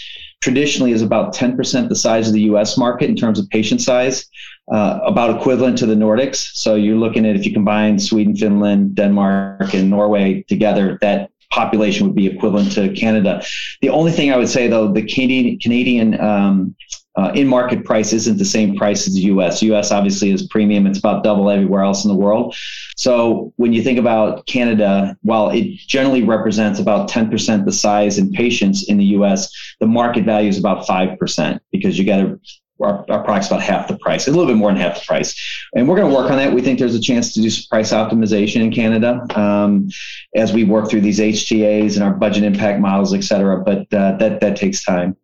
traditionally 0.45 0.93
is 0.93 1.01
about 1.01 1.35
10% 1.35 1.89
the 1.89 1.97
size 1.97 2.29
of 2.29 2.35
the 2.35 2.43
US 2.43 2.77
market 2.77 3.09
in 3.09 3.17
terms 3.17 3.39
of 3.39 3.49
patient 3.49 3.81
size, 3.81 4.27
uh, 4.71 5.01
about 5.05 5.39
equivalent 5.39 5.79
to 5.79 5.87
the 5.87 5.95
Nordics. 5.95 6.55
So 6.55 6.75
you're 6.75 6.97
looking 6.97 7.27
at 7.27 7.37
if 7.37 7.45
you 7.45 7.53
combine 7.53 7.99
Sweden, 7.99 8.37
Finland, 8.37 8.95
Denmark, 8.95 9.75
and 9.75 9.91
Norway 9.91 10.43
together, 10.49 10.99
that 11.01 11.31
population 11.51 12.07
would 12.07 12.17
be 12.17 12.27
equivalent 12.27 12.73
to 12.73 12.93
Canada. 12.95 13.43
The 13.81 13.91
only 13.91 14.11
thing 14.11 14.33
I 14.33 14.37
would 14.37 14.49
say, 14.49 14.67
though, 14.67 14.93
the 14.93 15.03
Canadian, 15.03 15.59
Canadian 15.61 16.21
um, 16.21 16.75
uh, 17.17 17.31
in 17.35 17.47
market 17.47 17.85
price 17.85 18.13
isn't 18.13 18.39
the 18.39 18.45
same 18.45 18.77
price 18.77 19.07
as 19.07 19.15
the 19.15 19.21
US. 19.23 19.63
US 19.63 19.93
obviously 19.93 20.31
is 20.31 20.49
premium. 20.49 20.87
It's 20.87 20.99
about 20.99 21.23
double 21.23 21.49
everywhere 21.49 21.85
else 21.85 22.05
in 22.05 22.09
the 22.09 22.17
world. 22.17 22.57
So 22.97 23.53
when 23.57 23.73
you 23.73 23.83
think 23.83 24.01
about 24.01 24.47
Canada, 24.47 25.17
while 25.23 25.51
it 25.51 25.77
generally 25.77 26.25
represents 26.25 26.81
about 26.81 27.09
10% 27.09 27.65
the 27.65 27.73
size 27.73 28.19
in 28.19 28.33
patients 28.33 28.89
in 28.89 28.97
the 28.97 29.05
US, 29.17 29.53
the 29.79 29.87
market 29.87 30.25
value 30.25 30.49
is 30.49 30.59
about 30.59 30.87
5% 30.87 31.61
because 31.71 31.99
you 31.99 32.05
got 32.05 32.17
to 32.17 32.41
our, 32.81 33.05
our 33.11 33.23
product's 33.23 33.49
about 33.49 33.63
half 33.63 33.89
the 33.89 33.97
price, 33.99 34.27
a 34.27 34.31
little 34.31 34.47
bit 34.47 34.57
more 34.57 34.71
than 34.71 34.81
half 34.81 34.99
the 34.99 35.07
price. 35.07 35.35
And 35.75 35.89
we're 35.89 35.97
going 35.97 36.11
to 36.11 36.15
work 36.15 36.31
on 36.31 36.37
that. 36.39 36.53
We 36.53 36.63
think 36.63 36.79
there's 36.79 36.95
a 36.95 37.01
chance 37.01 37.33
to 37.35 37.41
do 37.41 37.51
some 37.51 37.67
price 37.71 37.93
optimization 37.93 38.63
in 38.63 38.73
Canada 38.73 39.25
um, 39.39 39.89
as 40.35 40.53
we 40.53 40.65
work 40.65 40.91
through 40.91 41.03
these 41.03 41.21
HTAs 41.21 41.95
and 41.95 42.03
our 42.03 42.13
budget 42.13 42.45
impact 42.45 42.81
models, 42.81 43.15
et 43.15 43.23
cetera. 43.23 43.63
But 43.63 43.93
uh, 43.93 44.17
that, 44.17 44.41
that 44.41 44.57
takes 44.57 44.85
time. 44.85 45.17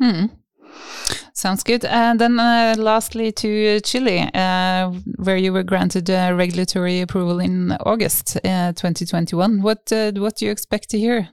Hmm. 0.00 0.26
Sounds 1.34 1.62
good. 1.62 1.84
And 1.86 2.20
then 2.20 2.38
uh, 2.38 2.74
lastly 2.78 3.32
to 3.32 3.80
Chile, 3.80 4.30
uh, 4.34 4.90
where 5.16 5.36
you 5.36 5.52
were 5.52 5.62
granted 5.62 6.08
regulatory 6.10 7.00
approval 7.00 7.40
in 7.40 7.72
August 7.86 8.36
uh, 8.44 8.72
2021. 8.72 9.62
What 9.62 9.90
uh, 9.90 10.12
what 10.12 10.36
do 10.36 10.44
you 10.44 10.52
expect 10.52 10.90
to 10.90 10.98
hear 10.98 11.30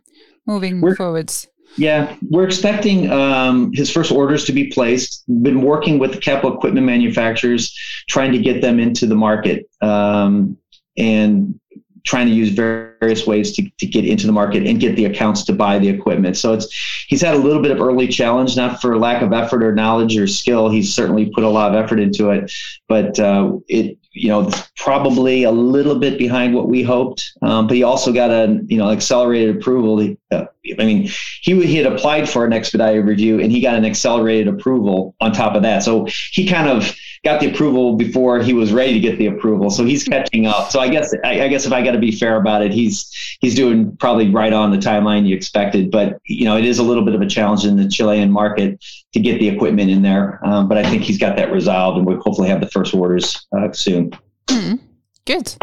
moving 0.47 0.80
we're, 0.80 0.95
forwards? 0.95 1.49
Yeah, 1.78 2.15
we're 2.30 2.45
expecting 2.45 3.09
um, 3.11 3.72
his 3.74 3.89
first 3.89 4.11
orders 4.11 4.43
to 4.45 4.51
be 4.51 4.67
placed. 4.67 5.24
Been 5.28 5.61
working 5.61 5.97
with 5.99 6.13
the 6.13 6.20
capital 6.20 6.57
equipment 6.57 6.86
manufacturers, 6.86 7.74
trying 8.09 8.32
to 8.34 8.39
get 8.39 8.61
them 8.61 8.80
into 8.80 9.05
the 9.05 9.15
market. 9.15 9.70
Um, 9.82 10.57
and 10.97 11.59
trying 12.05 12.28
to 12.28 12.34
use 12.34 12.49
various 12.49 13.28
ways 13.28 13.55
to, 13.55 13.70
to 13.78 13.86
get 13.86 14.03
into 14.03 14.26
the 14.26 14.34
market 14.34 14.65
and 14.65 14.80
get 14.80 14.95
the 14.95 15.05
accounts 15.05 15.43
to 15.43 15.53
buy 15.53 15.78
the 15.78 15.88
equipment. 15.88 16.36
So 16.38 16.53
it's 16.53 16.67
he's 17.07 17.22
had 17.22 17.36
a 17.36 17.38
little 17.38 17.61
bit 17.61 17.70
of 17.70 17.80
early 17.80 18.07
challenge, 18.07 18.57
not 18.57 18.82
for 18.82 18.97
lack 18.97 19.22
of 19.22 19.32
effort 19.32 19.63
or 19.63 19.76
knowledge 19.76 20.17
or 20.17 20.26
skill. 20.26 20.70
He's 20.70 20.93
certainly 20.93 21.30
put 21.30 21.43
a 21.43 21.49
lot 21.49 21.74
of 21.74 21.84
effort 21.84 21.99
into 21.99 22.32
it, 22.32 22.51
but 22.88 23.20
uh, 23.20 23.57
it 23.67 23.99
you 24.12 24.30
know 24.30 24.51
probably 24.76 25.43
a 25.43 25.51
little 25.51 25.97
bit 25.99 26.18
behind 26.18 26.53
what 26.53 26.68
we 26.68 26.84
hoped. 26.84 27.32
Um, 27.41 27.68
but 27.68 27.76
he 27.76 27.84
also 27.84 28.12
got 28.12 28.32
a 28.32 28.60
you 28.68 28.78
know 28.78 28.89
accelerated 28.89 29.57
approval. 29.57 30.16
Uh, 30.32 30.45
I 30.80 30.86
mean, 30.86 31.10
he 31.41 31.66
he 31.66 31.76
had 31.76 31.91
applied 31.91 32.30
for 32.30 32.45
an 32.45 32.53
expedited 32.53 33.05
review 33.05 33.39
and 33.39 33.51
he 33.51 33.62
got 33.62 33.76
an 33.76 33.86
accelerated 33.86 34.47
approval 34.47 35.16
on 35.20 35.32
top 35.32 35.55
of 35.55 35.64
that. 35.64 35.84
So 35.84 36.07
he 36.32 36.47
kind 36.47 36.68
of 36.68 36.95
got 37.24 37.39
the 37.39 37.51
approval 37.51 37.95
before 37.95 38.39
he 38.39 38.53
was 38.53 38.72
ready 38.72 38.93
to 38.93 38.99
get 38.99 39.17
the 39.17 39.28
approval. 39.28 39.70
So 39.70 39.84
he's 39.84 40.03
catching 40.03 40.45
up. 40.45 40.72
So 40.72 40.80
I 40.80 40.89
guess 40.89 41.13
I, 41.24 41.43
I 41.43 41.47
guess 41.47 41.65
if 41.65 41.74
I 41.74 41.84
got 41.84 41.91
to 41.91 41.99
be 41.99 42.11
fair 42.11 42.38
about 42.38 42.61
it, 42.61 42.72
he's 42.72 43.38
he's 43.41 43.55
doing 43.55 43.95
probably 43.97 44.30
right 44.30 44.53
on 44.53 44.72
the 44.72 44.78
timeline 44.78 45.28
you 45.28 45.36
expected. 45.36 45.91
But 45.91 46.20
you 46.26 46.45
know, 46.45 46.57
it 46.57 46.65
is 46.65 46.80
a 46.80 46.84
little 46.84 47.03
bit 47.03 47.15
of 47.15 47.22
a 47.22 47.28
challenge 47.28 47.65
in 47.65 47.76
the 47.76 47.88
Chilean 47.88 48.32
market 48.32 48.84
to 49.13 49.20
get 49.20 49.39
the 49.39 49.49
equipment 49.49 49.89
in 49.89 50.01
there. 50.01 50.39
Um, 50.45 50.67
but 50.67 50.78
I 50.78 50.89
think 50.89 51.03
he's 51.03 51.17
got 51.17 51.36
that 51.38 51.51
resolved, 51.51 51.97
and 51.97 52.05
we'll 52.05 52.22
hopefully 52.22 52.49
have 52.49 52.61
the 52.61 52.70
first 52.70 52.93
orders 52.93 53.45
uh, 53.57 53.72
soon. 53.72 54.11
Mm, 54.47 54.80
good. 55.26 55.55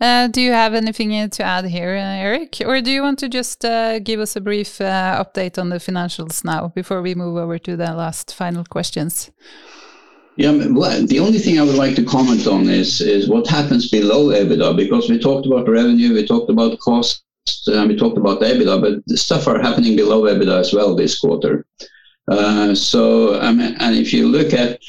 Uh, 0.00 0.26
do 0.26 0.40
you 0.40 0.50
have 0.50 0.74
anything 0.74 1.30
to 1.30 1.42
add 1.44 1.64
here, 1.66 1.90
Erik, 1.90 2.60
Or 2.66 2.80
do 2.80 2.90
you 2.90 3.02
want 3.02 3.20
to 3.20 3.28
just 3.28 3.64
uh, 3.64 4.00
give 4.00 4.18
us 4.18 4.34
a 4.34 4.40
brief 4.40 4.80
uh, 4.80 5.24
update 5.24 5.58
on 5.58 5.68
the 5.68 5.76
financials 5.76 6.44
now 6.44 6.68
before 6.74 7.00
we 7.00 7.14
move 7.14 7.36
over 7.36 7.56
to 7.58 7.76
the 7.76 7.92
last 7.92 8.34
final 8.34 8.64
questions? 8.64 9.30
Yeah, 10.36 10.66
well, 10.70 11.06
the 11.06 11.20
only 11.20 11.38
thing 11.38 11.58
I 11.58 11.62
would 11.62 11.76
like 11.76 11.94
to 11.96 12.04
comment 12.04 12.46
on 12.46 12.68
is 12.68 13.00
is 13.02 13.28
what 13.28 13.46
happens 13.46 13.90
below 13.90 14.28
EBITDA 14.28 14.76
because 14.76 15.10
we 15.10 15.18
talked 15.18 15.46
about 15.46 15.68
revenue, 15.68 16.14
we 16.14 16.26
talked 16.26 16.50
about 16.50 16.78
cost, 16.78 17.22
and 17.66 17.88
we 17.88 17.96
talked 17.96 18.16
about 18.16 18.40
EBITDA, 18.40 18.80
but 18.80 19.18
stuff 19.18 19.46
are 19.46 19.60
happening 19.60 19.94
below 19.94 20.22
EBITDA 20.22 20.60
as 20.60 20.72
well 20.72 20.96
this 20.96 21.20
quarter. 21.20 21.66
Uh, 22.28 22.74
so, 22.74 23.38
I 23.40 23.52
mean, 23.52 23.76
and 23.78 23.96
if 23.96 24.12
you 24.14 24.26
look 24.26 24.54
at 24.54 24.80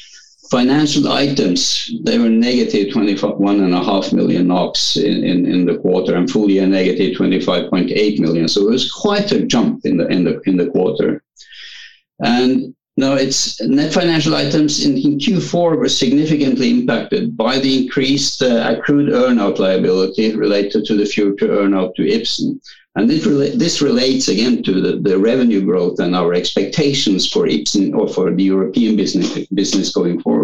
financial 0.50 1.10
items, 1.12 1.90
they 2.04 2.18
were 2.18 2.30
negative 2.30 2.94
21.5 2.94 4.12
million 4.12 4.46
NOK 4.46 4.76
in, 4.96 5.24
in, 5.24 5.46
in 5.46 5.66
the 5.66 5.76
quarter 5.78 6.14
and 6.14 6.30
full 6.30 6.48
year 6.48 6.66
negative 6.66 7.18
25.8 7.18 8.18
million. 8.18 8.48
So 8.48 8.68
it 8.68 8.70
was 8.70 8.90
quite 8.90 9.30
a 9.32 9.44
jump 9.44 9.84
in 9.84 9.98
the 9.98 10.06
in 10.06 10.24
the 10.24 10.40
in 10.46 10.56
the 10.56 10.70
quarter. 10.70 11.22
And 12.20 12.74
no, 12.96 13.14
it's 13.14 13.60
net 13.60 13.92
financial 13.92 14.36
items 14.36 14.84
in, 14.84 14.96
in 14.96 15.18
Q4 15.18 15.76
were 15.76 15.88
significantly 15.88 16.70
impacted 16.70 17.36
by 17.36 17.58
the 17.58 17.84
increased 17.84 18.40
uh, 18.40 18.76
accrued 18.76 19.12
earnout 19.12 19.58
liability 19.58 20.34
related 20.36 20.84
to 20.84 20.96
the 20.96 21.04
future 21.04 21.48
earnout 21.48 21.96
to 21.96 22.02
Ipsen. 22.02 22.60
And 22.96 23.10
this, 23.10 23.24
this 23.56 23.82
relates 23.82 24.28
again 24.28 24.62
to 24.62 24.80
the, 24.80 24.96
the 24.98 25.18
revenue 25.18 25.62
growth 25.64 25.98
and 25.98 26.14
our 26.14 26.32
expectations 26.34 27.28
for 27.28 27.48
Ipsen 27.48 27.92
or 27.92 28.06
for 28.06 28.32
the 28.32 28.44
European 28.44 28.94
business, 28.94 29.44
business 29.48 29.92
going 29.92 30.20
forward. 30.20 30.43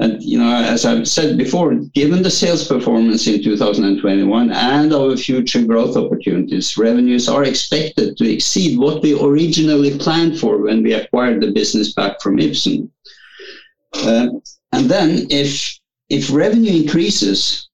And 0.00 0.22
you 0.22 0.38
know, 0.38 0.54
as 0.54 0.84
I've 0.84 1.08
said 1.08 1.36
before, 1.36 1.74
given 1.74 2.22
the 2.22 2.30
sales 2.30 2.68
performance 2.68 3.26
in 3.26 3.42
2021 3.42 4.52
and 4.52 4.92
our 4.94 5.16
future 5.16 5.64
growth 5.64 5.96
opportunities, 5.96 6.78
revenues 6.78 7.28
are 7.28 7.42
expected 7.42 8.16
to 8.16 8.32
exceed 8.32 8.78
what 8.78 9.02
we 9.02 9.20
originally 9.20 9.98
planned 9.98 10.38
for 10.38 10.58
when 10.58 10.84
we 10.84 10.92
acquired 10.92 11.40
the 11.40 11.50
business 11.50 11.94
back 11.94 12.20
from 12.20 12.36
Ipsen. 12.36 12.88
Uh, 13.94 14.28
and 14.72 14.88
then, 14.88 15.26
if 15.30 15.78
if 16.08 16.32
revenue 16.32 16.82
increases, 16.82 17.68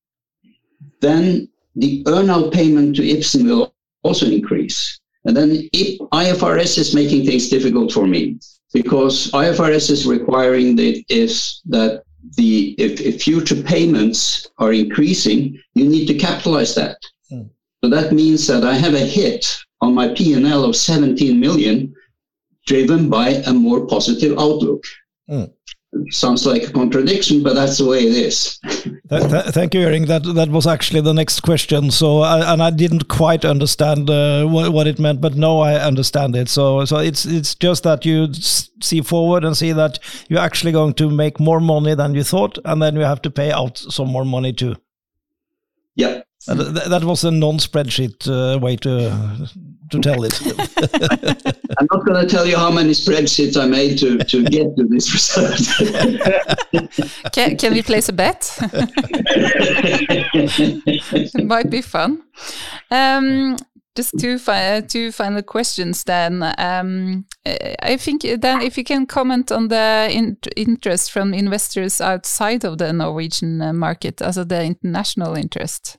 then 1.03 1.49
the 1.77 2.03
earnout 2.05 2.55
payment 2.55 2.97
to 2.97 3.03
Ipsen 3.03 3.45
will 3.45 3.75
also 4.03 4.27
increase. 4.27 4.99
And 5.27 5.37
then 5.37 5.68
IFRS 5.75 6.79
is 6.79 6.95
making 6.95 7.27
things 7.27 7.49
difficult 7.49 7.93
for 7.93 8.07
me 8.07 8.39
because 8.72 9.31
IFRS 9.33 9.91
is 9.91 10.07
requiring 10.07 10.77
that 10.77 11.03
is 11.09 11.61
that 11.66 12.03
the 12.37 12.75
if, 12.79 13.01
if, 13.01 13.22
future 13.22 13.62
payments 13.62 14.49
are 14.59 14.72
increasing, 14.72 15.61
you 15.75 15.89
need 15.89 16.07
to 16.07 16.14
capitalize 16.14 16.75
that. 16.75 16.97
Mm. 17.31 17.51
So 17.83 17.91
that 17.91 18.12
means 18.12 18.47
that 18.47 18.64
I 18.64 18.75
have 18.75 18.95
a 18.95 18.99
hit 18.99 19.47
on 19.81 19.95
my 19.95 20.09
P&L 20.09 20.64
of 20.64 20.75
17 20.75 21.39
million 21.39 21.95
driven 22.66 23.11
by 23.11 23.29
a 23.47 23.53
more 23.53 23.87
positive 23.87 24.39
outlook. 24.39 24.85
Mm 25.29 25.51
sounds 26.11 26.47
like 26.47 26.62
a 26.62 26.72
contradiction, 26.72 27.42
but 27.42 27.55
that's 27.55 27.78
the 27.78 27.86
way 27.86 28.01
it 28.01 28.14
is. 28.14 28.59
th 28.62 29.22
th 29.30 29.45
thank 29.55 29.74
you, 29.74 29.82
Erik. 29.82 30.07
That 30.07 30.22
that 30.34 30.49
was 30.49 30.66
actually 30.66 31.03
the 31.03 31.14
next 31.14 31.40
question. 31.40 31.90
So, 31.90 32.20
I, 32.20 32.53
and 32.53 32.62
I 32.62 32.70
didn't 32.70 33.09
quite 33.09 33.45
understand 33.45 34.11
uh, 34.11 34.47
what, 34.47 34.72
what, 34.72 34.86
it 34.86 34.99
meant, 34.99 35.20
but 35.20 35.34
now 35.34 35.61
I 35.61 35.74
understand 35.74 36.36
it. 36.36 36.49
So, 36.49 36.84
so 36.84 36.99
it's 36.99 37.24
it's 37.24 37.55
just 37.55 37.82
that 37.82 38.05
you 38.05 38.32
see 38.80 39.03
forward 39.03 39.45
and 39.45 39.57
see 39.57 39.72
that 39.72 39.99
you're 40.28 40.47
actually 40.47 40.72
going 40.72 40.95
to 40.95 41.11
make 41.11 41.40
more 41.40 41.61
money 41.61 41.95
than 41.95 42.14
you 42.14 42.24
thought, 42.24 42.59
and 42.64 42.82
then 42.82 42.97
you 42.97 43.03
have 43.03 43.22
to 43.22 43.30
pay 43.30 43.51
out 43.53 43.78
some 43.78 44.09
more 44.09 44.24
money 44.24 44.53
too. 44.53 44.74
Yeah. 45.97 46.22
Th 46.47 46.59
that 46.92 47.05
was 47.05 47.24
a 47.24 47.30
non-spreadsheet 47.30 48.28
uh, 48.28 48.59
way 48.59 48.76
to 48.76 48.90
to 49.91 50.01
tell 50.01 50.24
it. 50.24 50.41
I'm 51.78 51.87
not 51.93 52.05
going 52.05 52.20
to 52.20 52.26
tell 52.28 52.47
you 52.47 52.57
how 52.57 52.70
many 52.70 52.93
spreadsheets 52.93 53.61
I 53.61 53.66
made 53.66 53.99
to, 53.99 54.18
to 54.18 54.45
get 54.45 54.76
to 54.76 54.85
this 54.85 55.12
result. 55.12 55.61
can, 57.32 57.57
can 57.57 57.72
we 57.72 57.82
place 57.82 58.09
a 58.09 58.12
bet? 58.12 58.57
it 60.35 61.45
might 61.45 61.70
be 61.70 61.80
fun. 61.80 62.22
Um, 62.91 63.57
Just 63.97 64.18
two, 64.18 64.39
fi 64.39 64.80
two 64.80 65.12
final 65.12 65.43
questions 65.43 66.03
then. 66.03 66.43
Um, 66.59 67.26
I 67.47 67.97
think 67.97 68.22
then 68.41 68.61
if 68.61 68.76
you 68.76 68.82
can 68.82 69.07
comment 69.07 69.53
on 69.53 69.68
the 69.68 70.09
in 70.11 70.37
interest 70.57 71.12
from 71.12 71.32
investors 71.32 72.01
outside 72.01 72.64
of 72.64 72.78
the 72.78 72.93
Norwegian 72.93 73.62
uh, 73.62 73.72
market, 73.72 74.20
also 74.20 74.43
the 74.43 74.64
international 74.64 75.37
interest. 75.37 75.99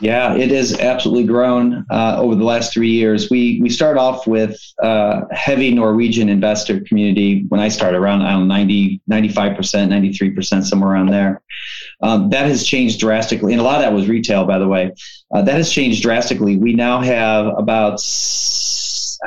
Yeah, 0.00 0.34
it 0.34 0.50
has 0.50 0.78
absolutely 0.80 1.24
grown 1.24 1.86
uh, 1.88 2.16
over 2.18 2.34
the 2.34 2.44
last 2.44 2.72
three 2.72 2.90
years. 2.90 3.30
We 3.30 3.60
we 3.62 3.70
start 3.70 3.96
off 3.96 4.26
with 4.26 4.60
uh, 4.82 5.22
heavy 5.30 5.72
Norwegian 5.72 6.28
investor 6.28 6.80
community 6.80 7.44
when 7.48 7.60
I 7.60 7.68
started 7.68 7.98
around 7.98 8.22
I 8.22 8.32
don't 8.32 8.48
know, 8.48 8.54
90, 8.54 9.00
95%, 9.08 9.56
93%, 9.56 10.64
somewhere 10.64 10.90
around 10.90 11.10
there. 11.10 11.42
Um, 12.02 12.28
that 12.30 12.46
has 12.46 12.64
changed 12.64 12.98
drastically. 12.98 13.52
And 13.52 13.60
a 13.60 13.64
lot 13.64 13.76
of 13.76 13.82
that 13.82 13.92
was 13.92 14.08
retail, 14.08 14.44
by 14.44 14.58
the 14.58 14.68
way. 14.68 14.90
Uh, 15.32 15.42
that 15.42 15.54
has 15.54 15.72
changed 15.72 16.02
drastically. 16.02 16.56
We 16.56 16.74
now 16.74 17.00
have 17.00 17.46
about 17.56 18.00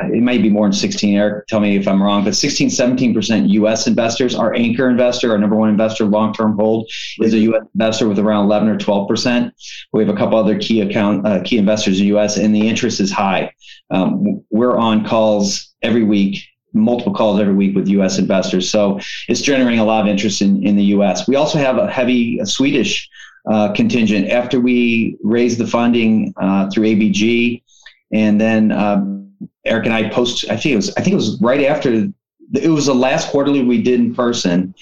it 0.04 0.22
might 0.22 0.42
be 0.42 0.50
more 0.50 0.66
than 0.66 0.74
16 0.74 1.16
Erik 1.16 1.48
tell 1.48 1.60
me 1.60 1.76
if 1.76 1.88
i'm 1.88 2.02
wrong 2.02 2.24
but 2.24 2.36
16 2.36 2.70
17% 2.70 3.50
us 3.50 3.88
investors 3.88 4.36
our 4.36 4.54
anchor 4.54 4.90
investor 4.90 5.32
our 5.32 5.38
number 5.38 5.56
one 5.56 5.70
investor 5.70 6.06
long-term 6.06 6.56
hold 6.56 6.90
is 7.22 7.34
a 7.34 7.40
us 7.40 7.64
investor 7.74 8.08
with 8.08 8.20
around 8.20 8.46
11 8.46 8.70
or 8.70 8.78
12% 8.78 9.52
we 9.94 10.04
have 10.04 10.14
a 10.14 10.18
couple 10.18 10.38
other 10.38 10.58
key 10.60 10.82
account 10.82 11.26
uh, 11.26 11.42
key 11.44 11.58
investors 11.58 12.00
in 12.00 12.08
the 12.08 12.18
us 12.18 12.38
and 12.38 12.54
the 12.54 12.68
interest 12.68 13.00
is 13.00 13.12
high. 13.12 13.52
Um, 13.90 14.44
we're 14.50 14.78
on 14.78 15.06
calls 15.06 15.74
every 15.82 16.04
week 16.04 16.44
multiple 16.74 17.14
calls 17.14 17.40
every 17.40 17.54
week 17.54 17.76
with 17.76 17.88
us 17.88 18.20
investors 18.20 18.70
so 18.70 19.00
it's 19.30 19.42
generating 19.42 19.80
a 19.80 19.86
lot 19.86 20.02
of 20.02 20.08
interest 20.08 20.42
in, 20.42 20.66
in 20.66 20.76
the 20.76 20.84
us 20.84 21.28
we 21.28 21.36
also 21.36 21.58
have 21.58 21.78
a 21.78 21.90
heavy 21.90 22.40
a 22.40 22.46
swedish 22.46 23.10
uh, 23.48 23.72
contingent. 23.72 24.30
After 24.30 24.60
we 24.60 25.18
raised 25.24 25.58
the 25.58 25.68
funding 25.68 26.34
uh, 26.38 26.70
through 26.70 26.86
abg 26.86 27.64
and 28.12 28.40
then 28.40 28.72
um, 28.72 29.27
Erik 29.66 29.86
and 29.86 29.94
I 29.94 30.10
post. 30.10 30.46
I 30.50 30.58
think 30.58 30.74
it 30.74 30.78
was. 30.78 30.96
I 30.96 31.02
think 31.02 31.14
it 31.14 31.18
was 31.18 31.40
right 31.42 31.64
after. 31.64 32.08
It 32.54 32.70
was 32.70 32.86
the 32.86 32.96
last 32.96 33.30
quarterly 33.30 33.64
we 33.64 33.82
did 33.82 34.00
in 34.00 34.16
person 34.16 34.74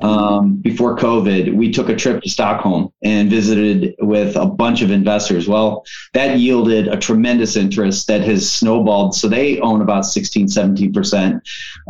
um, 0.00 0.56
before 0.56 0.96
COVID, 0.96 1.54
we 1.54 1.72
took 1.72 1.88
a 1.88 1.96
trip 1.96 2.22
to 2.22 2.30
Stockholm 2.30 2.92
and 3.02 3.28
visited 3.28 3.96
with 3.98 4.36
a 4.36 4.46
bunch 4.46 4.80
of 4.82 4.90
investors. 4.90 5.48
Well, 5.48 5.84
that 6.14 6.38
yielded 6.38 6.86
a 6.86 6.96
tremendous 6.96 7.56
interest 7.56 8.06
that 8.06 8.20
has 8.20 8.50
snowballed. 8.50 9.14
So 9.14 9.28
they 9.28 9.58
own 9.60 9.82
about 9.82 10.04
16, 10.04 10.46
17%. 10.46 11.34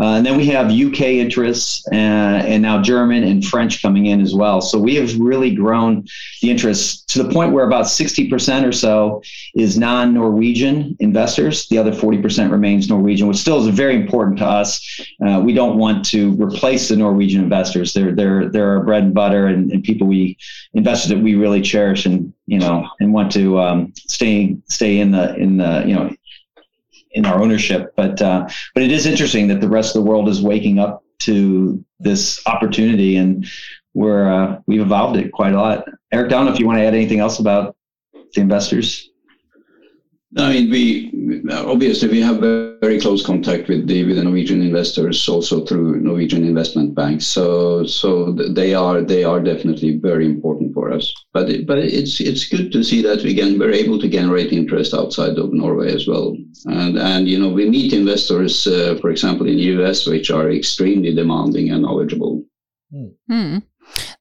Uh, 0.00 0.04
and 0.04 0.24
then 0.24 0.36
we 0.36 0.46
have 0.46 0.70
UK 0.70 1.00
interests 1.00 1.86
uh, 1.92 1.94
and 1.94 2.62
now 2.62 2.80
German 2.80 3.24
and 3.24 3.44
French 3.44 3.82
coming 3.82 4.06
in 4.06 4.20
as 4.20 4.34
well. 4.34 4.60
So 4.62 4.78
we 4.78 4.94
have 4.94 5.18
really 5.18 5.54
grown 5.54 6.06
the 6.40 6.50
interest 6.50 7.08
to 7.10 7.22
the 7.22 7.30
point 7.30 7.52
where 7.52 7.66
about 7.66 7.84
60% 7.84 8.66
or 8.66 8.72
so 8.72 9.22
is 9.54 9.78
non 9.78 10.14
Norwegian 10.14 10.96
investors. 11.00 11.68
The 11.68 11.76
other 11.76 11.92
40% 11.92 12.50
remains 12.50 12.88
Norwegian, 12.88 13.28
which 13.28 13.36
still 13.36 13.58
is 13.58 13.74
very 13.74 13.96
important 13.96 14.38
to 14.38 14.46
us. 14.46 15.04
Uh, 15.24 15.40
we 15.40 15.52
don't 15.52 15.78
want 15.78 16.04
to 16.04 16.40
replace 16.40 16.88
the 16.88 16.96
Norwegian 16.96 17.42
investors 17.42 17.92
they're 17.92 18.14
they're 18.14 18.48
they're 18.48 18.78
our 18.78 18.84
bread 18.84 19.02
and 19.02 19.14
butter 19.14 19.48
and, 19.48 19.72
and 19.72 19.82
people 19.82 20.06
we 20.06 20.38
investors 20.74 21.08
that 21.08 21.18
we 21.18 21.34
really 21.34 21.60
cherish 21.60 22.06
and 22.06 22.32
you 22.46 22.58
know 22.58 22.88
and 23.00 23.12
want 23.12 23.32
to 23.32 23.58
um, 23.58 23.92
stay 23.96 24.56
stay 24.68 25.00
in 25.00 25.10
the 25.10 25.34
in 25.34 25.56
the 25.56 25.82
you 25.84 25.94
know 25.94 26.14
in 27.12 27.26
our 27.26 27.40
ownership. 27.40 27.92
But 27.96 28.20
uh, 28.22 28.48
but 28.74 28.82
it 28.82 28.92
is 28.92 29.06
interesting 29.06 29.48
that 29.48 29.60
the 29.60 29.68
rest 29.68 29.94
of 29.94 30.04
the 30.04 30.08
world 30.08 30.28
is 30.28 30.42
waking 30.42 30.78
up 30.78 31.02
to 31.20 31.84
this 31.98 32.40
opportunity 32.46 33.16
and 33.16 33.46
we're 33.94 34.32
uh, 34.32 34.60
we've 34.66 34.80
evolved 34.80 35.16
it 35.16 35.32
quite 35.32 35.52
a 35.52 35.60
lot. 35.60 35.88
Erik, 36.12 36.26
I 36.26 36.30
don't 36.30 36.46
know 36.46 36.52
if 36.52 36.60
you 36.60 36.66
want 36.66 36.78
to 36.78 36.84
add 36.84 36.94
anything 36.94 37.20
else 37.20 37.38
about 37.38 37.76
the 38.12 38.40
investors. 38.40 39.07
I 40.36 40.52
mean, 40.52 40.70
we 40.70 41.50
obviously 41.50 42.08
we 42.08 42.20
have 42.20 42.40
very 42.40 43.00
close 43.00 43.24
contact 43.24 43.66
with 43.68 43.86
the 43.86 44.04
with 44.04 44.16
the 44.16 44.24
Norwegian 44.24 44.60
investors 44.60 45.26
also 45.26 45.64
through 45.64 46.00
Norwegian 46.00 46.44
investment 46.44 46.94
banks. 46.94 47.26
So 47.26 47.84
so 47.84 48.32
they 48.32 48.74
are 48.74 49.00
they 49.00 49.24
are 49.24 49.40
definitely 49.40 49.96
very 49.96 50.26
important 50.26 50.74
for 50.74 50.92
us. 50.92 51.10
But 51.32 51.48
it, 51.48 51.66
but 51.66 51.78
it's 51.78 52.20
it's 52.20 52.46
good 52.46 52.72
to 52.72 52.84
see 52.84 53.00
that 53.02 53.24
again 53.24 53.58
we're 53.58 53.72
able 53.72 53.98
to 54.00 54.08
generate 54.08 54.52
interest 54.52 54.92
outside 54.92 55.38
of 55.38 55.54
Norway 55.54 55.94
as 55.94 56.06
well. 56.06 56.36
And 56.66 56.98
and 56.98 57.26
you 57.26 57.38
know 57.38 57.48
we 57.48 57.68
meet 57.68 57.94
investors, 57.94 58.66
uh, 58.66 58.98
for 59.00 59.08
example, 59.08 59.46
in 59.48 59.56
the 59.56 59.70
US, 59.80 60.06
which 60.06 60.30
are 60.30 60.50
extremely 60.50 61.14
demanding 61.14 61.70
and 61.70 61.82
knowledgeable. 61.82 62.44
Hmm. 62.92 63.58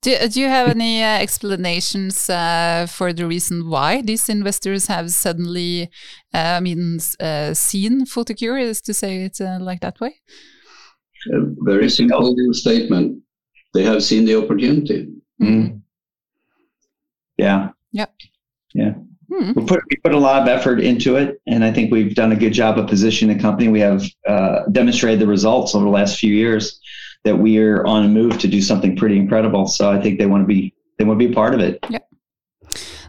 Do, 0.01 0.27
do 0.29 0.39
you 0.39 0.47
have 0.47 0.69
any 0.69 1.03
uh, 1.03 1.19
explanations 1.19 2.29
uh, 2.29 2.87
for 2.89 3.13
the 3.13 3.25
reason 3.25 3.69
why 3.69 4.01
these 4.01 4.29
investors 4.29 4.87
have 4.87 5.11
suddenly, 5.11 5.89
uh, 6.33 6.57
I 6.57 6.59
mean, 6.59 6.99
uh, 7.19 7.53
seen 7.53 8.05
Photocure, 8.05 8.61
is 8.61 8.81
to 8.81 8.93
say 8.93 9.23
it 9.23 9.41
uh, 9.41 9.57
like 9.59 9.81
that 9.81 9.99
way? 9.99 10.15
A 11.33 11.39
very 11.61 11.89
simple 11.89 12.35
statement. 12.53 13.21
They 13.73 13.83
have 13.83 14.03
seen 14.03 14.25
the 14.25 14.35
opportunity. 14.35 15.09
Mm. 15.41 15.81
Yeah. 17.37 17.69
Yep. 17.91 18.13
Yeah. 18.73 18.93
Hmm. 19.31 19.51
We 19.55 19.65
put 19.65 19.83
we 19.89 19.97
put 20.03 20.13
a 20.13 20.19
lot 20.19 20.41
of 20.41 20.47
effort 20.47 20.79
into 20.79 21.17
it, 21.17 21.41
and 21.47 21.63
I 21.63 21.71
think 21.71 21.91
we've 21.91 22.15
done 22.15 22.31
a 22.31 22.35
good 22.35 22.53
job 22.53 22.77
of 22.77 22.87
positioning 22.87 23.35
the 23.35 23.41
company. 23.41 23.67
We 23.67 23.81
have 23.81 24.05
uh, 24.25 24.67
demonstrated 24.71 25.19
the 25.19 25.27
results 25.27 25.75
over 25.75 25.83
the 25.83 25.91
last 25.91 26.17
few 26.17 26.33
years 26.33 26.79
that 27.27 27.37
we 27.37 27.59
are 27.59 27.85
on 27.85 28.05
a 28.05 28.07
move 28.07 28.37
to 28.39 28.47
do 28.47 28.61
something 28.61 28.95
pretty 28.95 29.17
incredible. 29.17 29.67
So 29.67 29.91
I 29.91 30.01
think 30.01 30.17
they 30.17 30.25
want 30.25 30.43
to 30.43 30.47
be 30.47 30.73
they 30.97 31.03
want 31.05 31.19
to 31.19 31.27
be 31.27 31.31
a 31.31 31.35
part 31.35 31.53
of 31.53 31.59
it. 31.59 31.85
Yeah. 31.89 31.99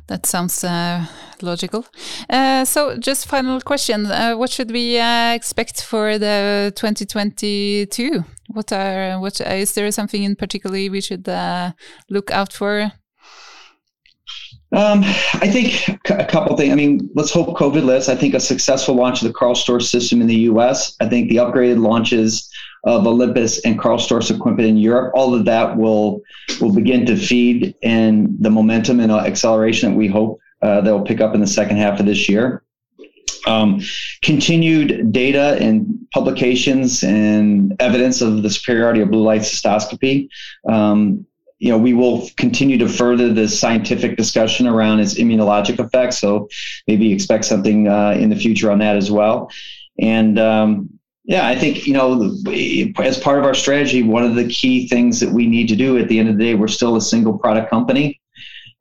That 0.09 0.27
sounds 0.27 0.64
uh, 0.64 1.05
logical. 1.43 1.85
Uh, 2.31 2.64
so, 2.64 2.97
just 2.97 3.29
final 3.29 3.61
question: 3.61 4.07
uh, 4.07 4.35
What 4.35 4.51
should 4.51 4.71
we 4.71 4.99
uh, 4.99 5.35
expect 5.35 5.83
for 5.83 6.19
the 6.19 6.73
2022? 6.75 8.25
What 8.49 8.73
are 8.73 9.21
what 9.21 9.41
is 9.41 9.75
there 9.75 9.91
something 9.93 10.23
in 10.23 10.35
particular 10.35 10.77
we 10.91 11.03
should 11.03 11.29
uh, 11.29 11.73
look 12.09 12.31
out 12.31 12.53
for? 12.55 12.93
Um, 14.73 15.01
I 15.45 15.49
think 15.51 15.89
a 16.11 16.27
couple 16.27 16.57
things. 16.57 16.73
I 16.73 16.77
mean, 16.77 17.11
let's 17.14 17.33
hope 17.33 17.57
COVID 17.57 17.85
lifts. 17.85 18.09
I 18.09 18.16
think 18.16 18.35
a 18.35 18.41
successful 18.41 18.95
launch 18.95 19.23
of 19.23 19.29
the 19.29 19.35
Karl 19.35 19.55
Storz 19.55 19.85
system 19.91 20.21
in 20.21 20.27
the 20.27 20.43
U.S. 20.53 20.95
I 21.01 21.09
think 21.09 21.29
the 21.29 21.37
upgraded 21.37 21.83
launches 21.83 22.51
of 22.85 23.07
Olympus 23.07 23.61
and 23.64 23.79
Karl 23.79 23.99
Storz 23.99 24.35
equipment 24.35 24.68
in 24.68 24.76
Europe, 24.76 25.12
all 25.14 25.35
of 25.35 25.45
that 25.45 25.76
will 25.76 26.22
will 26.61 26.74
begin 26.74 27.07
to 27.07 27.16
feed 27.16 27.74
in 27.83 28.37
the 28.41 28.51
momentum 28.51 29.01
and 29.01 29.12
acceleration 29.12 29.91
that 29.91 29.97
we 29.97 30.07
hope 30.07 30.39
uh, 30.62 30.81
that 30.81 30.93
will 30.93 31.05
pick 31.05 31.20
up 31.20 31.35
in 31.35 31.41
the 31.41 31.47
second 31.47 31.76
half 31.76 32.01
of 32.01 32.07
this 32.07 32.29
year. 32.29 32.62
Um, 33.47 33.81
continued 34.22 35.12
data 35.12 35.57
and 35.61 36.07
publications 36.12 37.03
and 37.03 37.74
evidence 37.81 38.20
of 38.20 38.43
the 38.43 38.51
superiority 38.51 39.01
of 39.01 39.11
blue 39.11 39.22
light 39.22 39.43
cystoscopy. 39.43 40.29
Um, 40.68 41.26
you 41.59 41.70
know, 41.70 41.79
we 41.79 41.93
will 41.93 42.29
continue 42.37 42.79
to 42.79 42.89
further 42.89 43.33
the 43.33 43.49
scientific 43.49 44.16
discussion 44.16 44.66
around 44.66 45.01
its 45.01 45.14
immunologic 45.14 45.85
effects. 45.85 46.18
So 46.18 46.49
maybe 46.87 47.12
expect 47.12 47.45
something 47.45 47.89
uh, 47.89 48.12
in 48.12 48.31
the 48.31 48.37
future 48.37 48.70
on 48.70 48.79
that 48.79 48.97
as 48.97 49.11
well. 49.11 49.51
And 49.99 50.39
um, 50.39 50.98
yeah, 51.29 51.47
I 51.47 51.55
think, 51.55 51.87
you 51.87 51.93
know, 51.93 52.35
as 53.03 53.18
part 53.18 53.39
of 53.39 53.45
our 53.45 53.53
strategy, 53.53 54.03
one 54.03 54.24
of 54.24 54.35
the 54.35 54.49
key 54.49 54.89
things 54.89 55.20
that 55.20 55.31
we 55.31 55.47
need 55.47 55.68
to 55.68 55.76
do 55.76 55.99
at 55.99 56.09
the 56.09 56.18
end 56.18 56.31
of 56.31 56.39
the 56.39 56.43
day, 56.43 56.55
we're 56.55 56.68
still 56.68 56.97
a 56.97 57.03
single 57.03 57.37
product 57.37 57.68
company. 57.68 58.18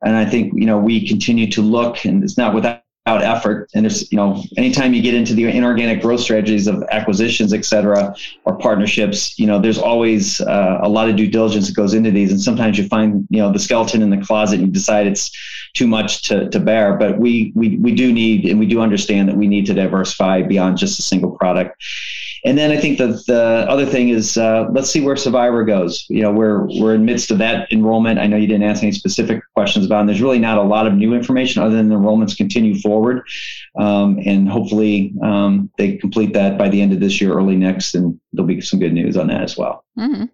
And 0.02 0.16
I 0.16 0.24
think, 0.24 0.54
you 0.54 0.64
know, 0.64 0.78
we 0.78 1.06
continue 1.06 1.50
to 1.50 1.60
look, 1.60 2.06
and 2.06 2.24
it's 2.24 2.38
not 2.38 2.54
without 2.54 2.80
effort. 3.06 3.68
And 3.74 3.84
there's, 3.84 4.10
you 4.10 4.16
know, 4.16 4.42
anytime 4.56 4.94
you 4.94 5.02
get 5.02 5.12
into 5.12 5.34
the 5.34 5.44
inorganic 5.44 6.00
growth 6.00 6.20
strategies 6.20 6.66
of 6.66 6.82
acquisitions, 6.90 7.52
et 7.52 7.66
cetera, 7.66 8.16
or 8.46 8.56
partnerships, 8.56 9.38
you 9.38 9.46
know, 9.46 9.58
there's 9.58 9.78
always 9.78 10.40
uh, 10.40 10.78
a 10.82 10.88
lot 10.88 11.10
of 11.10 11.16
due 11.16 11.28
diligence 11.28 11.66
that 11.66 11.76
goes 11.76 11.92
into 11.92 12.10
these. 12.10 12.30
And 12.30 12.40
sometimes 12.40 12.78
you 12.78 12.88
find, 12.88 13.26
you 13.28 13.40
know, 13.42 13.52
the 13.52 13.58
skeleton 13.58 14.00
in 14.00 14.08
the 14.08 14.24
closet 14.24 14.58
and 14.58 14.68
you 14.68 14.72
decide 14.72 15.06
it's 15.06 15.30
too 15.74 15.86
much 15.86 16.22
to, 16.28 16.48
to 16.48 16.58
bear. 16.58 16.96
But 16.96 17.18
we, 17.18 17.52
we, 17.54 17.76
we 17.76 17.94
do 17.94 18.10
need, 18.10 18.46
and 18.46 18.58
we 18.58 18.64
do 18.64 18.80
understand 18.80 19.28
that 19.28 19.36
we 19.36 19.48
need 19.48 19.66
to 19.66 19.74
diversify 19.74 20.40
beyond 20.40 20.78
just 20.78 20.98
a 20.98 21.02
single 21.02 21.32
product. 21.32 21.84
And 22.44 22.56
then 22.56 22.70
I 22.70 22.76
think 22.76 22.98
that 22.98 23.24
the 23.26 23.66
other 23.68 23.86
thing 23.86 24.10
is 24.10 24.36
uh, 24.36 24.68
let's 24.70 24.90
see 24.90 25.00
where 25.00 25.16
Survivor 25.16 25.64
goes. 25.64 26.06
You 26.08 26.22
know, 26.22 26.32
we're 26.32 26.66
we're 26.80 26.94
in 26.94 27.04
midst 27.04 27.30
of 27.30 27.38
that 27.38 27.70
enrollment. 27.72 28.18
I 28.18 28.26
know 28.26 28.36
you 28.36 28.46
didn't 28.46 28.64
ask 28.64 28.82
any 28.82 28.92
specific 28.92 29.42
questions 29.54 29.86
about, 29.86 29.98
it. 29.98 30.00
And 30.00 30.08
there's 30.08 30.22
really 30.22 30.38
not 30.38 30.58
a 30.58 30.62
lot 30.62 30.86
of 30.86 30.94
new 30.94 31.14
information 31.14 31.62
other 31.62 31.74
than 31.74 31.88
the 31.88 31.96
enrollments 31.96 32.36
continue 32.36 32.78
forward, 32.78 33.22
um, 33.78 34.18
and 34.24 34.48
hopefully 34.48 35.14
um, 35.22 35.70
they 35.78 35.96
complete 35.96 36.32
that 36.34 36.58
by 36.58 36.68
the 36.68 36.80
end 36.80 36.92
of 36.92 37.00
this 37.00 37.20
year, 37.20 37.32
early 37.32 37.56
next, 37.56 37.94
and 37.94 38.18
there'll 38.32 38.46
be 38.46 38.60
some 38.60 38.78
good 38.80 38.92
news 38.92 39.16
on 39.16 39.26
that 39.28 39.42
as 39.42 39.56
well. 39.56 39.84
Mm-hmm. 39.98 40.24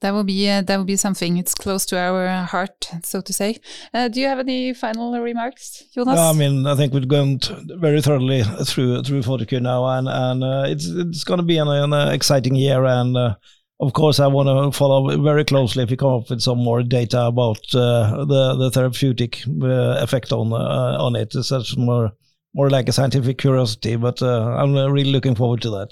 That 0.00 0.14
will 0.14 0.24
be 0.24 0.48
uh, 0.48 0.62
that 0.62 0.76
will 0.76 0.84
be 0.84 0.96
something. 0.96 1.38
It's 1.38 1.54
close 1.54 1.84
to 1.86 1.98
our 1.98 2.28
heart, 2.44 2.88
so 3.02 3.20
to 3.20 3.32
say. 3.32 3.56
Uh, 3.92 4.06
do 4.06 4.20
you 4.20 4.28
have 4.28 4.38
any 4.38 4.72
final 4.72 5.20
remarks, 5.20 5.82
Jonas? 5.92 6.18
I 6.18 6.32
mean, 6.32 6.66
I 6.66 6.76
think 6.76 6.92
we've 6.94 7.08
gone 7.08 7.40
very 7.80 8.00
thoroughly 8.00 8.42
through 8.64 9.02
through 9.02 9.22
Photocure 9.22 9.60
now, 9.60 9.86
and 9.86 10.08
and 10.08 10.44
uh, 10.44 10.64
it's 10.68 10.86
it's 10.86 11.24
going 11.24 11.38
to 11.38 11.44
be 11.44 11.58
an, 11.58 11.68
an 11.68 12.14
exciting 12.14 12.54
year. 12.54 12.84
And 12.84 13.16
uh, 13.16 13.34
of 13.80 13.92
course, 13.92 14.20
I 14.20 14.28
want 14.28 14.48
to 14.48 14.76
follow 14.78 15.20
very 15.20 15.44
closely 15.44 15.82
if 15.82 15.90
you 15.90 15.96
come 15.96 16.12
up 16.12 16.30
with 16.30 16.42
some 16.42 16.58
more 16.58 16.84
data 16.84 17.26
about 17.26 17.58
uh, 17.74 18.24
the 18.24 18.54
the 18.56 18.70
therapeutic 18.70 19.42
uh, 19.62 19.98
effect 20.00 20.32
on 20.32 20.52
on 20.52 21.16
it. 21.16 21.34
It's 21.34 21.48
Such 21.48 21.76
more 21.76 22.12
more 22.54 22.70
like 22.70 22.88
a 22.88 22.92
scientific 22.92 23.38
curiosity, 23.38 23.96
but 23.96 24.22
uh, 24.22 24.56
I'm 24.56 24.74
really 24.74 25.10
looking 25.10 25.34
forward 25.34 25.60
to 25.62 25.70
that. 25.70 25.90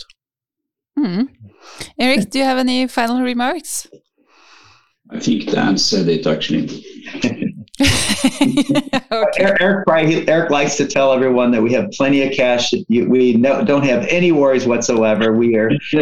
Hmm. 0.99 1.22
Erik, 1.99 2.30
do 2.30 2.38
you 2.38 2.44
have 2.44 2.59
any 2.59 2.86
final 2.86 3.20
remarks? 3.22 3.86
I 5.11 5.20
think 5.20 5.51
Dan 5.51 5.78
said 5.78 6.09
it 6.09 6.26
actually. 6.26 6.84
okay. 7.80 9.57
Erik, 9.61 10.28
Erik 10.28 10.51
likes 10.51 10.76
to 10.76 10.86
tell 10.86 11.12
everyone 11.12 11.51
that 11.53 11.62
we 11.62 11.72
have 11.72 11.90
plenty 11.92 12.22
of 12.26 12.32
cash. 12.32 12.72
We 12.88 13.34
no, 13.34 13.62
don't 13.64 13.84
have 13.84 14.07
any 14.07 14.32
worries 14.32 14.66
whatsoever. 14.66 15.32
We 15.32 15.57
are. 15.57 15.68
we 15.92 16.01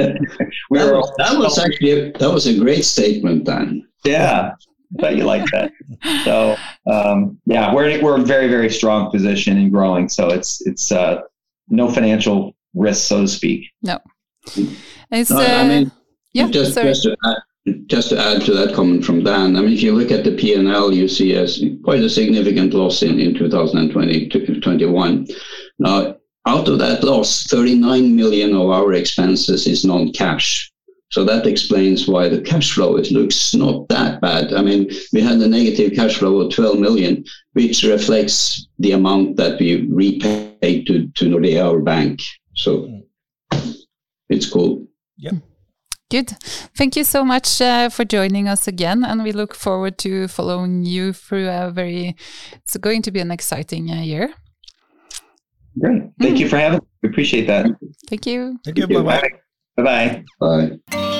that, 0.78 0.94
was, 0.94 1.12
that 1.18 1.38
was 1.38 1.58
actually 1.58 1.90
a, 1.90 2.12
that 2.12 2.30
was 2.30 2.46
a 2.46 2.58
great 2.58 2.84
statement, 2.84 3.44
Dan. 3.44 3.86
Yeah, 4.04 4.52
but 4.92 5.16
you 5.16 5.24
like 5.24 5.44
that. 5.50 5.72
So 6.24 6.56
um, 6.90 7.38
yeah, 7.46 7.74
we're 7.74 8.00
we're 8.02 8.20
a 8.20 8.24
very 8.24 8.48
very 8.48 8.70
strong 8.70 9.10
position 9.10 9.58
and 9.58 9.70
growing. 9.70 10.08
So 10.08 10.28
it's 10.28 10.64
it's 10.66 10.92
uh, 10.92 11.22
no 11.68 11.90
financial 11.90 12.56
risk, 12.74 13.06
so 13.06 13.22
to 13.22 13.28
speak. 13.28 13.66
No. 13.82 13.98
It's, 15.10 15.30
no, 15.30 15.38
I 15.38 15.68
mean, 15.68 15.86
uh, 15.86 15.90
yeah, 16.32 16.48
just, 16.48 16.74
just 16.74 17.02
to 17.04 17.16
add, 17.24 17.86
just 17.86 18.10
to 18.10 18.18
add 18.18 18.42
to 18.42 18.52
that 18.54 18.74
comment 18.74 19.04
from 19.04 19.22
Dan, 19.22 19.56
I 19.56 19.60
mean, 19.60 19.72
if 19.72 19.82
you 19.82 19.94
look 19.94 20.10
at 20.10 20.24
the 20.24 20.36
P&L, 20.36 20.92
you 20.92 21.08
see 21.08 21.34
as 21.34 21.62
quite 21.82 22.02
a 22.02 22.10
significant 22.10 22.74
loss 22.74 23.02
in, 23.02 23.18
in 23.18 23.34
2020 23.34 24.28
21. 24.60 25.26
Now, 25.78 26.16
out 26.46 26.68
of 26.68 26.78
that 26.78 27.02
loss, 27.02 27.46
39 27.46 28.14
million 28.14 28.54
of 28.54 28.68
our 28.70 28.92
expenses 28.92 29.66
is 29.66 29.84
non-cash. 29.84 30.70
So 31.10 31.24
that 31.24 31.46
explains 31.46 32.08
why 32.08 32.28
the 32.28 32.40
cash 32.40 32.72
flow 32.72 32.96
it 32.96 33.10
looks 33.12 33.54
not 33.54 33.88
that 33.88 34.20
bad. 34.20 34.52
I 34.52 34.62
mean, 34.62 34.90
we 35.12 35.20
had 35.20 35.36
a 35.36 35.48
negative 35.48 35.92
cash 35.94 36.16
flow 36.16 36.40
of 36.40 36.52
12 36.52 36.78
million, 36.80 37.24
which 37.52 37.84
reflects 37.84 38.66
the 38.80 38.92
amount 38.92 39.36
that 39.36 39.60
we 39.60 39.86
repaid 39.86 40.86
to, 40.88 41.06
to 41.06 41.24
Nordea, 41.26 41.64
our 41.64 41.78
bank. 41.78 42.20
So 42.54 43.03
it's 44.28 44.48
cool. 44.50 44.86
Yeah. 45.16 45.32
Good. 46.10 46.30
Thank 46.76 46.96
you 46.96 47.04
so 47.04 47.24
much 47.24 47.60
uh, 47.60 47.88
for 47.88 48.04
joining 48.04 48.46
us 48.46 48.68
again, 48.68 49.04
and 49.04 49.24
we 49.24 49.32
look 49.32 49.54
forward 49.54 49.98
to 49.98 50.28
following 50.28 50.84
you 50.84 51.12
through 51.12 51.48
a 51.48 51.70
very. 51.70 52.14
It's 52.52 52.76
going 52.76 53.02
to 53.02 53.10
be 53.10 53.20
an 53.20 53.30
exciting 53.30 53.90
uh, 53.90 54.02
year. 54.02 54.34
Great. 55.80 56.02
Thank 56.20 56.36
mm. 56.36 56.40
you 56.40 56.48
for 56.48 56.58
having. 56.58 56.80
We 57.02 57.08
appreciate 57.08 57.46
that. 57.46 57.66
Thank 58.08 58.26
you. 58.26 58.58
Thank 58.64 58.78
you. 58.78 58.86
Bye 58.86 59.02
bye. 59.02 59.28
Bye 59.76 60.24
bye. 60.40 60.78
Bye. 60.90 61.10